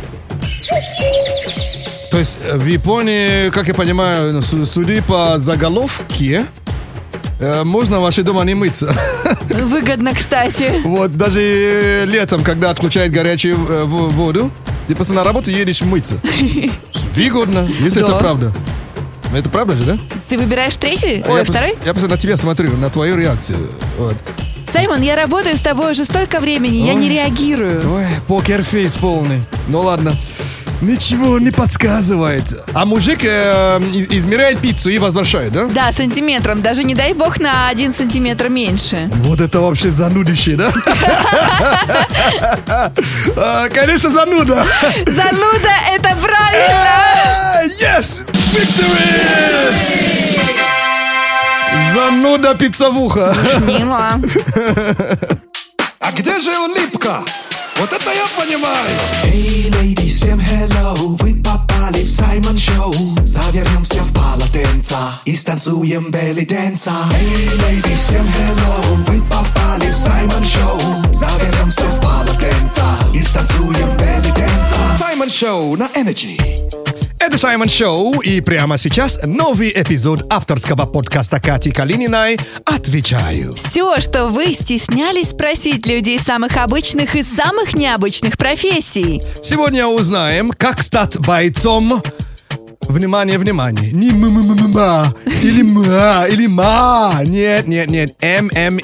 То 2.13 2.19
есть 2.19 2.39
э, 2.45 2.57
в 2.57 2.67
Японии, 2.67 3.51
как 3.51 3.67
я 3.69 3.75
понимаю, 3.75 4.43
су- 4.43 4.65
судя 4.67 5.03
по 5.03 5.39
заголовке, 5.39 6.45
э, 7.41 7.65
можно 7.65 7.99
в 7.99 8.03
вашей 8.03 8.23
дома 8.23 8.45
не 8.45 8.55
мыться. 8.55 8.95
Выгодно, 9.49 10.13
кстати. 10.15 10.81
Вот, 10.85 11.17
даже 11.17 11.41
э, 11.41 12.05
летом, 12.07 12.45
когда 12.45 12.71
отключают 12.71 13.13
горячую 13.15 13.57
во- 13.59 14.09
воду, 14.09 14.51
ты 14.89 14.95
просто 14.95 15.15
на 15.15 15.25
работу 15.25 15.51
едешь 15.51 15.81
мыться. 15.83 16.19
Выгодно, 17.17 17.69
если 17.81 18.01
Да. 18.01 18.07
это 18.09 18.17
правда. 18.19 18.53
Это 19.35 19.49
правда 19.49 19.75
же, 19.77 19.85
да? 19.85 19.99
Ты 20.29 20.37
выбираешь 20.37 20.77
третий? 20.77 21.23
А 21.27 21.31
Ой, 21.31 21.39
я 21.39 21.45
просто- 21.45 21.53
второй? 21.55 21.75
я 21.87 21.93
просто 21.95 22.09
на 22.09 22.19
тебя 22.19 22.37
смотрю, 22.37 22.77
на 22.77 22.91
твою 22.91 23.17
реакцию. 23.17 23.59
Вот. 23.99 24.17
Саймон, 24.71 25.01
я 25.01 25.17
работаю 25.17 25.57
с 25.57 25.63
тобой 25.63 25.93
уже 25.93 26.05
столько 26.05 26.41
времени, 26.41 26.77
я 26.87 26.93
Ой. 26.93 27.01
не 27.01 27.09
реагирую. 27.09 27.81
Ой, 27.95 28.05
покерфейс 28.29 28.95
полный. 28.97 29.41
Ну 29.69 29.81
ладно. 29.81 30.15
Ничего 30.83 31.39
не 31.39 31.53
подсказывает. 31.53 32.43
А 32.75 32.85
мужик 32.85 33.21
э, 33.23 33.79
измеряет 34.11 34.59
пиццу 34.59 34.91
и 34.91 34.99
возвращает, 34.99 35.53
да? 35.53 35.67
Да, 35.67 35.93
сантиметром, 35.93 36.61
даже 36.61 36.83
не 36.83 36.97
дай 36.97 37.13
бог 37.13 37.39
на 37.39 37.69
один 37.69 37.95
сантиметр 37.95 38.49
меньше. 38.49 39.09
Вот 39.19 39.41
это 39.41 39.61
вообще 39.61 39.93
занудище, 39.93 40.57
да? 40.57 40.73
А, 43.37 43.69
Конечно, 43.69 44.11
зануда. 44.11 44.67
Зануда, 45.07 45.71
это 45.95 46.17
правильно! 46.21 47.63
Yes! 47.81 48.25
Victory! 48.53 49.73
Зануда 51.95 52.55
пиццавуха. 52.57 53.35
Мило. 53.65 54.21
А 56.05 56.11
где 56.17 56.41
же 56.41 56.51
улыбка? 56.59 57.21
Вот 57.83 57.93
это 57.93 58.13
я 58.13 58.25
понимаю. 58.41 58.91
Эй, 59.25 59.69
леди, 59.69 60.07
всем 60.07 60.39
hello, 60.39 61.17
вы 61.19 61.35
попали 61.43 62.05
в 62.05 62.09
Саймон 62.09 62.57
Шоу. 62.57 62.95
Завернемся 63.27 64.05
в 64.05 64.13
полотенца 64.13 65.21
и 65.25 65.35
станцуем 65.35 66.09
белли 66.13 66.45
дэнса. 66.45 66.93
Эй, 67.13 67.49
леди, 67.49 67.97
всем 67.97 68.25
hello, 68.25 68.95
вы 69.09 69.21
попали 69.23 69.91
в 69.91 69.97
Саймон 69.97 70.45
Шоу. 70.45 71.13
Завернемся 71.13 71.83
в 71.83 72.01
полотенца 72.01 72.85
и 73.13 73.21
станцуем 73.21 73.97
белли 73.97 74.31
дэнса. 74.31 74.97
Саймон 74.97 75.29
Шоу 75.29 75.77
на 75.77 75.89
Energy. 75.97 76.62
Это 77.25 77.39
Саймон 77.39 77.69
Шоу, 77.69 78.21
и 78.21 78.41
прямо 78.41 78.77
сейчас 78.77 79.21
новый 79.25 79.71
эпизод 79.71 80.25
авторского 80.29 80.87
подкаста 80.87 81.41
Кати 81.41 81.71
Калининой 81.71 82.37
«Отвечаю». 82.65 83.55
Все, 83.55 84.01
что 84.01 84.27
вы 84.27 84.53
стеснялись 84.53 85.31
спросить 85.31 85.87
людей 85.87 86.19
самых 86.19 86.57
обычных 86.57 87.15
и 87.15 87.23
самых 87.23 87.75
необычных 87.75 88.37
профессий. 88.37 89.23
Сегодня 89.41 89.87
узнаем, 89.87 90.51
как 90.51 90.83
стать 90.83 91.17
бойцом 91.21 92.03
Внимание, 92.89 93.39
внимание. 93.39 93.93
Не 93.93 94.11
м 94.11 94.25
м 94.25 94.59
м 94.59 94.73
ма 94.73 95.15
или 95.43 95.63
ма 95.63 96.27
или 96.29 96.49
ма. 96.49 97.21
Нет, 97.25 97.69
нет, 97.69 97.89
нет. 97.89 98.17
ММА. 98.21 98.83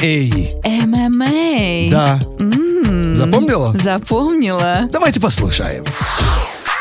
ММА. 0.87 1.91
Да. 1.91 2.21
Запомнила? 3.17 3.77
Запомнила. 3.77 4.89
Давайте 4.93 5.21
послушаем. 5.21 5.85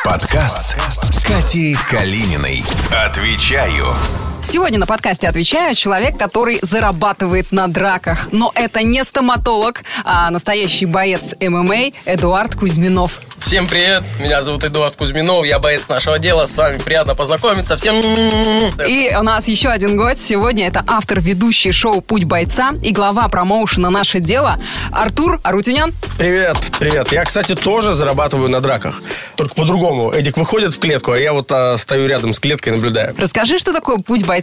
Подкаст 0.07 0.77
Кати 1.25 1.75
Калининой. 1.89 2.63
Отвечаю. 3.05 3.87
Сегодня 4.47 4.79
на 4.79 4.85
подкасте 4.85 5.27
отвечаю 5.27 5.75
человек, 5.75 6.17
который 6.17 6.59
зарабатывает 6.61 7.51
на 7.51 7.67
драках. 7.67 8.29
Но 8.31 8.53
это 8.55 8.81
не 8.81 9.03
стоматолог, 9.03 9.83
а 10.05 10.29
настоящий 10.29 10.85
боец 10.85 11.35
ММА 11.41 11.91
Эдуард 12.05 12.55
Кузьминов. 12.55 13.19
Всем 13.39 13.67
привет, 13.67 14.03
меня 14.19 14.41
зовут 14.41 14.63
Эдуард 14.63 14.95
Кузьминов, 14.95 15.45
я 15.45 15.59
боец 15.59 15.89
нашего 15.89 16.17
дела, 16.17 16.45
с 16.45 16.55
вами 16.55 16.77
приятно 16.77 17.13
познакомиться, 17.13 17.75
всем... 17.75 17.97
И 18.87 19.13
у 19.15 19.21
нас 19.21 19.49
еще 19.49 19.67
один 19.67 19.97
гость 19.97 20.25
сегодня. 20.25 20.67
Это 20.67 20.83
автор 20.87 21.19
ведущий 21.19 21.73
шоу 21.73 21.99
«Путь 22.01 22.23
бойца» 22.23 22.71
и 22.81 22.93
глава 22.93 23.27
промоушена 23.27 23.89
«Наше 23.89 24.21
дело» 24.21 24.57
Артур 24.91 25.41
Арутюнян. 25.43 25.93
Привет, 26.17 26.57
привет. 26.79 27.11
Я, 27.11 27.25
кстати, 27.25 27.53
тоже 27.53 27.93
зарабатываю 27.93 28.49
на 28.49 28.61
драках. 28.61 29.03
Только 29.35 29.53
по-другому. 29.55 30.11
Эдик 30.11 30.37
выходит 30.37 30.73
в 30.73 30.79
клетку, 30.79 31.11
а 31.11 31.19
я 31.19 31.33
вот 31.33 31.51
а, 31.51 31.77
стою 31.77 32.07
рядом 32.07 32.31
с 32.33 32.39
клеткой 32.39 32.73
и 32.73 32.75
наблюдаю. 32.77 33.13
Расскажи, 33.17 33.59
что 33.59 33.73
такое 33.73 33.97
«Путь 33.97 34.25
бойца». 34.25 34.36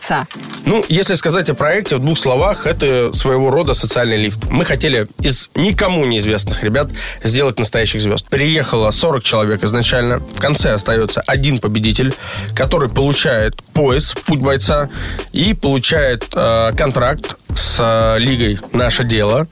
Ну, 0.65 0.85
если 0.89 1.15
сказать 1.15 1.51
о 1.51 1.55
проекте 1.55 1.97
в 1.97 1.99
двух 2.01 2.19
словах, 2.19 2.67
это 2.67 3.13
своего 3.13 3.51
рода 3.51 3.75
социальный 3.75 4.17
лифт. 4.17 4.39
Мы 4.51 4.65
хотели 4.65 5.07
из 5.21 5.51
никому 5.55 6.05
неизвестных 6.05 6.63
ребят 6.63 6.91
сделать 7.23 7.59
настоящих 7.59 8.01
звезд. 8.01 8.27
Приехало 8.29 8.91
40 8.91 9.23
человек 9.23 9.63
изначально. 9.63 10.21
В 10.21 10.41
конце 10.41 10.73
остается 10.73 11.21
один 11.23 11.59
победитель, 11.59 12.15
который 12.55 12.89
получает 12.89 13.63
пояс 13.73 14.15
«Путь 14.27 14.41
бойца» 14.41 14.89
и 15.33 15.55
получает 15.55 16.27
э, 16.35 16.73
контракт 16.77 17.37
с 17.55 17.79
э, 17.81 18.19
лигой 18.19 18.59
«Наше 18.73 19.05
дело» 19.05 19.47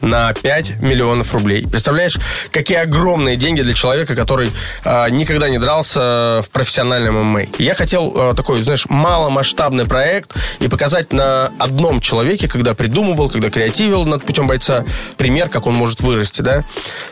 на 0.00 0.32
5 0.32 0.80
миллионов 0.80 1.34
рублей. 1.34 1.64
Представляешь, 1.68 2.16
какие 2.52 2.78
огромные 2.78 3.36
деньги 3.36 3.62
для 3.62 3.74
человека, 3.74 4.14
который 4.14 4.50
э, 4.84 5.10
никогда 5.10 5.48
не 5.48 5.58
дрался 5.58 6.40
в 6.42 6.50
профессиональном 6.52 7.16
ММА. 7.24 7.46
Я 7.58 7.74
хотел 7.74 8.12
э, 8.14 8.34
такой, 8.36 8.62
знаешь, 8.62 8.86
маломасштабный 8.88 9.86
проект 9.86 10.34
и 10.60 10.68
показать 10.68 11.12
на 11.12 11.50
одном 11.58 12.00
человеке, 12.00 12.48
когда 12.48 12.74
придумывал, 12.74 13.28
когда 13.30 13.50
креативил 13.50 14.04
над 14.04 14.24
путем 14.24 14.46
бойца, 14.46 14.84
пример, 15.16 15.48
как 15.48 15.66
он 15.66 15.74
может 15.74 16.00
вырасти, 16.00 16.42
да. 16.42 16.64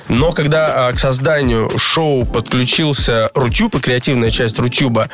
Но 0.09 0.33
когда 0.33 0.91
э, 0.91 0.95
к 0.95 0.99
созданию 0.99 1.71
шоу 1.77 2.25
подключился 2.25 3.31
Рутюб 3.35 3.75
и 3.75 3.81
креативная 3.81 4.31
часть 4.31 4.59
Рутюба, 4.59 5.09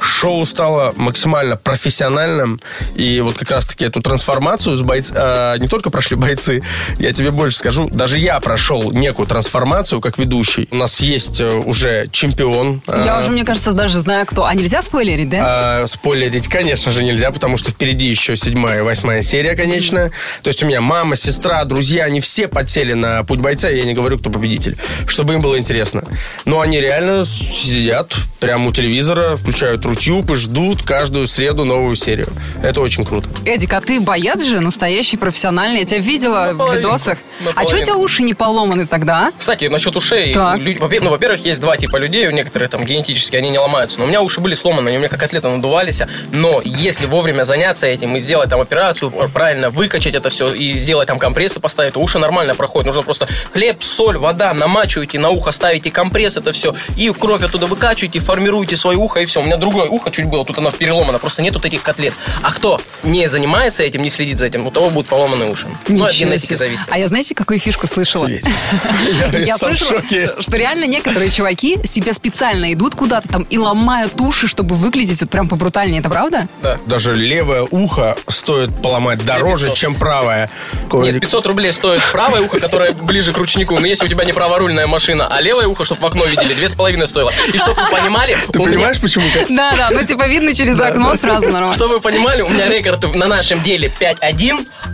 шоу 0.00 0.44
стало 0.46 0.92
максимально 0.96 1.56
профессиональным. 1.56 2.60
И 2.94 3.20
вот 3.20 3.36
как 3.36 3.50
раз-таки 3.50 3.84
эту 3.84 4.00
трансформацию 4.00 4.67
с 4.76 4.82
бойц... 4.82 5.12
э, 5.14 5.56
не 5.58 5.68
только 5.68 5.90
прошли 5.90 6.16
бойцы, 6.16 6.62
я 6.98 7.12
тебе 7.12 7.30
больше 7.30 7.58
скажу, 7.58 7.88
даже 7.92 8.18
я 8.18 8.38
прошел 8.40 8.92
некую 8.92 9.26
трансформацию 9.26 10.00
как 10.00 10.18
ведущий. 10.18 10.68
У 10.70 10.76
нас 10.76 11.00
есть 11.00 11.40
э, 11.40 11.50
уже 11.50 12.08
чемпион. 12.10 12.82
Я 12.86 13.18
э, 13.18 13.20
уже, 13.20 13.30
мне 13.30 13.44
кажется, 13.44 13.72
даже 13.72 13.98
знаю, 13.98 14.26
кто. 14.26 14.44
А 14.44 14.54
нельзя 14.54 14.82
спойлерить, 14.82 15.28
да? 15.28 15.82
а, 15.82 15.86
спойлерить, 15.86 16.48
конечно 16.48 16.92
же, 16.92 17.02
нельзя, 17.02 17.30
потому 17.30 17.56
что 17.56 17.70
впереди 17.70 18.08
еще 18.08 18.36
седьмая 18.36 18.78
и 18.78 18.82
восьмая 18.82 19.22
серия, 19.22 19.56
конечно. 19.56 20.10
То 20.42 20.48
есть 20.48 20.62
у 20.62 20.66
меня 20.66 20.80
мама, 20.80 21.16
сестра, 21.16 21.64
друзья, 21.64 22.04
они 22.04 22.20
все 22.20 22.48
подсели 22.48 22.92
на 22.92 23.24
путь 23.24 23.40
бойца, 23.40 23.68
я 23.68 23.84
не 23.84 23.94
говорю, 23.94 24.18
кто 24.18 24.30
победитель, 24.30 24.76
чтобы 25.06 25.34
им 25.34 25.40
было 25.40 25.58
интересно. 25.58 26.04
Но 26.44 26.60
они 26.60 26.80
реально 26.80 27.24
сидят 27.24 28.14
прямо 28.40 28.68
у 28.68 28.72
телевизора, 28.72 29.36
включают 29.36 29.84
Рутюб 29.84 30.30
и 30.30 30.34
ждут 30.34 30.82
каждую 30.82 31.26
среду 31.26 31.64
новую 31.64 31.96
серию. 31.96 32.28
Это 32.62 32.80
очень 32.80 33.04
круто. 33.04 33.28
Эдик, 33.44 33.72
а 33.72 33.80
ты 33.80 34.00
боец 34.00 34.42
же, 34.42 34.57
настоящий, 34.60 35.16
профессиональный. 35.16 35.80
Я 35.80 35.84
тебя 35.84 36.00
видела 36.00 36.52
в 36.52 36.74
видосах. 36.74 37.18
А 37.54 37.62
что 37.64 37.76
у 37.76 37.80
тебя 37.80 37.96
уши 37.96 38.22
не 38.22 38.34
поломаны 38.34 38.86
тогда, 38.86 39.28
а? 39.28 39.32
Кстати, 39.38 39.66
насчет 39.66 39.94
ушей. 39.96 40.32
Так. 40.34 40.58
Люди- 40.58 40.78
ну, 41.00 41.10
во-первых, 41.10 41.44
есть 41.44 41.60
два 41.60 41.76
типа 41.76 41.96
людей, 41.96 42.26
у 42.28 42.30
некоторых 42.30 42.70
там 42.70 42.84
генетически 42.84 43.36
они 43.36 43.50
не 43.50 43.58
ломаются. 43.58 43.98
Но 43.98 44.04
у 44.04 44.08
меня 44.08 44.22
уши 44.22 44.40
были 44.40 44.54
сломаны, 44.54 44.88
они 44.88 44.96
у 44.96 45.00
меня 45.00 45.08
как 45.08 45.22
атлеты 45.22 45.48
надувались. 45.48 46.02
Но 46.32 46.60
если 46.64 47.06
вовремя 47.06 47.44
заняться 47.44 47.86
этим 47.86 48.16
и 48.16 48.18
сделать 48.18 48.50
там 48.50 48.60
операцию, 48.60 49.10
правильно 49.32 49.70
выкачать 49.70 50.14
это 50.14 50.30
все 50.30 50.52
и 50.52 50.70
сделать 50.72 51.06
там 51.06 51.18
компрессы 51.18 51.60
поставить, 51.60 51.94
то 51.94 52.00
уши 52.00 52.18
нормально 52.18 52.54
проходят. 52.54 52.86
Нужно 52.86 53.02
просто 53.02 53.28
хлеб, 53.52 53.82
соль, 53.82 54.18
вода, 54.18 54.52
намачиваете, 54.54 55.18
на 55.18 55.30
ухо 55.30 55.52
ставите 55.52 55.90
компресс, 55.90 56.36
это 56.36 56.52
все, 56.52 56.74
и 56.96 57.10
кровь 57.10 57.42
оттуда 57.42 57.66
выкачиваете, 57.66 58.18
формируете 58.20 58.76
свое 58.76 58.96
ухо, 58.98 59.20
и 59.20 59.26
все. 59.26 59.40
У 59.40 59.44
меня 59.44 59.56
другое 59.56 59.88
ухо 59.88 60.10
чуть 60.10 60.26
было, 60.26 60.44
тут 60.44 60.58
оно 60.58 60.70
переломано, 60.70 61.18
просто 61.18 61.42
нет 61.42 61.54
вот 61.54 61.62
таких 61.62 61.82
котлет. 61.82 62.14
А 62.42 62.52
кто 62.52 62.80
не 63.02 63.26
занимается 63.28 63.82
этим, 63.82 64.02
не 64.02 64.10
следит 64.10 64.38
за 64.38 64.47
этим, 64.48 64.66
у 64.66 64.70
того 64.70 64.90
будут 64.90 65.08
поломаны 65.08 65.46
уши. 65.46 65.68
Ну, 65.88 66.04
от 66.04 66.12
Ничего 66.12 66.30
генетики 66.30 66.46
себе. 66.48 66.56
зависит. 66.56 66.86
А 66.90 66.98
я 66.98 67.08
знаете, 67.08 67.34
какую 67.34 67.58
фишку 67.60 67.86
слышала? 67.86 68.28
Я 69.38 69.56
слышала, 69.56 70.02
что 70.40 70.56
реально 70.56 70.84
некоторые 70.84 71.30
чуваки 71.30 71.78
себе 71.84 72.12
специально 72.12 72.72
идут 72.72 72.94
куда-то 72.94 73.28
там 73.28 73.42
и 73.44 73.58
ломают 73.58 74.20
уши, 74.20 74.48
чтобы 74.48 74.74
выглядеть 74.74 75.20
вот 75.20 75.30
прям 75.30 75.48
побрутальнее. 75.48 76.00
Это 76.00 76.08
правда? 76.10 76.48
Даже 76.86 77.14
левое 77.14 77.66
ухо 77.70 78.16
стоит 78.26 78.70
поломать 78.82 79.24
дороже, 79.24 79.66
500. 79.66 79.78
чем 79.78 79.94
правое. 79.94 80.48
Нет, 80.92 81.20
500 81.20 81.46
рублей 81.46 81.72
стоит 81.72 82.02
правое 82.12 82.42
ухо, 82.42 82.58
которое 82.60 82.92
ближе 82.92 83.32
к 83.32 83.36
ручнику. 83.38 83.78
Но 83.78 83.86
если 83.86 84.06
у 84.06 84.08
тебя 84.08 84.24
не 84.24 84.32
праворульная 84.32 84.86
машина, 84.86 85.28
а 85.28 85.40
левое 85.40 85.66
ухо, 85.66 85.84
чтобы 85.84 86.00
в 86.02 86.06
окно 86.06 86.24
видели, 86.24 86.54
две 86.54 86.68
с 86.68 86.74
половиной 86.74 87.06
стоило. 87.08 87.32
И 87.52 87.56
чтобы 87.58 87.74
вы 87.74 87.90
понимали... 87.90 88.36
Ты 88.52 88.58
меня- 88.58 88.70
понимаешь, 88.70 89.00
почему? 89.00 89.24
Да, 89.50 89.72
да, 89.76 89.90
ну 89.90 90.02
типа 90.04 90.26
видно 90.28 90.54
через 90.54 90.80
окно 90.80 91.14
сразу 91.16 91.42
нормально. 91.48 91.74
Чтобы 91.74 91.94
вы 91.94 92.00
понимали, 92.00 92.42
у 92.42 92.48
меня 92.48 92.68
рекорд 92.68 93.14
на 93.14 93.26
нашем 93.26 93.62
деле 93.62 93.92
5-1, 94.00 94.37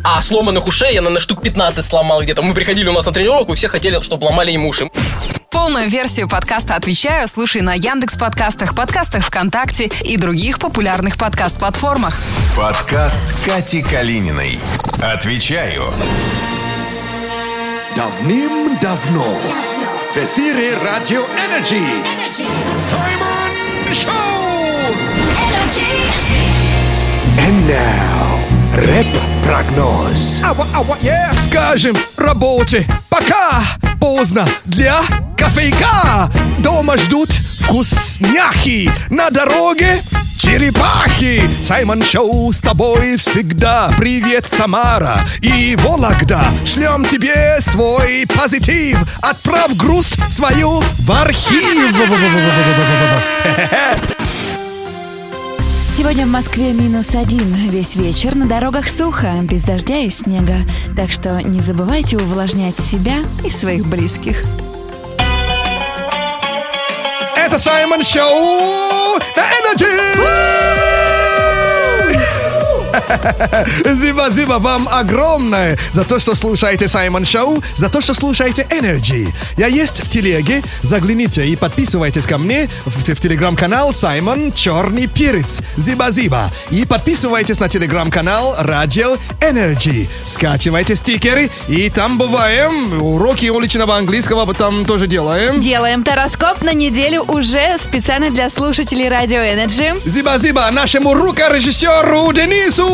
а 0.02 0.22
сломанных 0.22 0.66
ушей 0.66 0.94
я, 0.94 1.00
наверное, 1.00 1.20
штук 1.20 1.42
15 1.42 1.84
сломал 1.84 2.22
где-то. 2.22 2.42
Мы 2.42 2.54
приходили 2.54 2.88
у 2.88 2.92
нас 2.92 3.06
на 3.06 3.12
тренировку, 3.12 3.52
и 3.52 3.56
все 3.56 3.68
хотели, 3.68 4.00
чтобы 4.00 4.24
ломали 4.24 4.52
им 4.52 4.66
уши. 4.66 4.90
Полную 5.50 5.88
версию 5.88 6.28
подкаста 6.28 6.74
«Отвечаю» 6.74 7.28
слушай 7.28 7.60
на 7.60 7.74
Яндекс 7.74 8.16
подкастах, 8.16 8.74
подкастах 8.74 9.24
ВКонтакте 9.24 9.90
и 10.02 10.16
других 10.16 10.58
популярных 10.58 11.16
подкаст-платформах. 11.16 12.18
Подкаст 12.56 13.44
Кати 13.44 13.82
Калининой. 13.82 14.58
Отвечаю. 15.00 15.92
Давным-давно 17.94 19.38
в 20.12 20.16
эфире 20.16 20.76
Радио 20.78 21.24
Energy 21.46 21.84
Саймон 22.78 23.92
Шоу! 23.92 24.34
And 27.36 27.68
now, 27.68 28.38
рэп 28.74 29.33
прогноз. 29.44 30.40
Скажем 31.32 31.96
работе 32.16 32.86
пока 33.08 33.62
поздно 34.00 34.46
для 34.64 35.00
кофейка. 35.36 36.30
Дома 36.58 36.96
ждут 36.96 37.30
вкусняхи, 37.60 38.90
на 39.10 39.30
дороге 39.30 40.02
черепахи. 40.38 41.42
Саймон 41.62 42.02
Шоу 42.02 42.52
с 42.52 42.60
тобой 42.60 43.16
всегда. 43.16 43.90
Привет, 43.98 44.46
Самара 44.46 45.20
и 45.40 45.76
Вологда. 45.80 46.42
Шлем 46.64 47.04
тебе 47.04 47.58
свой 47.60 48.26
позитив. 48.26 48.98
Отправь 49.22 49.74
грусть 49.74 50.18
свою 50.32 50.80
в 50.80 51.10
архив. 51.10 51.94
Сегодня 55.96 56.26
в 56.26 56.28
Москве 56.28 56.72
минус 56.72 57.14
один. 57.14 57.54
Весь 57.70 57.94
вечер 57.94 58.34
на 58.34 58.48
дорогах 58.48 58.88
сухо, 58.88 59.28
без 59.42 59.62
дождя 59.62 59.98
и 59.98 60.10
снега. 60.10 60.56
Так 60.96 61.12
что 61.12 61.40
не 61.40 61.60
забывайте 61.60 62.16
увлажнять 62.16 62.80
себя 62.80 63.18
и 63.44 63.48
своих 63.48 63.86
близких. 63.86 64.42
Это 67.36 67.58
Саймон 67.58 68.02
Шоу 68.02 69.20
на 69.36 69.44
Energy! 69.44 70.93
Зиба-зиба 73.84 74.58
вам 74.58 74.88
огромное 74.88 75.78
за 75.92 76.04
то, 76.04 76.18
что 76.18 76.34
слушаете 76.34 76.88
Саймон 76.88 77.24
Шоу, 77.24 77.62
за 77.74 77.88
то, 77.88 78.00
что 78.00 78.14
слушаете 78.14 78.66
Energy. 78.70 79.28
Я 79.56 79.66
есть 79.66 80.02
в 80.04 80.08
телеге, 80.08 80.62
загляните 80.82 81.46
и 81.46 81.56
подписывайтесь 81.56 82.26
ко 82.26 82.38
мне 82.38 82.68
в, 82.84 83.02
в 83.02 83.20
телеграм-канал 83.20 83.92
Саймон 83.92 84.52
Черный 84.52 85.06
Перец. 85.06 85.60
Зиба-зиба. 85.76 86.50
И 86.70 86.84
подписывайтесь 86.84 87.60
на 87.60 87.68
телеграм-канал 87.68 88.54
Радио 88.58 89.16
Energy. 89.40 90.08
Скачивайте 90.24 90.96
стикеры, 90.96 91.50
и 91.68 91.90
там 91.90 92.18
бываем. 92.18 93.02
Уроки 93.02 93.48
уличного 93.48 93.96
английского 93.96 94.52
там 94.54 94.84
тоже 94.84 95.06
делаем. 95.06 95.60
Делаем 95.60 96.04
тароскоп 96.04 96.62
на 96.62 96.72
неделю 96.72 97.22
уже 97.22 97.76
специально 97.80 98.30
для 98.30 98.48
слушателей 98.50 99.08
Радио 99.08 99.38
Energy. 99.38 100.00
Зиба-зиба 100.04 100.70
нашему 100.70 101.14
рукорежиссеру 101.14 102.32
Денису! 102.32 102.93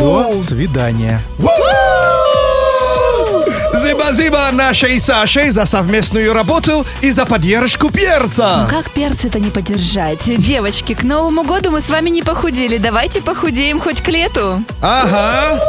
До 0.00 0.34
свидания. 0.34 1.20
Зиба-зиба 3.80 4.50
нашей 4.52 5.00
Сашей 5.00 5.50
за 5.50 5.64
совместную 5.64 6.34
работу 6.34 6.86
и 7.00 7.10
за 7.10 7.24
поддержку 7.24 7.90
перца. 7.90 8.66
Ну 8.68 8.68
как 8.68 8.90
перца-то 8.90 9.40
не 9.40 9.48
поддержать? 9.48 10.20
Девочки, 10.24 10.94
к 10.94 11.02
Новому 11.02 11.44
году 11.44 11.70
мы 11.70 11.80
с 11.80 11.88
вами 11.88 12.10
не 12.10 12.22
похудели. 12.22 12.76
Давайте 12.76 13.22
похудеем 13.22 13.80
хоть 13.80 14.02
к 14.02 14.08
лету. 14.08 14.62
Ага. 14.82 15.60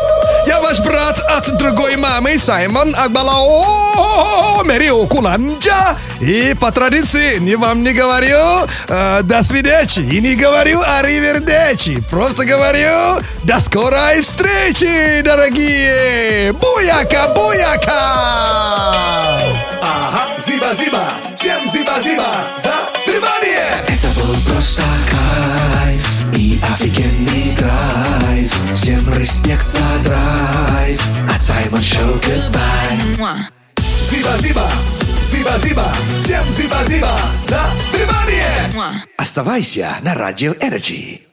Я 0.47 0.59
ваш 0.59 0.79
брат 0.79 1.21
от 1.21 1.55
другой 1.57 1.95
мамы, 1.95 2.37
Саймон 2.37 2.95
Акбалао 2.95 4.63
Мерио 4.65 5.05
Куланджа. 5.07 5.95
И 6.19 6.55
по 6.59 6.71
традиции 6.71 7.39
не 7.39 7.55
вам 7.55 7.83
не 7.83 7.93
говорю 7.93 8.67
э, 8.87 9.21
до 9.23 9.43
свидечи 9.43 9.99
и 9.99 10.19
не 10.19 10.35
говорю 10.35 10.81
аривердечи. 10.81 12.03
Просто 12.09 12.45
говорю 12.45 13.23
до 13.43 13.59
скорой 13.59 14.21
встречи, 14.21 15.21
дорогие. 15.21 16.53
Буяка, 16.53 17.33
буяка. 17.33 18.00
Ага, 19.81 20.39
зиба-зиба, 20.39 21.03
всем 21.35 21.67
зиба-зиба 21.69 22.31
за 22.57 22.73
внимание! 23.05 23.69
Это 23.87 24.07
был 24.19 24.35
просто 24.47 24.81
кайф 25.09 26.07
и 26.35 26.59
офигенный 26.73 27.55
драйв. 27.57 28.51
Всем 28.73 29.13
респект 29.17 29.67
за 29.67 29.79
драйв. 30.03 31.01
От 31.33 31.41
Саймон 31.41 31.83
Шоу 31.83 32.15
goodbye. 32.19 33.37
Зиба-зиба, 34.09 34.67
зиба-зиба, 35.23 35.87
всем 36.19 36.51
зиба-зиба 36.51 37.17
за 37.43 37.61
внимание! 37.93 39.01
Оставайся 39.17 39.87
на 40.01 40.15
Радио 40.15 40.53
Energy. 40.53 41.30